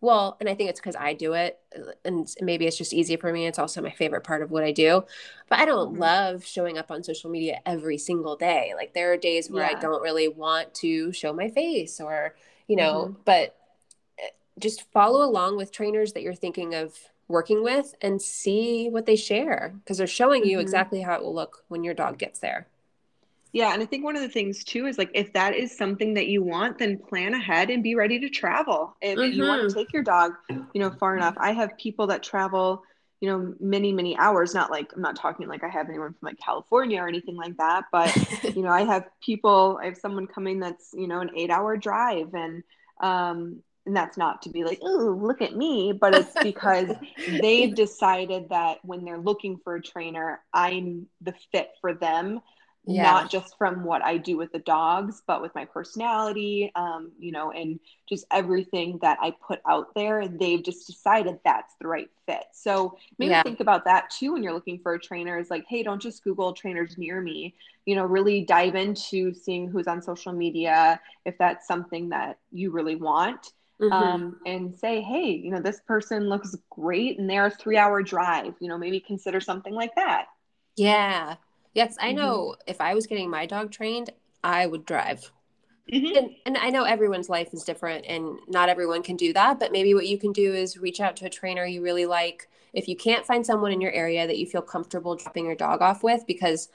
well, 0.00 0.38
and 0.40 0.48
I 0.48 0.54
think 0.54 0.70
it's 0.70 0.80
because 0.80 0.96
I 0.96 1.12
do 1.12 1.34
it, 1.34 1.60
and 2.04 2.26
maybe 2.40 2.66
it's 2.66 2.78
just 2.78 2.94
easy 2.94 3.16
for 3.16 3.30
me. 3.30 3.46
It's 3.46 3.58
also 3.58 3.82
my 3.82 3.90
favorite 3.90 4.24
part 4.24 4.42
of 4.42 4.50
what 4.50 4.64
I 4.64 4.72
do. 4.72 5.04
But 5.50 5.58
I 5.60 5.66
don't 5.66 5.94
Mhm. 5.94 5.98
love 5.98 6.44
showing 6.46 6.78
up 6.78 6.90
on 6.90 7.02
social 7.04 7.28
media 7.30 7.60
every 7.66 7.98
single 7.98 8.36
day. 8.36 8.72
Like 8.74 8.94
there 8.94 9.12
are 9.12 9.18
days 9.18 9.50
where 9.50 9.66
I 9.66 9.74
don't 9.74 10.00
really 10.02 10.28
want 10.28 10.72
to 10.76 11.12
show 11.12 11.34
my 11.34 11.50
face 11.50 12.00
or, 12.00 12.34
you 12.68 12.76
know, 12.76 13.10
Mhm. 13.10 13.16
but 13.26 13.54
eh, 14.18 14.28
just 14.58 14.90
follow 14.92 15.22
along 15.28 15.58
with 15.58 15.70
trainers 15.72 16.14
that 16.14 16.22
you're 16.22 16.34
thinking 16.34 16.74
of 16.74 16.98
working 17.32 17.64
with 17.64 17.94
and 18.02 18.22
see 18.22 18.88
what 18.90 19.06
they 19.06 19.16
share 19.16 19.74
because 19.80 19.98
they're 19.98 20.06
showing 20.06 20.44
you 20.46 20.58
Mhm. 20.58 20.62
exactly 20.62 21.02
how 21.02 21.14
it 21.16 21.22
will 21.22 21.34
look 21.34 21.64
when 21.68 21.84
your 21.84 21.94
dog 21.94 22.18
gets 22.18 22.38
there. 22.40 22.68
Yeah, 23.52 23.74
and 23.74 23.82
I 23.82 23.86
think 23.86 24.02
one 24.04 24.16
of 24.16 24.22
the 24.22 24.30
things 24.30 24.64
too 24.64 24.86
is 24.86 24.96
like 24.96 25.10
if 25.14 25.32
that 25.34 25.54
is 25.54 25.76
something 25.76 26.14
that 26.14 26.26
you 26.28 26.42
want, 26.42 26.78
then 26.78 26.98
plan 26.98 27.34
ahead 27.34 27.68
and 27.70 27.82
be 27.82 27.94
ready 27.94 28.18
to 28.20 28.30
travel. 28.30 28.96
If 29.02 29.18
you 29.30 29.46
want 29.46 29.68
to 29.68 29.74
take 29.74 29.92
your 29.92 30.02
dog, 30.02 30.32
you 30.72 30.80
know, 30.80 30.90
far 30.90 31.16
enough. 31.16 31.34
I 31.38 31.52
have 31.52 31.76
people 31.76 32.06
that 32.08 32.22
travel, 32.22 32.82
you 33.20 33.28
know, 33.28 33.54
many, 33.60 33.92
many 33.92 34.16
hours, 34.16 34.54
not 34.54 34.70
like 34.70 34.90
I'm 34.96 35.02
not 35.02 35.16
talking 35.16 35.48
like 35.48 35.64
I 35.64 35.68
have 35.68 35.88
anyone 35.90 36.14
from 36.14 36.26
like 36.28 36.38
California 36.38 37.02
or 37.02 37.08
anything 37.08 37.36
like 37.36 37.56
that, 37.58 37.84
but 37.92 38.16
you 38.54 38.62
know, 38.62 38.70
I 38.70 38.84
have 38.84 39.04
people, 39.22 39.78
I 39.82 39.86
have 39.86 39.98
someone 39.98 40.26
coming 40.26 40.60
that's, 40.60 40.90
you 40.94 41.06
know, 41.06 41.20
an 41.20 41.30
8-hour 41.36 41.76
drive 41.76 42.34
and 42.34 42.62
um 43.02 43.62
and 43.86 43.96
that's 43.96 44.16
not 44.16 44.42
to 44.42 44.50
be 44.50 44.64
like, 44.64 44.78
oh, 44.82 45.18
look 45.20 45.42
at 45.42 45.56
me, 45.56 45.92
but 45.92 46.14
it's 46.14 46.36
because 46.42 46.92
they've 47.26 47.74
decided 47.74 48.48
that 48.50 48.78
when 48.84 49.04
they're 49.04 49.18
looking 49.18 49.58
for 49.64 49.76
a 49.76 49.82
trainer, 49.82 50.40
I'm 50.52 51.06
the 51.20 51.34
fit 51.52 51.70
for 51.80 51.92
them 51.94 52.40
Yeah. 52.86 53.14
not 53.14 53.30
just 53.30 53.56
from 53.58 53.84
what 53.84 54.04
I 54.04 54.16
do 54.16 54.36
with 54.36 54.50
the 54.52 54.58
dogs, 54.58 55.22
but 55.26 55.40
with 55.40 55.54
my 55.54 55.64
personality, 55.64 56.72
um, 56.74 57.12
you 57.16 57.30
know, 57.30 57.52
and 57.52 57.78
just 58.08 58.24
everything 58.32 58.98
that 59.02 59.18
I 59.22 59.34
put 59.46 59.60
out 59.68 59.94
there. 59.94 60.26
They've 60.26 60.62
just 60.62 60.88
decided 60.88 61.38
that's 61.44 61.74
the 61.80 61.86
right 61.86 62.10
fit. 62.26 62.42
So 62.52 62.98
maybe 63.20 63.36
Yeah. 63.36 63.42
think 63.42 63.60
about 63.60 63.84
that 63.84 64.10
too 64.10 64.32
when 64.32 64.42
you're 64.42 64.52
looking 64.52 64.80
for 64.80 64.94
a 64.94 64.98
trainer. 65.00 65.38
Is 65.38 65.48
like, 65.48 65.64
hey, 65.68 65.84
don't 65.84 66.02
just 66.02 66.24
Google 66.24 66.52
trainers 66.54 66.98
near 66.98 67.20
me. 67.20 67.54
You 67.86 67.94
know, 67.94 68.04
really 68.04 68.42
dive 68.44 68.74
into 68.74 69.32
seeing 69.32 69.68
who's 69.68 69.86
on 69.86 70.02
social 70.02 70.32
media 70.32 71.00
if 71.24 71.38
that's 71.38 71.68
something 71.68 72.08
that 72.08 72.38
you 72.50 72.72
really 72.72 72.96
want. 72.96 73.52
Mm-hmm. 73.80 73.92
um, 73.92 74.36
and 74.46 74.76
say, 74.76 75.00
hey, 75.00 75.30
you 75.30 75.50
know, 75.50 75.60
this 75.60 75.80
person 75.86 76.28
looks 76.28 76.56
great 76.70 77.18
and 77.18 77.28
they're 77.28 77.46
a 77.46 77.50
three 77.50 77.76
hour 77.76 78.02
drive, 78.02 78.54
you 78.60 78.68
know, 78.68 78.78
maybe 78.78 79.00
consider 79.00 79.40
something 79.40 79.74
like 79.74 79.94
that. 79.96 80.26
Yeah. 80.76 81.36
Yes, 81.74 81.96
I 82.00 82.12
know 82.12 82.52
mm-hmm. 82.52 82.70
if 82.70 82.80
I 82.80 82.94
was 82.94 83.06
getting 83.06 83.30
my 83.30 83.46
dog 83.46 83.70
trained, 83.70 84.10
I 84.44 84.66
would 84.66 84.84
drive. 84.84 85.30
Mm-hmm. 85.92 86.16
And, 86.16 86.30
and 86.46 86.58
I 86.58 86.70
know 86.70 86.84
everyone's 86.84 87.28
life 87.28 87.52
is 87.52 87.64
different 87.64 88.06
and 88.06 88.38
not 88.48 88.68
everyone 88.68 89.02
can 89.02 89.16
do 89.16 89.32
that, 89.32 89.58
but 89.58 89.72
maybe 89.72 89.94
what 89.94 90.06
you 90.06 90.18
can 90.18 90.32
do 90.32 90.54
is 90.54 90.78
reach 90.78 91.00
out 91.00 91.16
to 91.16 91.26
a 91.26 91.30
trainer 91.30 91.64
you 91.64 91.82
really 91.82 92.06
like. 92.06 92.48
If 92.72 92.88
you 92.88 92.96
can't 92.96 93.26
find 93.26 93.44
someone 93.44 93.72
in 93.72 93.80
your 93.80 93.92
area 93.92 94.26
that 94.26 94.38
you 94.38 94.46
feel 94.46 94.62
comfortable 94.62 95.16
dropping 95.16 95.46
your 95.46 95.54
dog 95.54 95.82
off 95.82 96.02
with, 96.02 96.24
because 96.26 96.68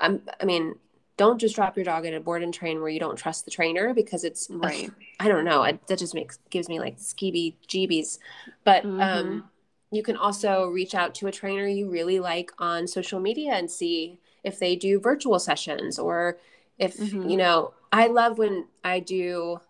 I'm, 0.00 0.22
I 0.40 0.44
mean, 0.44 0.74
don't 1.16 1.38
just 1.38 1.54
drop 1.54 1.76
your 1.76 1.84
dog 1.84 2.04
at 2.04 2.12
a 2.12 2.20
board 2.20 2.42
and 2.42 2.52
train 2.52 2.80
where 2.80 2.90
you 2.90 3.00
don't 3.00 3.16
trust 3.16 3.44
the 3.44 3.50
trainer 3.50 3.94
because 3.94 4.24
it's 4.24 4.48
right. 4.50 4.90
I 5.18 5.28
don't 5.28 5.44
know. 5.44 5.62
It, 5.62 5.86
that 5.86 5.98
just 5.98 6.14
makes 6.14 6.38
gives 6.50 6.68
me 6.68 6.78
like 6.78 6.98
skeevy 6.98 7.54
jeebies. 7.66 8.18
But 8.64 8.84
mm-hmm. 8.84 9.00
um, 9.00 9.50
you 9.90 10.02
can 10.02 10.16
also 10.16 10.66
reach 10.66 10.94
out 10.94 11.14
to 11.16 11.26
a 11.26 11.32
trainer 11.32 11.66
you 11.66 11.88
really 11.90 12.20
like 12.20 12.52
on 12.58 12.86
social 12.86 13.20
media 13.20 13.52
and 13.52 13.70
see 13.70 14.20
if 14.44 14.58
they 14.58 14.76
do 14.76 15.00
virtual 15.00 15.38
sessions 15.38 15.98
or 15.98 16.38
if 16.78 16.96
mm-hmm. 16.98 17.28
you 17.28 17.36
know. 17.36 17.72
I 17.92 18.08
love 18.08 18.36
when 18.36 18.66
I 18.84 19.00
do 19.00 19.60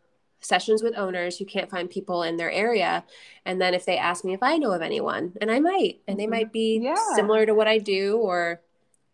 sessions 0.40 0.82
with 0.82 0.97
owners 0.97 1.38
who 1.38 1.44
can't 1.44 1.70
find 1.70 1.90
people 1.90 2.22
in 2.22 2.36
their 2.36 2.51
area 2.51 3.05
and 3.44 3.61
then 3.61 3.74
if 3.74 3.84
they 3.84 3.97
ask 3.97 4.24
me 4.24 4.32
if 4.32 4.42
i 4.42 4.57
know 4.57 4.70
of 4.70 4.82
anyone 4.82 5.32
and 5.40 5.51
i 5.51 5.59
might 5.59 6.01
and 6.07 6.18
they 6.18 6.24
mm-hmm. 6.24 6.30
might 6.30 6.53
be 6.53 6.78
yeah. 6.80 6.94
similar 7.14 7.44
to 7.47 7.55
what 7.55 7.66
i 7.66 7.78
do 7.78 8.16
or 8.18 8.61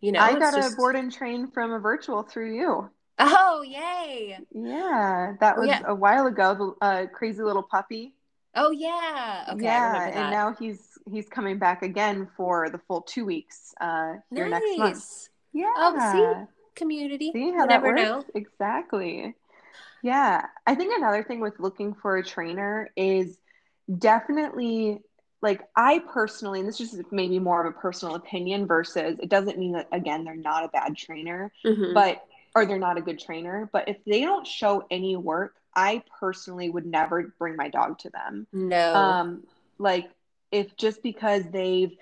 you 0.03 0.13
know, 0.13 0.21
I 0.21 0.39
got 0.39 0.55
just... 0.55 0.75
a 0.75 0.77
board 0.77 0.97
and 0.97 1.11
train 1.11 1.51
from 1.51 1.73
a 1.73 1.79
virtual 1.79 2.23
through 2.23 2.55
you. 2.55 2.91
Oh, 3.19 3.63
yay! 3.63 4.39
Yeah, 4.53 5.35
that 5.41 5.57
was 5.57 5.69
yeah. 5.69 5.83
a 5.87 5.95
while 5.95 6.27
ago. 6.27 6.77
The 6.81 6.87
uh, 6.87 7.07
crazy 7.07 7.43
little 7.43 7.63
puppy. 7.63 8.15
Oh 8.55 8.71
yeah. 8.71 9.47
Okay, 9.53 9.65
yeah, 9.65 10.09
and 10.09 10.31
now 10.31 10.55
he's 10.59 10.99
he's 11.11 11.29
coming 11.29 11.59
back 11.59 11.83
again 11.83 12.29
for 12.37 12.69
the 12.69 12.79
full 12.79 13.03
two 13.03 13.25
weeks 13.25 13.75
uh, 13.81 14.15
here 14.35 14.49
nice. 14.49 14.63
next 14.63 14.79
month. 14.79 15.29
Yeah. 15.53 15.73
Oh, 15.77 16.13
see, 16.13 16.53
community. 16.75 17.31
See 17.33 17.53
how 17.53 17.67
that 17.67 17.83
works? 17.83 18.03
Know. 18.03 18.25
Exactly. 18.35 19.35
Yeah, 20.03 20.47
I 20.67 20.75
think 20.75 20.93
another 20.97 21.23
thing 21.23 21.41
with 21.41 21.61
looking 21.61 21.95
for 21.95 22.17
a 22.17 22.25
trainer 22.25 22.91
is 22.97 23.39
definitely 23.99 25.01
like 25.43 25.61
I 25.77 25.99
personally, 25.99 26.61
and 26.61 26.69
this 26.69 26.81
is 26.81 27.03
maybe 27.11 27.39
more 27.39 27.67
of 27.67 27.75
a 27.75 27.79
personal 27.79 28.15
opinion 28.15 28.67
versus 28.67 29.19
it 29.21 29.29
doesn't 29.29 29.59
mean 29.59 29.73
that 29.73 29.89
again 29.93 30.25
they're 30.25 30.37
not 30.37 30.65
a 30.65 30.69
bad 30.69 30.97
trainer, 30.97 31.53
mm-hmm. 31.65 31.93
but 31.93 32.25
or 32.55 32.65
they're 32.65 32.79
not 32.79 32.97
a 32.97 33.03
good 33.03 33.19
trainer. 33.19 33.69
But 33.73 33.89
if 33.89 33.97
they 34.07 34.21
don't 34.21 34.47
show 34.47 34.87
any 34.91 35.17
work, 35.17 35.57
I 35.75 36.03
personally 36.21 36.71
would 36.71 36.87
never 36.87 37.35
bring 37.39 37.57
my 37.57 37.69
dog 37.69 37.99
to 38.01 38.11
them. 38.11 38.47
No. 38.53 38.95
Um, 38.95 39.45
like 39.79 40.09
if 40.53 40.77
just 40.77 41.03
because 41.03 41.43
they've 41.51 41.93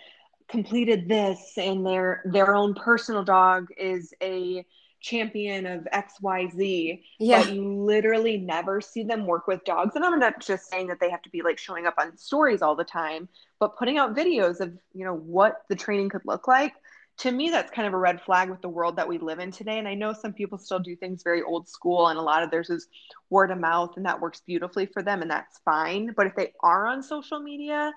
completed 0.48 1.08
this 1.08 1.54
and 1.56 1.86
their 1.86 2.22
their 2.26 2.54
own 2.54 2.74
personal 2.74 3.24
dog 3.24 3.68
is 3.78 4.12
a 4.20 4.66
champion 5.00 5.66
of 5.66 5.86
XYZ, 5.92 7.02
yeah. 7.18 7.42
but 7.42 7.52
you 7.52 7.74
literally 7.84 8.36
never 8.36 8.80
see 8.80 9.02
them 9.02 9.26
work 9.26 9.46
with 9.46 9.64
dogs. 9.64 9.96
And 9.96 10.04
I'm 10.04 10.18
not 10.18 10.40
just 10.40 10.70
saying 10.70 10.88
that 10.88 11.00
they 11.00 11.10
have 11.10 11.22
to 11.22 11.30
be 11.30 11.42
like 11.42 11.58
showing 11.58 11.86
up 11.86 11.94
on 11.98 12.16
stories 12.16 12.62
all 12.62 12.76
the 12.76 12.84
time, 12.84 13.28
but 13.58 13.76
putting 13.78 13.98
out 13.98 14.14
videos 14.14 14.60
of, 14.60 14.72
you 14.92 15.04
know, 15.04 15.14
what 15.14 15.62
the 15.68 15.76
training 15.76 16.10
could 16.10 16.24
look 16.24 16.46
like. 16.46 16.74
To 17.18 17.30
me, 17.30 17.50
that's 17.50 17.70
kind 17.70 17.86
of 17.86 17.92
a 17.92 17.98
red 17.98 18.22
flag 18.22 18.48
with 18.48 18.62
the 18.62 18.68
world 18.68 18.96
that 18.96 19.08
we 19.08 19.18
live 19.18 19.40
in 19.40 19.50
today. 19.50 19.78
And 19.78 19.86
I 19.86 19.94
know 19.94 20.14
some 20.14 20.32
people 20.32 20.56
still 20.56 20.78
do 20.78 20.96
things 20.96 21.22
very 21.22 21.42
old 21.42 21.68
school, 21.68 22.08
and 22.08 22.18
a 22.18 22.22
lot 22.22 22.42
of 22.42 22.50
theirs 22.50 22.70
is 22.70 22.88
word 23.28 23.50
of 23.50 23.58
mouth, 23.58 23.94
and 23.96 24.06
that 24.06 24.20
works 24.20 24.40
beautifully 24.46 24.86
for 24.86 25.02
them, 25.02 25.20
and 25.20 25.30
that's 25.30 25.58
fine. 25.64 26.14
But 26.16 26.28
if 26.28 26.34
they 26.34 26.54
are 26.62 26.86
on 26.86 27.02
social 27.02 27.38
media 27.40 27.92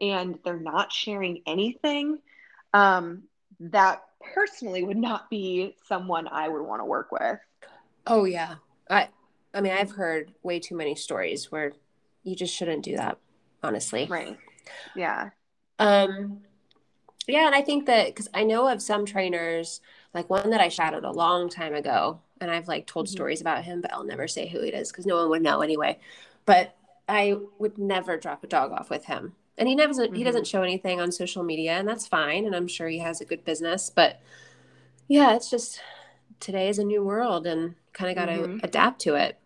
and 0.00 0.38
they're 0.44 0.60
not 0.60 0.92
sharing 0.92 1.42
anything, 1.44 2.18
um, 2.72 3.24
that 3.58 4.02
personally 4.34 4.82
would 4.82 4.96
not 4.96 5.30
be 5.30 5.76
someone 5.84 6.28
I 6.28 6.48
would 6.48 6.62
want 6.62 6.80
to 6.80 6.84
work 6.84 7.12
with. 7.12 7.38
Oh 8.06 8.24
yeah. 8.24 8.56
I 8.90 9.08
I 9.54 9.60
mean 9.60 9.72
I've 9.72 9.92
heard 9.92 10.32
way 10.42 10.60
too 10.60 10.76
many 10.76 10.94
stories 10.94 11.50
where 11.50 11.72
you 12.24 12.36
just 12.36 12.54
shouldn't 12.54 12.84
do 12.84 12.96
that, 12.96 13.18
honestly. 13.62 14.06
Right. 14.06 14.38
Yeah. 14.94 15.30
Um 15.78 16.40
yeah, 17.26 17.46
and 17.46 17.54
I 17.54 17.62
think 17.62 17.86
that 17.86 18.14
cuz 18.16 18.28
I 18.32 18.44
know 18.44 18.68
of 18.68 18.82
some 18.82 19.04
trainers 19.04 19.80
like 20.14 20.30
one 20.30 20.50
that 20.50 20.60
I 20.60 20.68
shadowed 20.68 21.04
a 21.04 21.10
long 21.10 21.48
time 21.48 21.74
ago 21.74 22.20
and 22.40 22.50
I've 22.50 22.68
like 22.68 22.86
told 22.86 23.06
mm-hmm. 23.06 23.12
stories 23.12 23.40
about 23.40 23.64
him, 23.64 23.80
but 23.80 23.92
I'll 23.92 24.04
never 24.04 24.28
say 24.28 24.48
who 24.48 24.60
it 24.60 24.74
is 24.74 24.92
cuz 24.92 25.06
no 25.06 25.16
one 25.16 25.30
would 25.30 25.42
know 25.42 25.60
anyway. 25.60 25.98
But 26.46 26.76
I 27.08 27.38
would 27.58 27.78
never 27.78 28.16
drop 28.16 28.44
a 28.44 28.46
dog 28.46 28.72
off 28.72 28.90
with 28.90 29.06
him 29.06 29.34
and 29.58 29.68
he 29.68 29.74
never 29.74 29.92
mm-hmm. 29.92 30.14
he 30.14 30.24
doesn't 30.24 30.46
show 30.46 30.62
anything 30.62 31.00
on 31.00 31.12
social 31.12 31.42
media 31.42 31.72
and 31.72 31.86
that's 31.86 32.06
fine 32.06 32.46
and 32.46 32.56
i'm 32.56 32.68
sure 32.68 32.88
he 32.88 32.98
has 32.98 33.20
a 33.20 33.24
good 33.24 33.44
business 33.44 33.90
but 33.90 34.20
yeah 35.08 35.34
it's 35.34 35.50
just 35.50 35.80
today 36.40 36.68
is 36.68 36.78
a 36.78 36.84
new 36.84 37.02
world 37.02 37.46
and 37.46 37.74
kind 37.92 38.10
of 38.10 38.16
got 38.16 38.32
to 38.32 38.40
mm-hmm. 38.40 38.58
adapt 38.62 39.00
to 39.00 39.14
it 39.14 39.38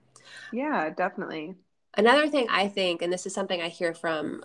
yeah 0.53 0.91
definitely 0.91 1.55
another 1.97 2.29
thing 2.29 2.47
i 2.51 2.69
think 2.69 3.03
and 3.03 3.13
this 3.13 3.27
is 3.27 3.35
something 3.35 3.61
i 3.61 3.69
hear 3.69 3.95
from 3.95 4.45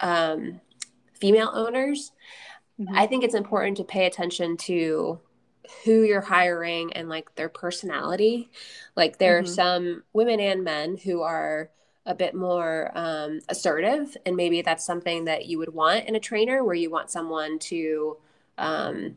um, 0.00 0.60
female 1.14 1.50
owners 1.52 2.12
mm-hmm. 2.80 2.96
i 2.96 3.06
think 3.06 3.24
it's 3.24 3.34
important 3.34 3.76
to 3.76 3.84
pay 3.84 4.06
attention 4.06 4.56
to 4.56 5.18
who 5.84 6.02
you're 6.02 6.20
hiring 6.20 6.92
and 6.92 7.08
like 7.08 7.34
their 7.34 7.48
personality 7.48 8.50
like 8.96 9.18
there 9.18 9.38
are 9.38 9.42
mm-hmm. 9.42 9.52
some 9.52 10.02
women 10.12 10.38
and 10.38 10.62
men 10.62 10.96
who 10.96 11.22
are 11.22 11.70
a 12.06 12.14
bit 12.14 12.34
more 12.34 12.90
um, 12.94 13.40
assertive 13.48 14.16
and 14.26 14.36
maybe 14.36 14.62
that's 14.62 14.84
something 14.84 15.24
that 15.24 15.46
you 15.46 15.58
would 15.58 15.72
want 15.72 16.04
in 16.06 16.14
a 16.14 16.20
trainer 16.20 16.62
where 16.62 16.74
you 16.74 16.90
want 16.90 17.10
someone 17.10 17.58
to 17.58 18.16
um, 18.58 19.16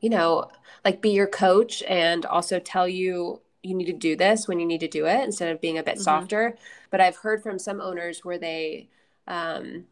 you 0.00 0.10
know 0.10 0.48
like 0.84 1.00
be 1.00 1.10
your 1.10 1.26
coach 1.26 1.82
and 1.88 2.26
also 2.26 2.58
tell 2.58 2.86
you 2.86 3.40
you 3.62 3.74
need 3.74 3.86
to 3.86 3.92
do 3.92 4.16
this 4.16 4.46
when 4.46 4.60
you 4.60 4.66
need 4.66 4.80
to 4.80 4.88
do 4.88 5.06
it 5.06 5.24
instead 5.24 5.52
of 5.52 5.60
being 5.60 5.78
a 5.78 5.82
bit 5.82 5.94
mm-hmm. 5.94 6.02
softer 6.02 6.56
but 6.90 7.00
i've 7.00 7.16
heard 7.16 7.42
from 7.42 7.58
some 7.58 7.80
owners 7.80 8.24
where 8.24 8.38
they 8.38 8.88
um, 9.26 9.84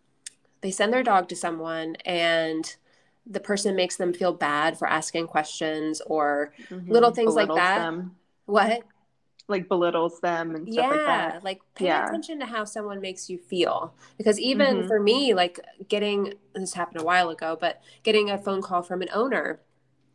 they 0.62 0.70
send 0.70 0.92
their 0.92 1.02
dog 1.02 1.28
to 1.28 1.36
someone 1.36 1.96
and 2.06 2.76
the 3.26 3.40
person 3.40 3.74
makes 3.74 3.96
them 3.96 4.12
feel 4.12 4.32
bad 4.32 4.78
for 4.78 4.88
asking 4.88 5.26
questions 5.26 6.00
or 6.06 6.52
mm-hmm. 6.70 6.90
little 6.90 7.10
things 7.10 7.34
Belittles 7.34 7.56
like 7.56 7.64
that 7.64 7.78
them. 7.78 8.16
what 8.46 8.82
like 9.48 9.68
belittles 9.68 10.20
them 10.20 10.54
and 10.54 10.72
stuff 10.72 10.84
yeah, 10.84 10.90
like 10.90 11.06
that. 11.06 11.44
Like 11.44 11.60
pay 11.74 11.86
yeah. 11.86 12.06
attention 12.06 12.40
to 12.40 12.46
how 12.46 12.64
someone 12.64 13.00
makes 13.00 13.30
you 13.30 13.38
feel. 13.38 13.94
Because 14.18 14.40
even 14.40 14.78
mm-hmm. 14.78 14.88
for 14.88 15.00
me, 15.00 15.34
like 15.34 15.60
getting 15.88 16.34
this 16.54 16.74
happened 16.74 17.00
a 17.00 17.04
while 17.04 17.30
ago, 17.30 17.56
but 17.60 17.80
getting 18.02 18.30
a 18.30 18.38
phone 18.38 18.62
call 18.62 18.82
from 18.82 19.02
an 19.02 19.08
owner. 19.12 19.60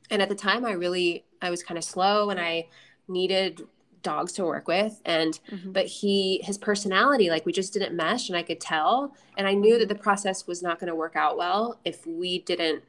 And 0.09 0.21
at 0.21 0.29
the 0.29 0.35
time 0.35 0.65
I 0.65 0.71
really 0.71 1.25
I 1.41 1.49
was 1.49 1.63
kind 1.63 1.77
of 1.77 1.83
slow 1.83 2.29
and 2.29 2.39
I 2.39 2.67
needed 3.07 3.61
dogs 4.03 4.33
to 4.33 4.43
work 4.43 4.67
with 4.67 4.99
and 5.05 5.39
mm-hmm. 5.51 5.71
but 5.71 5.85
he 5.85 6.41
his 6.43 6.57
personality 6.57 7.29
like 7.29 7.45
we 7.45 7.51
just 7.51 7.71
didn't 7.71 7.95
mesh 7.95 8.29
and 8.29 8.37
I 8.37 8.41
could 8.41 8.59
tell 8.59 9.13
and 9.37 9.47
I 9.47 9.53
knew 9.53 9.77
that 9.77 9.89
the 9.89 9.95
process 9.95 10.47
was 10.47 10.63
not 10.63 10.79
going 10.79 10.87
to 10.87 10.95
work 10.95 11.15
out 11.15 11.37
well 11.37 11.79
if 11.85 12.07
we 12.07 12.39
didn't 12.39 12.83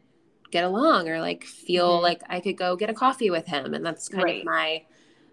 get 0.51 0.65
along 0.65 1.11
or 1.11 1.21
like 1.21 1.45
feel 1.45 1.95
mm-hmm. 1.95 2.05
like 2.05 2.23
I 2.31 2.41
could 2.41 2.57
go 2.57 2.77
get 2.77 2.89
a 2.89 2.95
coffee 2.95 3.29
with 3.29 3.47
him 3.47 3.75
and 3.75 3.85
that's 3.85 4.09
kind 4.09 4.25
right. 4.25 4.41
of 4.41 4.47
my 4.47 4.85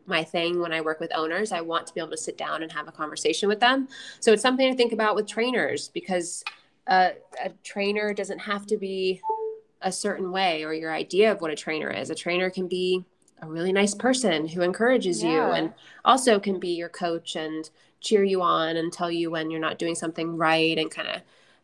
my 0.06 0.24
thing 0.24 0.60
when 0.60 0.74
I 0.74 0.82
work 0.82 1.00
with 1.00 1.12
owners. 1.16 1.52
I 1.52 1.62
want 1.62 1.88
to 1.88 1.94
be 1.94 2.00
able 2.00 2.12
to 2.12 2.18
sit 2.18 2.38
down 2.38 2.64
and 2.64 2.72
have 2.72 2.88
a 2.88 2.92
conversation 2.92 3.50
with 3.50 3.60
them. 3.60 3.88
So 4.20 4.34
it's 4.34 4.42
something 4.42 4.70
to 4.70 4.78
think 4.78 4.94
about 4.94 5.16
with 5.16 5.28
trainers 5.28 5.90
because 5.90 6.44
a 6.90 7.14
trainer 7.64 8.14
doesn't 8.14 8.40
have 8.40 8.66
to 8.66 8.78
be 8.78 9.22
a 9.82 9.92
certain 9.92 10.32
way 10.32 10.64
or 10.64 10.74
your 10.74 10.92
idea 10.92 11.32
of 11.32 11.42
what 11.42 11.52
a 11.52 11.56
trainer 11.56 11.90
is. 11.90 12.10
A 12.10 12.16
trainer 12.16 12.50
can 12.50 12.68
be 12.68 13.06
a 13.42 13.48
really 13.48 13.72
nice 13.72 13.94
person 13.94 14.48
who 14.48 14.62
encourages 14.62 15.24
yeah. 15.24 15.32
you 15.32 15.42
and 15.54 15.74
also 16.04 16.40
can 16.40 16.60
be 16.60 16.70
your 16.70 16.90
coach 16.90 17.36
and 17.36 17.70
cheer 18.02 18.24
you 18.24 18.42
on 18.42 18.78
and 18.78 18.92
tell 18.92 19.12
you 19.12 19.32
when 19.32 19.50
you're 19.50 19.60
not 19.60 19.80
doing 19.80 19.96
something 19.96 20.36
right 20.36 20.78
and 20.78 20.92
kind 20.92 21.08
of 21.08 21.22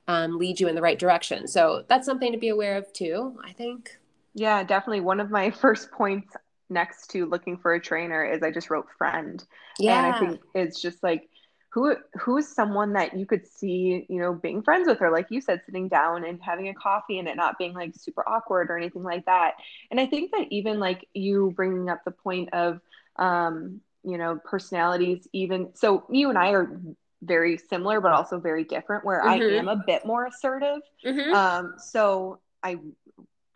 um, 0.08 0.38
lead 0.38 0.60
you 0.60 0.68
in 0.68 0.76
the 0.76 0.82
right 0.82 1.00
direction. 1.00 1.48
So 1.48 1.84
that's 1.88 2.06
something 2.06 2.32
to 2.32 2.38
be 2.38 2.50
aware 2.50 2.78
of 2.78 2.92
too, 2.94 3.38
I 3.44 3.52
think. 3.52 3.98
Yeah, 4.34 4.64
definitely. 4.64 5.02
One 5.02 5.20
of 5.20 5.32
my 5.32 5.50
first 5.62 5.92
points 5.92 6.36
next 6.70 7.12
to 7.12 7.26
looking 7.26 7.58
for 7.58 7.74
a 7.74 7.80
trainer 7.80 8.24
is 8.24 8.44
I 8.44 8.52
just 8.52 8.70
wrote 8.70 8.88
friend. 8.98 9.44
Yeah. 9.80 10.06
And 10.06 10.16
I 10.16 10.20
think 10.20 10.42
it's 10.54 10.82
just 10.82 11.04
like 11.04 11.30
who 11.70 11.96
who 12.14 12.38
is 12.38 12.48
someone 12.48 12.94
that 12.94 13.18
you 13.18 13.26
could 13.26 13.46
see, 13.46 14.06
you 14.08 14.20
know, 14.20 14.34
being 14.34 14.62
friends 14.62 14.88
with 14.88 15.02
or 15.02 15.12
like 15.12 15.28
you 15.30 15.42
said, 15.42 15.62
sitting 15.66 15.90
down 15.90 16.24
and 16.24 16.42
having 16.42 16.70
a 16.70 16.74
coffee 16.74 17.20
and 17.20 17.28
it 17.28 17.36
not 17.36 17.58
being 17.58 17.74
like 17.74 17.94
super 17.96 18.28
awkward 18.28 18.70
or 18.70 18.78
anything 18.78 19.04
like 19.04 19.26
that. 19.26 19.56
And 19.92 20.00
I 20.00 20.06
think 20.06 20.32
that 20.32 20.48
even 20.52 20.80
like 20.80 21.06
you 21.14 21.52
bringing 21.56 21.90
up 21.90 22.04
the 22.06 22.12
point 22.12 22.54
of 22.54 22.80
um, 23.18 23.82
you 24.04 24.18
know, 24.18 24.40
personalities 24.44 25.28
even 25.34 25.70
so 25.74 26.06
you 26.10 26.30
and 26.30 26.38
I 26.38 26.52
are 26.52 26.80
very 27.22 27.58
similar 27.58 28.00
but 28.00 28.12
also 28.12 28.40
very 28.40 28.64
different 28.64 29.04
where 29.04 29.20
mm-hmm. 29.20 29.30
I 29.30 29.58
am 29.58 29.68
a 29.68 29.84
bit 29.86 30.06
more 30.06 30.26
assertive. 30.26 30.80
Mm-hmm. 31.06 31.34
Um, 31.34 31.74
so 31.78 32.40
I 32.64 32.78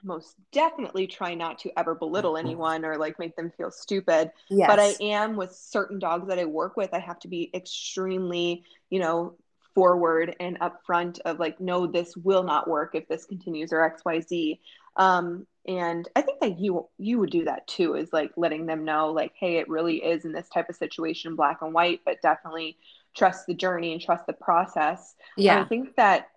most 0.03 0.35
definitely 0.51 1.07
try 1.07 1.33
not 1.33 1.59
to 1.59 1.71
ever 1.77 1.95
belittle 1.95 2.37
anyone 2.37 2.85
or 2.85 2.97
like 2.97 3.19
make 3.19 3.35
them 3.35 3.51
feel 3.57 3.71
stupid. 3.71 4.31
Yes. 4.49 4.67
But 4.67 4.79
I 4.79 4.95
am 5.01 5.35
with 5.35 5.53
certain 5.53 5.99
dogs 5.99 6.27
that 6.27 6.39
I 6.39 6.45
work 6.45 6.77
with, 6.77 6.93
I 6.93 6.99
have 6.99 7.19
to 7.19 7.27
be 7.27 7.49
extremely, 7.53 8.63
you 8.89 8.99
know, 8.99 9.35
forward 9.75 10.35
and 10.39 10.59
upfront 10.59 11.19
of 11.21 11.39
like, 11.39 11.59
no, 11.59 11.87
this 11.87 12.17
will 12.17 12.43
not 12.43 12.67
work 12.67 12.95
if 12.95 13.07
this 13.07 13.25
continues 13.25 13.71
or 13.71 13.97
XYZ. 14.05 14.59
Um, 14.97 15.45
and 15.67 16.07
I 16.15 16.21
think 16.21 16.39
that 16.41 16.59
you 16.59 16.87
you 16.97 17.19
would 17.19 17.29
do 17.29 17.45
that 17.45 17.67
too, 17.67 17.95
is 17.95 18.11
like 18.11 18.31
letting 18.35 18.65
them 18.65 18.85
know, 18.85 19.11
like, 19.11 19.33
hey, 19.39 19.57
it 19.57 19.69
really 19.69 19.97
is 19.97 20.25
in 20.25 20.31
this 20.31 20.49
type 20.49 20.69
of 20.69 20.75
situation, 20.75 21.35
black 21.35 21.61
and 21.61 21.73
white, 21.73 22.01
but 22.05 22.21
definitely 22.21 22.77
trust 23.15 23.45
the 23.45 23.53
journey 23.53 23.93
and 23.93 24.01
trust 24.01 24.25
the 24.25 24.33
process. 24.33 25.15
Yeah. 25.37 25.61
I 25.61 25.65
think 25.65 25.95
that 25.95 26.29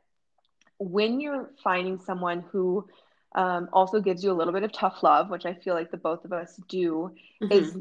when 0.78 1.20
you're 1.20 1.50
finding 1.62 1.98
someone 1.98 2.44
who 2.50 2.88
um, 3.34 3.68
also 3.72 4.00
gives 4.00 4.22
you 4.24 4.32
a 4.32 4.34
little 4.34 4.52
bit 4.52 4.62
of 4.64 4.72
tough 4.72 5.02
love, 5.02 5.30
which 5.30 5.46
I 5.46 5.54
feel 5.54 5.74
like 5.74 5.90
the 5.90 5.96
both 5.96 6.24
of 6.24 6.32
us 6.32 6.60
do, 6.68 7.10
Mhm. 7.40 7.50
is 7.50 7.76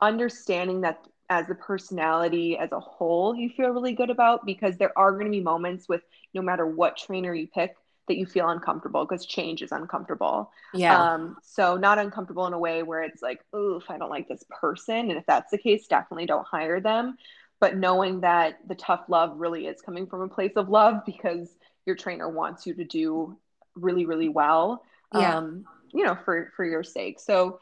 understanding 0.00 0.82
that 0.82 0.98
as 1.30 1.48
a 1.50 1.54
personality 1.54 2.58
as 2.58 2.72
a 2.72 2.80
whole, 2.80 3.34
you 3.34 3.48
feel 3.50 3.70
really 3.70 3.94
good 3.94 4.10
about 4.10 4.44
because 4.44 4.76
there 4.76 4.96
are 4.98 5.12
going 5.12 5.24
to 5.26 5.30
be 5.30 5.40
moments 5.40 5.88
with 5.88 6.02
no 6.34 6.42
matter 6.42 6.66
what 6.66 6.96
trainer 6.96 7.32
you 7.34 7.46
pick 7.46 7.74
that 8.08 8.16
you 8.18 8.26
feel 8.26 8.48
uncomfortable 8.48 9.04
because 9.06 9.24
change 9.24 9.62
is 9.62 9.72
uncomfortable. 9.72 10.50
yeah. 10.72 11.08
Um, 11.14 11.36
so 11.42 11.76
not 11.76 11.98
uncomfortable 11.98 12.46
in 12.46 12.52
a 12.52 12.58
way 12.58 12.82
where 12.82 13.02
it's 13.02 13.22
like, 13.22 13.40
oof, 13.56 13.84
I 13.88 13.96
don't 13.96 14.10
like 14.10 14.28
this 14.28 14.44
person, 14.50 14.96
and 15.10 15.12
if 15.12 15.24
that's 15.26 15.50
the 15.50 15.58
case, 15.58 15.86
definitely 15.86 16.26
don't 16.26 16.46
hire 16.46 16.80
them. 16.80 17.16
But 17.60 17.76
knowing 17.76 18.20
that 18.22 18.58
the 18.66 18.74
tough 18.74 19.04
love 19.08 19.38
really 19.38 19.66
is 19.66 19.80
coming 19.80 20.06
from 20.06 20.20
a 20.22 20.28
place 20.28 20.52
of 20.56 20.68
love 20.68 21.02
because 21.06 21.54
your 21.86 21.96
trainer 21.96 22.28
wants 22.28 22.66
you 22.66 22.74
to 22.74 22.84
do 22.84 23.36
really, 23.74 24.04
really 24.04 24.28
well. 24.28 24.82
Yeah. 25.12 25.38
Um, 25.38 25.64
you 25.92 26.04
know, 26.04 26.16
for 26.24 26.52
for 26.56 26.64
your 26.64 26.82
sake. 26.82 27.20
So 27.20 27.58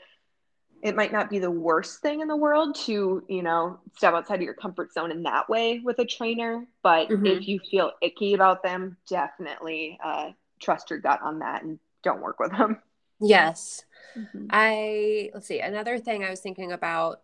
it 0.82 0.96
might 0.96 1.12
not 1.12 1.28
be 1.28 1.38
the 1.38 1.50
worst 1.50 2.00
thing 2.00 2.20
in 2.20 2.28
the 2.28 2.36
world 2.36 2.74
to, 2.74 3.22
you 3.28 3.42
know, 3.42 3.78
step 3.96 4.14
outside 4.14 4.36
of 4.36 4.42
your 4.42 4.54
comfort 4.54 4.92
zone 4.92 5.10
in 5.10 5.22
that 5.24 5.48
way 5.48 5.80
with 5.84 5.98
a 5.98 6.06
trainer. 6.06 6.66
But 6.82 7.08
Mhm. 7.10 7.26
if 7.26 7.48
you 7.48 7.60
feel 7.70 7.92
icky 8.00 8.32
about 8.34 8.62
them, 8.62 8.96
definitely 9.08 9.98
uh, 10.02 10.30
trust 10.58 10.88
your 10.90 10.98
gut 10.98 11.20
on 11.22 11.40
that 11.40 11.62
and 11.62 11.78
don't 12.02 12.22
work 12.22 12.38
with 12.40 12.52
them. 12.52 12.78
yes. 13.20 13.84
Mm-hmm. 14.16 14.46
I 14.50 15.30
let's 15.34 15.46
see. 15.46 15.60
Another 15.60 15.98
thing 15.98 16.24
I 16.24 16.30
was 16.30 16.40
thinking 16.40 16.72
about 16.72 17.20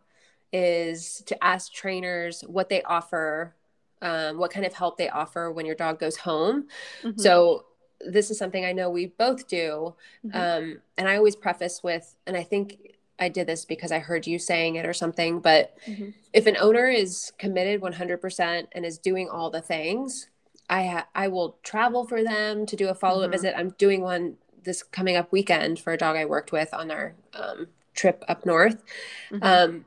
is 0.53 1.23
to 1.27 1.45
ask 1.45 1.73
trainers 1.73 2.43
what 2.43 2.69
they 2.69 2.83
offer, 2.83 3.55
um, 4.03 4.39
what 4.39 4.51
kind 4.51 4.65
of 4.67 4.75
help 4.75 4.97
they 4.99 5.09
offer 5.09 5.51
when 5.51 5.67
your 5.67 5.75
dog 5.75 5.99
goes 5.99 6.17
home. 6.17 6.69
Mm-hmm. 7.03 7.21
So 7.21 7.65
this 8.01 8.31
is 8.31 8.39
something 8.39 8.65
I 8.65 8.73
know 8.73 8.91
we 8.91 9.07
both 9.07 9.49
do, 9.49 9.95
Mhm. 10.25 10.35
um, 10.35 10.83
and 10.97 11.09
I 11.09 11.17
always 11.17 11.37
preface 11.37 11.83
with, 11.83 12.15
and 12.27 12.37
I 12.37 12.43
think 12.43 12.95
I 13.19 13.29
did 13.31 13.47
this 13.47 13.65
because 13.65 13.93
I 13.93 13.99
heard 13.99 14.27
you 14.27 14.39
saying 14.39 14.77
it 14.77 14.85
or 14.85 14.93
something. 14.93 15.41
But 15.41 15.77
Mhm. 15.87 16.13
if 16.35 16.47
an 16.47 16.57
owner 16.59 16.89
is 16.89 17.33
committed 17.39 17.81
100% 17.81 18.69
and 18.73 18.85
is 18.85 18.99
doing 18.99 19.29
all 19.29 19.49
the 19.51 19.63
things, 19.63 20.29
I 20.69 20.85
ha- 20.87 21.09
I 21.15 21.29
will 21.29 21.57
travel 21.63 22.05
for 22.07 22.23
them 22.23 22.67
to 22.67 22.77
do 22.77 22.89
a 22.89 22.95
follow 22.95 23.23
up 23.23 23.29
Mhm. 23.31 23.33
visit. 23.33 23.55
I'm 23.57 23.71
doing 23.79 24.03
one 24.03 24.37
this 24.65 24.83
coming 24.83 25.17
up 25.17 25.31
weekend 25.31 25.79
for 25.79 25.93
a 25.93 25.97
dog 25.97 26.17
I 26.17 26.25
worked 26.25 26.51
with 26.51 26.75
on 26.75 26.91
our 26.91 27.15
um, 27.35 27.69
trip 27.95 28.25
up 28.27 28.45
north. 28.45 28.83
Mhm. 29.31 29.39
Um, 29.43 29.85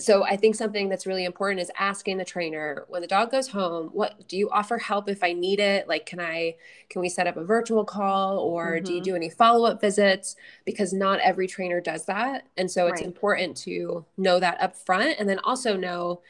so 0.00 0.24
I 0.24 0.36
think 0.36 0.54
something 0.54 0.88
that's 0.88 1.06
really 1.06 1.24
important 1.24 1.60
is 1.60 1.70
asking 1.78 2.18
the 2.18 2.24
trainer 2.24 2.84
when 2.88 3.02
the 3.02 3.08
dog 3.08 3.30
goes 3.30 3.48
home, 3.48 3.88
what 3.88 4.28
do 4.28 4.36
you 4.36 4.48
offer 4.50 4.78
help 4.78 5.08
if 5.08 5.22
I 5.22 5.32
need 5.32 5.60
it? 5.60 5.88
Like, 5.88 6.06
can 6.06 6.20
I, 6.20 6.56
can 6.88 7.00
we 7.02 7.08
set 7.08 7.26
up 7.26 7.36
a 7.36 7.44
virtual 7.44 7.84
call 7.84 8.38
or 8.38 8.80
do 8.80 8.92
you 8.94 9.00
do 9.00 9.14
any 9.16 9.30
follow 9.30 9.66
up 9.66 9.80
visits? 9.80 10.36
Because 10.64 10.92
not 10.92 11.20
every 11.20 11.46
trainer 11.46 11.80
does 11.80 12.06
that. 12.06 12.46
And 12.56 12.70
so 12.70 12.86
it's 12.86 13.00
Right. 13.00 13.06
important 13.06 13.56
to 13.58 14.06
know 14.16 14.40
that 14.40 14.60
up 14.60 14.76
front 14.76 15.16
and 15.18 15.28
then 15.28 15.38
also 15.40 15.76
know, 15.76 16.22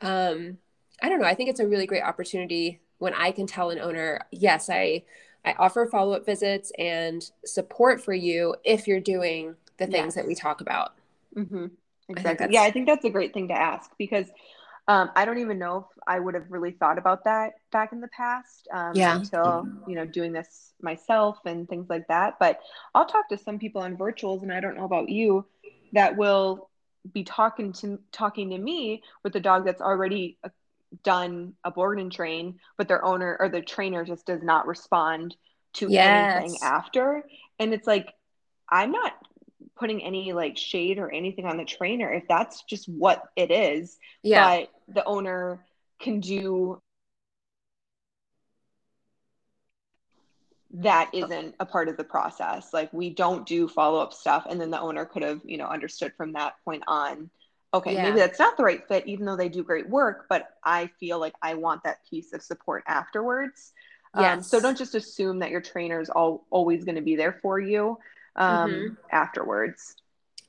um, 0.00 0.58
I 1.02 1.08
don't 1.08 1.20
know, 1.20 1.26
I 1.26 1.34
think 1.34 1.50
it's 1.50 1.60
a 1.60 1.68
really 1.68 1.86
great 1.86 2.02
opportunity 2.02 2.80
when 2.98 3.14
I 3.14 3.30
can 3.32 3.46
tell 3.46 3.70
an 3.70 3.78
owner, 3.80 4.26
yes, 4.32 4.70
I, 4.70 5.04
I 5.44 5.54
offer 5.58 5.86
follow 5.86 6.14
up 6.14 6.26
visits 6.26 6.72
and 6.78 7.30
support 7.44 8.02
for 8.02 8.14
you 8.14 8.56
if 8.64 8.86
you're 8.88 9.00
doing 9.00 9.56
the 9.78 9.86
things 9.86 10.14
that 10.14 10.26
we 10.26 10.34
talk 10.34 10.60
about. 10.60 10.94
Mm-hmm. 11.36 11.66
Exactly. 12.08 12.32
that's- 12.46 12.52
Yeah, 12.52 12.62
I 12.62 12.70
think 12.70 12.86
that's 12.86 13.04
a 13.04 13.10
great 13.10 13.34
thing 13.34 13.48
to 13.48 13.54
ask 13.54 13.90
because 13.98 14.26
um, 14.88 15.10
I 15.16 15.24
don't 15.24 15.38
even 15.38 15.58
know 15.58 15.78
if 15.78 15.98
I 16.06 16.20
would 16.20 16.34
have 16.34 16.48
really 16.48 16.70
thought 16.70 16.98
about 16.98 17.24
that 17.24 17.54
back 17.72 17.92
in 17.92 18.00
the 18.00 18.08
past 18.08 18.68
um, 18.72 18.92
Yeah. 18.94 19.16
until 19.16 19.66
you 19.88 19.96
know 19.96 20.06
doing 20.06 20.32
this 20.32 20.72
myself 20.80 21.38
and 21.44 21.68
things 21.68 21.90
like 21.90 22.06
that. 22.08 22.38
But 22.38 22.60
I'll 22.94 23.06
talk 23.06 23.28
to 23.30 23.36
some 23.38 23.58
people 23.58 23.82
on 23.82 23.96
virtuals, 23.96 24.42
and 24.42 24.52
I 24.52 24.60
don't 24.60 24.76
know 24.76 24.84
about 24.84 25.08
you, 25.08 25.44
that 25.92 26.16
will 26.16 26.70
be 27.12 27.24
talking 27.24 27.72
to 27.72 27.98
talking 28.12 28.50
to 28.50 28.58
me 28.58 29.02
with 29.24 29.34
a 29.34 29.40
dog 29.40 29.64
that's 29.64 29.82
already 29.82 30.38
uh, 30.44 30.50
done 31.02 31.54
a 31.64 31.70
board 31.72 31.98
and 31.98 32.12
train, 32.12 32.60
but 32.76 32.86
their 32.86 33.04
owner 33.04 33.36
or 33.40 33.48
the 33.48 33.62
trainer 33.62 34.04
just 34.04 34.24
does 34.24 34.42
not 34.42 34.68
respond 34.68 35.36
to 35.74 35.90
anything 36.36 36.58
after, 36.62 37.24
and 37.58 37.74
it's 37.74 37.88
like 37.88 38.14
I'm 38.70 38.92
not 38.92 39.14
putting 39.76 40.02
any 40.02 40.32
like 40.32 40.56
shade 40.56 40.98
or 40.98 41.10
anything 41.10 41.44
on 41.44 41.56
the 41.56 41.64
trainer 41.64 42.12
if 42.12 42.26
that's 42.28 42.62
just 42.64 42.88
what 42.88 43.22
it 43.36 43.50
is 43.50 43.98
Yeah. 44.22 44.44
but 44.44 44.94
the 44.94 45.04
owner 45.04 45.64
can 45.98 46.20
do 46.20 46.80
that 50.78 51.10
isn't 51.14 51.54
a 51.60 51.66
part 51.66 51.88
of 51.88 51.96
the 51.96 52.04
process 52.04 52.72
like 52.72 52.92
we 52.92 53.08
don't 53.10 53.46
do 53.46 53.68
follow-up 53.68 54.12
stuff 54.12 54.46
and 54.48 54.60
then 54.60 54.70
the 54.70 54.80
owner 54.80 55.04
could 55.04 55.22
have 55.22 55.40
you 55.44 55.56
know 55.56 55.66
understood 55.66 56.12
from 56.16 56.32
that 56.32 56.54
point 56.64 56.82
on 56.86 57.30
okay 57.72 57.94
Yeah. 57.94 58.02
maybe 58.04 58.18
that's 58.18 58.38
not 58.38 58.56
the 58.56 58.64
right 58.64 58.86
fit 58.86 59.06
even 59.06 59.24
though 59.26 59.36
they 59.36 59.48
do 59.48 59.62
great 59.62 59.88
work 59.88 60.26
but 60.28 60.50
i 60.64 60.88
feel 60.98 61.18
like 61.18 61.34
i 61.40 61.54
want 61.54 61.82
that 61.84 61.98
piece 62.08 62.32
of 62.32 62.42
support 62.42 62.82
afterwards 62.86 63.72
um, 64.14 64.42
so 64.42 64.60
don't 64.60 64.78
just 64.78 64.94
assume 64.94 65.40
that 65.40 65.50
your 65.50 65.60
trainer's 65.60 66.08
all 66.08 66.46
always 66.50 66.84
going 66.84 66.94
to 66.94 67.02
be 67.02 67.16
there 67.16 67.38
for 67.42 67.60
you 67.60 67.98
um, 68.36 68.70
Mhm. 68.70 68.96
afterwards 69.10 69.96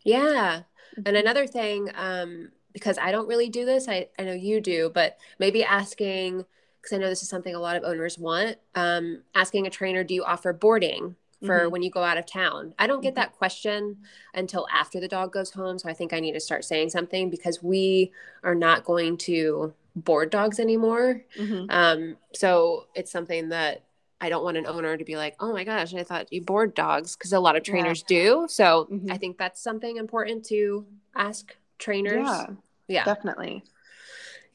Yeah. 0.03 0.63
And 1.05 1.17
another 1.17 1.47
thing, 1.47 1.89
um, 1.95 2.51
because 2.73 2.97
I 2.97 3.11
don't 3.11 3.27
really 3.27 3.49
do 3.49 3.65
this, 3.65 3.87
I, 3.87 4.07
I 4.17 4.23
know 4.23 4.33
you 4.33 4.61
do, 4.61 4.89
but 4.93 5.17
maybe 5.39 5.63
asking, 5.63 6.45
because 6.81 6.93
I 6.93 6.97
know 6.97 7.09
this 7.09 7.21
is 7.23 7.29
something 7.29 7.53
a 7.53 7.59
lot 7.59 7.75
of 7.75 7.83
owners 7.83 8.17
want, 8.17 8.57
um, 8.75 9.23
asking 9.35 9.67
a 9.67 9.69
trainer, 9.69 10.03
do 10.03 10.13
you 10.13 10.23
offer 10.23 10.53
boarding 10.53 11.15
for 11.45 11.65
Mhm. 11.67 11.71
when 11.71 11.81
you 11.83 11.89
go 11.91 12.03
out 12.03 12.17
of 12.17 12.25
town? 12.25 12.73
I 12.79 12.87
don't 12.87 13.01
get 13.01 13.13
Mhm. 13.13 13.15
that 13.15 13.33
question 13.33 13.97
until 14.33 14.65
after 14.71 14.99
the 14.99 15.07
dog 15.07 15.33
goes 15.33 15.51
home. 15.51 15.77
So 15.77 15.89
I 15.89 15.93
think 15.93 16.13
I 16.13 16.19
need 16.19 16.33
to 16.33 16.39
start 16.39 16.63
saying 16.65 16.89
something 16.91 17.29
because 17.29 17.61
we 17.61 18.11
are 18.43 18.55
not 18.55 18.85
going 18.85 19.17
to 19.17 19.73
board 19.95 20.29
dogs 20.29 20.59
anymore. 20.59 21.23
Mhm. 21.37 21.65
Um, 21.69 22.17
so 22.33 22.87
it's 22.95 23.11
something 23.11 23.49
that 23.49 23.83
I 24.19 24.29
don't 24.29 24.43
want 24.43 24.57
an 24.57 24.65
owner 24.65 24.97
to 24.97 25.03
be 25.05 25.15
like, 25.15 25.35
oh 25.39 25.53
my 25.53 25.63
gosh, 25.63 25.93
I 25.93 26.03
thought 26.03 26.31
you 26.33 26.41
board 26.41 26.73
dogs 26.73 27.15
because 27.15 27.33
a 27.33 27.39
lot 27.39 27.55
of 27.55 27.67
Yeah. 27.67 27.71
trainers 27.73 28.01
do. 28.03 28.45
So 28.49 28.87
Mhm. 28.91 29.11
I 29.11 29.17
think 29.17 29.37
that's 29.37 29.61
something 29.61 29.97
important 29.97 30.45
to 30.47 30.85
ask 31.15 31.55
trainers. 31.77 32.25
Yeah, 32.27 32.47
Yeah. 32.87 33.03
definitely. 33.05 33.63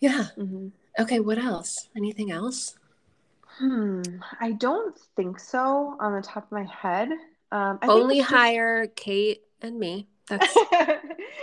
Yeah. 0.00 0.24
hmm 0.34 0.68
Okay. 0.98 1.20
What 1.20 1.38
else? 1.38 1.88
Anything 1.96 2.30
else? 2.32 2.76
Hmm. 3.58 4.02
I 4.40 4.52
don't 4.52 4.98
think 5.16 5.38
so 5.38 5.96
on 6.00 6.14
the 6.14 6.22
top 6.22 6.44
of 6.46 6.52
my 6.52 6.64
head. 6.64 7.10
Um, 7.52 7.78
I 7.82 7.86
think 7.86 7.92
Only 7.92 8.18
it's 8.18 8.28
just- 8.28 8.34
hire 8.40 8.86
Kate 8.88 9.42
and 9.60 9.78
me. 9.78 10.08
That's 10.28 10.56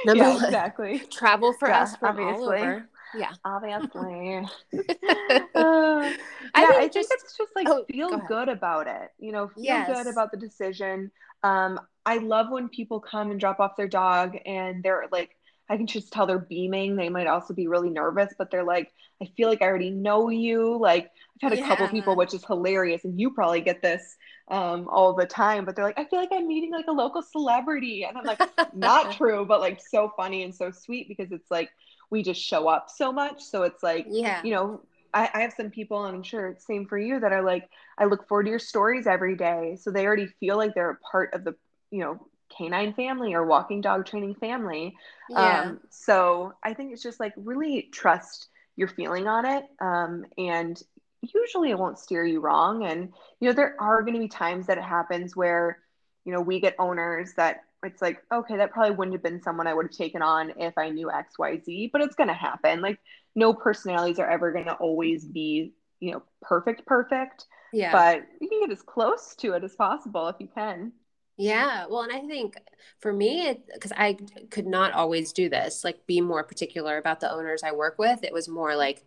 number 0.06 0.24
yeah, 0.24 0.34
one. 0.36 0.46
exactly. 0.46 1.00
travel 1.12 1.54
for 1.54 1.68
Yeah, 1.68 1.84
us 1.84 1.96
from 1.96 2.20
all 2.20 2.44
over. 2.46 2.90
Yeah. 3.14 3.34
Obviously. 3.46 4.46
I 4.74 5.46
Uh, 5.56 6.12
yeah, 6.56 6.68
I 6.78 6.88
think 6.90 6.94
think, 6.94 6.94
just- 6.94 7.12
it's 7.12 7.38
just 7.38 7.52
like 7.56 7.68
oh, 7.68 7.86
feel 7.92 8.10
ahead. 8.14 8.28
good 8.28 8.50
about 8.50 8.88
it. 8.88 9.10
You 9.20 9.32
know, 9.32 9.50
feel 9.62 9.64
Yes. 9.64 9.88
good 9.88 10.08
about 10.08 10.32
the 10.32 10.38
decision. 10.38 11.12
Um, 11.44 11.80
I 12.06 12.18
love 12.18 12.48
when 12.50 12.70
people 12.70 13.00
come 13.00 13.32
and 13.32 13.40
drop 13.40 13.60
off 13.60 13.76
their 13.78 13.88
dog 13.88 14.38
and 14.46 14.84
they're 14.84 15.06
like, 15.12 15.36
I 15.70 15.78
can 15.78 15.86
just 15.88 16.12
tell 16.12 16.26
they're 16.26 16.40
beaming. 16.40 16.96
They 16.96 17.10
might 17.10 17.28
also 17.28 17.54
be 17.54 17.68
really 17.68 17.92
nervous, 17.92 18.34
but 18.38 18.50
they're 18.50 18.64
like, 18.64 18.92
I 19.22 19.26
feel 19.38 19.48
like 19.48 19.62
I 19.62 19.66
already 19.66 19.92
know 19.92 20.30
you. 20.30 20.78
Like 20.80 21.12
I've 21.44 21.52
had 21.52 21.54
a 21.54 21.58
couple 21.58 21.88
people, 21.88 22.16
which 22.16 22.34
is 22.34 22.44
hilarious, 22.44 23.06
and 23.06 23.20
you 23.20 23.32
probably 23.32 23.62
get 23.62 23.82
this 23.82 24.02
um, 24.50 24.88
all 24.90 25.14
the 25.14 25.28
time. 25.28 25.66
But 25.66 25.76
they're 25.76 25.86
like, 25.86 26.00
I 26.00 26.06
feel 26.06 26.20
like 26.20 26.30
I'm 26.34 26.48
meeting 26.48 26.72
like 26.72 26.88
a 26.88 26.92
local 26.92 27.22
celebrity, 27.22 28.04
and 28.04 28.18
I'm 28.18 28.26
like, 28.26 28.42
not 28.72 29.12
true, 29.18 29.46
but 29.46 29.60
like 29.62 29.80
so 29.80 30.12
funny 30.18 30.44
and 30.44 30.54
so 30.56 30.72
sweet 30.72 31.08
because 31.08 31.32
it's 31.32 31.52
like 31.52 31.70
we 32.10 32.24
just 32.24 32.42
show 32.42 32.68
up 32.68 32.90
so 32.90 33.12
much. 33.12 33.42
So 33.42 33.64
it's 33.64 33.84
like 33.84 34.08
Yeah. 34.10 34.42
you 34.44 34.52
know, 34.52 34.82
I, 35.14 35.30
I 35.34 35.42
have 35.42 35.54
some 35.54 35.72
people, 35.72 36.06
and 36.06 36.16
I'm 36.16 36.24
sure 36.24 36.48
it's 36.48 36.66
same 36.66 36.86
for 36.86 36.98
you, 36.98 37.20
that 37.20 37.32
are 37.32 37.44
like, 37.44 37.70
I 37.98 38.06
look 38.06 38.28
forward 38.28 38.44
to 38.44 38.50
your 38.50 38.60
stories 38.60 39.08
every 39.08 39.36
day. 39.36 39.78
So 39.82 39.92
they 39.92 40.06
already 40.06 40.28
feel 40.40 40.58
like 40.58 40.76
they're 40.76 40.92
a 40.92 40.98
part 40.98 41.34
of 41.34 41.44
the, 41.44 41.56
you 41.92 42.00
know, 42.00 42.28
canine 42.56 42.94
family 42.94 43.34
or 43.34 43.46
walking 43.46 43.82
dog 43.82 44.06
training 44.06 44.36
family. 44.36 44.96
Yeah. 45.30 45.62
Um, 45.62 45.80
so 45.90 46.54
I 46.64 46.74
think 46.74 46.94
it's 46.94 47.04
just 47.04 47.20
like 47.20 47.34
really 47.38 47.90
trust 47.92 48.50
your 48.76 48.88
feeling 48.88 49.28
on 49.28 49.46
it. 49.46 49.66
Um, 49.82 50.26
and 50.38 50.82
usually 51.22 51.72
it 51.72 51.78
won't 51.80 52.00
steer 52.00 52.24
you 52.24 52.40
wrong. 52.40 52.86
And, 52.86 53.14
you 53.40 53.50
know, 53.50 53.54
there 53.54 53.76
are 53.80 54.02
going 54.02 54.14
to 54.14 54.20
be 54.20 54.30
times 54.30 54.68
that 54.68 54.78
it 54.78 54.84
happens 54.84 55.36
where 55.36 55.80
you 56.26 56.34
know, 56.34 56.42
we 56.42 56.60
get 56.60 56.76
owners 56.80 57.34
that 57.38 57.64
it's 57.84 58.02
like, 58.02 58.24
okay, 58.32 58.58
that 58.58 58.72
probably 58.72 58.96
wouldn't 58.96 59.14
have 59.14 59.24
been 59.24 59.42
someone 59.42 59.68
I 59.68 59.74
would 59.74 59.86
have 59.86 59.96
taken 59.96 60.22
on 60.22 60.54
if 60.58 60.78
I 60.78 60.90
knew 60.90 61.08
XYZ, 61.08 61.92
but 61.92 62.02
it's 62.02 62.16
going 62.16 62.28
to 62.28 62.34
happen. 62.34 62.82
Like, 62.82 63.00
no 63.36 63.54
personalities 63.54 64.20
are 64.20 64.30
ever 64.30 64.52
going 64.52 64.66
to 64.66 64.74
always 64.74 65.26
be, 65.26 65.74
you 66.00 66.12
know, 66.12 66.24
perfect, 66.42 66.86
perfect. 66.86 67.46
Yeah. 67.72 67.92
But 67.92 68.26
you 68.42 68.50
can 68.50 68.62
get 68.62 68.72
as 68.72 68.82
close 68.82 69.36
to 69.38 69.54
it 69.54 69.64
as 69.64 69.76
possible 69.76 70.28
if 70.28 70.36
you 70.40 70.50
can. 70.54 70.92
Yeah. 71.38 71.86
Well, 71.90 72.02
and 72.02 72.12
I 72.12 72.20
think 72.28 72.58
for 73.00 73.14
me, 73.14 73.48
it 73.48 73.62
because 73.74 73.94
I 73.96 74.18
could 74.50 74.68
not 74.68 74.92
always 74.92 75.32
do 75.32 75.48
this, 75.48 75.86
like 75.86 76.06
be 76.06 76.20
more 76.20 76.44
particular 76.44 76.98
about 76.98 77.22
the 77.22 77.32
owners 77.32 77.64
I 77.64 77.72
work 77.72 77.98
with. 77.98 78.24
It 78.24 78.34
was 78.34 78.50
more 78.50 78.76
like, 78.76 79.06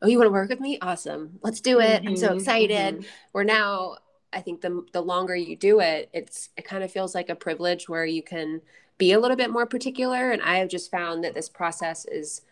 oh, 0.00 0.06
you 0.06 0.16
want 0.16 0.28
to 0.28 0.32
work 0.32 0.48
with 0.48 0.60
me? 0.60 0.78
Awesome. 0.80 1.38
Let's 1.42 1.60
do 1.60 1.80
it. 1.80 2.00
Mm-hmm, 2.00 2.08
I'm 2.08 2.16
so 2.16 2.28
mm-hmm, 2.28 2.38
excited. 2.38 2.94
Mm-hmm. 2.94 3.06
Where 3.32 3.44
now 3.44 3.96
I 4.34 4.40
think 4.40 4.60
the 4.60 4.84
the 4.92 5.00
longer 5.00 5.36
you 5.36 5.56
do 5.56 5.80
it, 5.80 6.10
it's 6.12 6.50
it 6.56 6.64
kind 6.64 6.82
of 6.84 6.90
feels 6.90 7.14
like 7.14 7.28
a 7.28 7.34
privilege 7.34 7.88
where 7.88 8.04
you 8.04 8.22
can 8.22 8.60
be 8.98 9.12
a 9.12 9.20
little 9.20 9.36
bit 9.36 9.50
more 9.50 9.66
particular. 9.66 10.30
And 10.30 10.42
I 10.42 10.56
have 10.56 10.68
just 10.68 10.90
found 10.90 11.24
that 11.24 11.34
this 11.34 11.48
process 11.48 12.04
is 12.06 12.42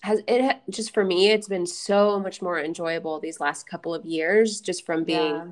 has 0.00 0.20
it 0.26 0.60
just 0.70 0.94
for 0.94 1.04
me 1.04 1.30
it's 1.30 1.48
been 1.48 1.66
so 1.66 2.20
much 2.20 2.40
more 2.40 2.58
enjoyable 2.58 3.18
these 3.18 3.40
last 3.40 3.68
couple 3.68 3.94
of 3.94 4.04
years 4.04 4.60
just 4.60 4.86
from 4.86 5.04
being 5.04 5.34
yeah. 5.34 5.46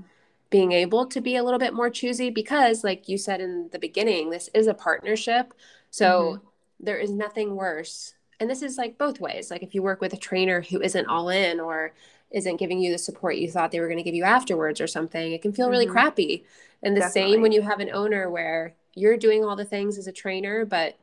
being 0.50 0.72
able 0.72 1.06
to 1.06 1.20
be 1.20 1.36
a 1.36 1.42
little 1.42 1.58
bit 1.58 1.74
more 1.74 1.90
choosy 1.90 2.30
because 2.30 2.84
like 2.84 3.08
you 3.08 3.18
said 3.18 3.40
in 3.40 3.68
the 3.72 3.78
beginning 3.78 4.30
this 4.30 4.48
is 4.54 4.66
a 4.66 4.74
partnership 4.74 5.52
so 5.90 6.06
mm-hmm. 6.06 6.44
there 6.78 6.98
is 6.98 7.10
nothing 7.10 7.56
worse 7.56 8.14
and 8.38 8.48
this 8.48 8.62
is 8.62 8.78
like 8.78 8.96
both 8.98 9.20
ways 9.20 9.50
like 9.50 9.62
if 9.62 9.74
you 9.74 9.82
work 9.82 10.00
with 10.00 10.12
a 10.12 10.18
trainer 10.18 10.60
who 10.60 10.80
isn't 10.80 11.06
all 11.06 11.28
in 11.28 11.58
or 11.58 11.92
isn't 12.30 12.56
giving 12.56 12.78
you 12.78 12.92
the 12.92 12.98
support 12.98 13.36
you 13.36 13.50
thought 13.50 13.70
they 13.70 13.80
were 13.80 13.88
going 13.88 13.98
to 13.98 14.02
give 14.02 14.14
you 14.14 14.24
afterwards 14.24 14.80
or 14.80 14.86
something 14.86 15.32
it 15.32 15.42
can 15.42 15.52
feel 15.52 15.70
really 15.70 15.84
mm-hmm. 15.86 15.92
crappy 15.92 16.44
and 16.82 16.96
the 16.96 17.00
Definitely. 17.00 17.32
same 17.32 17.42
when 17.42 17.52
you 17.52 17.62
have 17.62 17.80
an 17.80 17.90
owner 17.92 18.30
where 18.30 18.74
you're 18.94 19.16
doing 19.16 19.44
all 19.44 19.56
the 19.56 19.64
things 19.64 19.98
as 19.98 20.06
a 20.06 20.12
trainer 20.12 20.64
but 20.64 20.98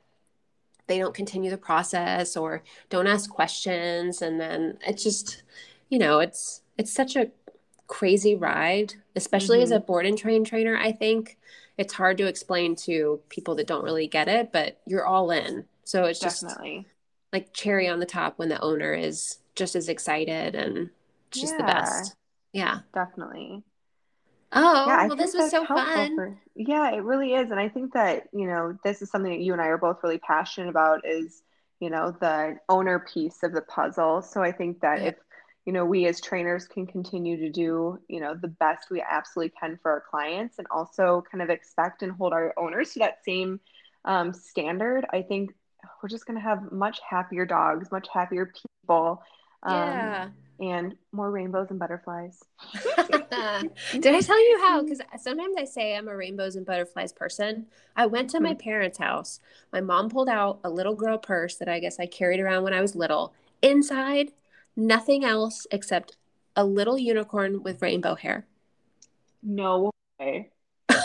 they 0.87 0.97
don't 0.97 1.13
continue 1.13 1.49
the 1.49 1.57
process 1.57 2.35
or 2.35 2.63
don't 2.89 3.07
ask 3.07 3.29
questions 3.29 4.21
and 4.21 4.39
then 4.39 4.77
it's 4.85 5.03
just 5.03 5.43
you 5.89 5.97
know 5.97 6.19
it's 6.19 6.61
it's 6.77 6.91
such 6.91 7.15
a 7.15 7.31
crazy 7.87 8.35
ride 8.35 8.93
especially 9.15 9.57
mm-hmm. 9.57 9.63
as 9.63 9.71
a 9.71 9.77
mm-hmm. 9.77 9.85
board 9.85 10.05
and 10.05 10.17
train 10.17 10.43
trainer 10.43 10.75
i 10.77 10.91
think 10.91 11.37
it's 11.77 11.93
hard 11.93 12.17
to 12.17 12.27
explain 12.27 12.75
to 12.75 13.19
people 13.29 13.55
that 13.55 13.67
don't 13.67 13.83
really 13.83 14.07
get 14.07 14.27
it 14.27 14.51
but 14.51 14.79
you're 14.85 15.05
all 15.05 15.31
in 15.31 15.65
so 15.83 16.05
it's 16.05 16.19
Definitely. 16.19 16.79
just 16.79 16.93
like 17.31 17.53
cherry 17.53 17.87
on 17.87 17.99
the 17.99 18.05
top 18.05 18.37
when 18.37 18.49
the 18.49 18.61
owner 18.61 18.93
is 18.93 19.37
just 19.55 19.75
as 19.75 19.89
excited 19.89 20.55
and 20.55 20.89
just 21.33 21.53
yeah, 21.53 21.57
the 21.57 21.63
best. 21.63 22.15
Yeah. 22.53 22.79
Definitely. 22.93 23.63
Oh, 24.55 24.85
yeah, 24.85 25.07
well, 25.07 25.15
this 25.15 25.33
was 25.33 25.49
so 25.49 25.65
fun. 25.65 26.15
For, 26.15 26.37
yeah, 26.55 26.91
it 26.91 27.03
really 27.03 27.33
is. 27.33 27.49
And 27.49 27.59
I 27.59 27.69
think 27.69 27.93
that, 27.93 28.27
you 28.31 28.45
know, 28.45 28.77
this 28.83 29.01
is 29.01 29.09
something 29.09 29.31
that 29.31 29.39
you 29.39 29.51
and 29.51 29.61
I 29.61 29.65
are 29.65 29.79
both 29.79 30.03
really 30.03 30.19
passionate 30.19 30.69
about 30.69 31.01
is, 31.07 31.41
you 31.79 31.89
know, 31.89 32.15
the 32.21 32.59
owner 32.69 32.99
piece 32.99 33.41
of 33.41 33.51
the 33.51 33.63
puzzle. 33.63 34.21
So 34.21 34.43
I 34.43 34.51
think 34.51 34.81
that 34.81 35.01
yeah. 35.01 35.07
if, 35.09 35.15
you 35.65 35.73
know, 35.73 35.85
we 35.85 36.05
as 36.05 36.21
trainers 36.21 36.67
can 36.67 36.85
continue 36.85 37.37
to 37.37 37.49
do, 37.49 37.99
you 38.07 38.19
know, 38.19 38.35
the 38.35 38.47
best 38.47 38.91
we 38.91 39.01
absolutely 39.01 39.53
can 39.59 39.79
for 39.81 39.91
our 39.91 40.03
clients 40.07 40.59
and 40.59 40.67
also 40.69 41.23
kind 41.31 41.41
of 41.41 41.49
expect 41.49 42.03
and 42.03 42.11
hold 42.11 42.31
our 42.31 42.53
owners 42.55 42.93
to 42.93 42.99
that 42.99 43.25
same 43.25 43.59
um, 44.05 44.33
standard, 44.33 45.05
I 45.11 45.23
think 45.23 45.51
we're 46.01 46.09
just 46.09 46.27
going 46.27 46.37
to 46.37 46.43
have 46.43 46.71
much 46.71 46.99
happier 47.09 47.47
dogs, 47.47 47.91
much 47.91 48.07
happier 48.13 48.51
people. 48.83 49.23
Um, 49.63 49.73
yeah 49.73 50.29
and 50.59 50.95
more 51.11 51.31
rainbows 51.31 51.69
and 51.69 51.79
butterflies. 51.79 52.43
Did 52.93 54.15
I 54.15 54.21
tell 54.21 54.49
you 54.49 54.59
how? 54.61 54.83
Because 54.83 55.01
sometimes 55.19 55.55
I 55.57 55.65
say 55.65 55.95
I'm 55.95 56.07
a 56.07 56.15
rainbows 56.15 56.55
and 56.55 56.65
butterflies 56.65 57.11
person. 57.11 57.65
I 57.95 58.05
went 58.05 58.29
to 58.31 58.39
my 58.39 58.53
hmm. 58.53 58.59
parents' 58.59 58.97
house. 58.97 59.39
My 59.71 59.81
mom 59.81 60.09
pulled 60.09 60.29
out 60.29 60.59
a 60.63 60.69
little 60.69 60.95
girl 60.95 61.17
purse 61.17 61.55
that 61.55 61.67
I 61.67 61.79
guess 61.79 61.99
I 61.99 62.05
carried 62.05 62.39
around 62.39 62.63
when 62.63 62.73
I 62.73 62.81
was 62.81 62.95
little. 62.95 63.33
Inside, 63.61 64.31
nothing 64.75 65.23
else 65.23 65.65
except 65.71 66.17
a 66.55 66.63
little 66.63 66.97
unicorn 66.97 67.63
with 67.63 67.81
rainbow 67.81 68.15
hair. 68.15 68.45
No 69.41 69.91
way. 70.19 70.51
I 70.89 71.01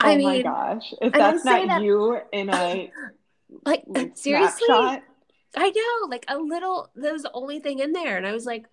oh 0.00 0.16
mean, 0.16 0.24
my 0.24 0.42
gosh. 0.42 0.94
If 1.00 1.12
that's 1.12 1.44
not 1.44 1.66
that, 1.66 1.82
you 1.82 2.18
in 2.32 2.50
a 2.50 2.90
like, 3.64 3.84
like 3.86 4.16
seriously. 4.16 4.66
Snapshot, 4.66 5.02
I 5.56 5.70
know, 5.70 6.08
like 6.08 6.24
a 6.28 6.36
little, 6.38 6.90
that 6.96 7.12
was 7.12 7.22
the 7.22 7.32
only 7.32 7.60
thing 7.60 7.78
in 7.78 7.92
there. 7.92 8.16
And 8.16 8.26
I 8.26 8.32
was 8.32 8.44
like, 8.44 8.66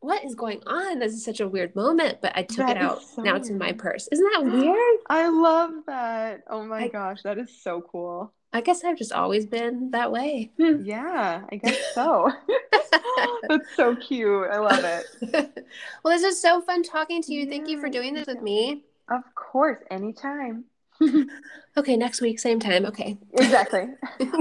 what 0.00 0.24
is 0.24 0.34
going 0.34 0.62
on? 0.66 0.98
This 0.98 1.12
is 1.12 1.24
such 1.24 1.40
a 1.40 1.48
weird 1.48 1.74
moment, 1.74 2.18
but 2.20 2.32
I 2.36 2.42
took 2.42 2.66
that 2.66 2.76
it 2.76 2.82
out. 2.82 3.02
So 3.02 3.22
now 3.22 3.34
it's 3.34 3.48
in 3.48 3.58
my 3.58 3.72
purse. 3.72 4.08
Isn't 4.12 4.30
that 4.34 4.44
weird? 4.52 5.00
I 5.08 5.28
love 5.28 5.72
that. 5.86 6.42
Oh 6.48 6.64
my 6.64 6.84
I, 6.84 6.88
gosh, 6.88 7.22
that 7.22 7.38
is 7.38 7.50
so 7.60 7.80
cool. 7.80 8.32
I 8.52 8.60
guess 8.60 8.84
I've 8.84 8.96
just 8.96 9.12
always 9.12 9.46
been 9.46 9.90
that 9.90 10.12
way. 10.12 10.52
Hmm. 10.58 10.82
Yeah, 10.84 11.42
I 11.50 11.56
guess 11.56 11.78
so. 11.94 12.30
That's 13.48 13.76
so 13.76 13.96
cute. 13.96 14.48
I 14.50 14.58
love 14.58 14.84
it. 14.84 15.66
well, 16.02 16.14
this 16.14 16.22
is 16.22 16.40
so 16.40 16.60
fun 16.60 16.82
talking 16.82 17.22
to 17.22 17.32
you. 17.32 17.42
Yeah. 17.44 17.50
Thank 17.50 17.68
you 17.68 17.80
for 17.80 17.88
doing 17.88 18.14
this 18.14 18.26
with 18.26 18.42
me. 18.42 18.84
Of 19.10 19.22
course, 19.34 19.78
anytime. 19.90 20.64
okay, 21.76 21.96
next 21.96 22.20
week, 22.20 22.38
same 22.38 22.60
time. 22.60 22.86
Okay. 22.86 23.18
Exactly. 23.34 23.88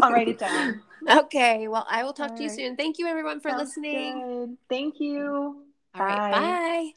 I'll 0.01 0.11
write 0.11 0.27
it 0.27 0.39
down. 0.39 0.81
Okay. 1.09 1.67
Well, 1.67 1.85
I 1.89 2.03
will 2.03 2.13
talk 2.13 2.31
All 2.31 2.37
to 2.37 2.43
you 2.43 2.49
right. 2.49 2.57
soon. 2.57 2.75
Thank 2.75 2.99
you, 2.99 3.07
everyone, 3.07 3.39
for 3.39 3.51
Sounds 3.51 3.69
listening. 3.69 4.19
Good. 4.19 4.57
Thank 4.69 4.99
you. 4.99 5.63
All 5.95 6.05
bye. 6.05 6.05
right. 6.05 6.31
Bye. 6.31 6.91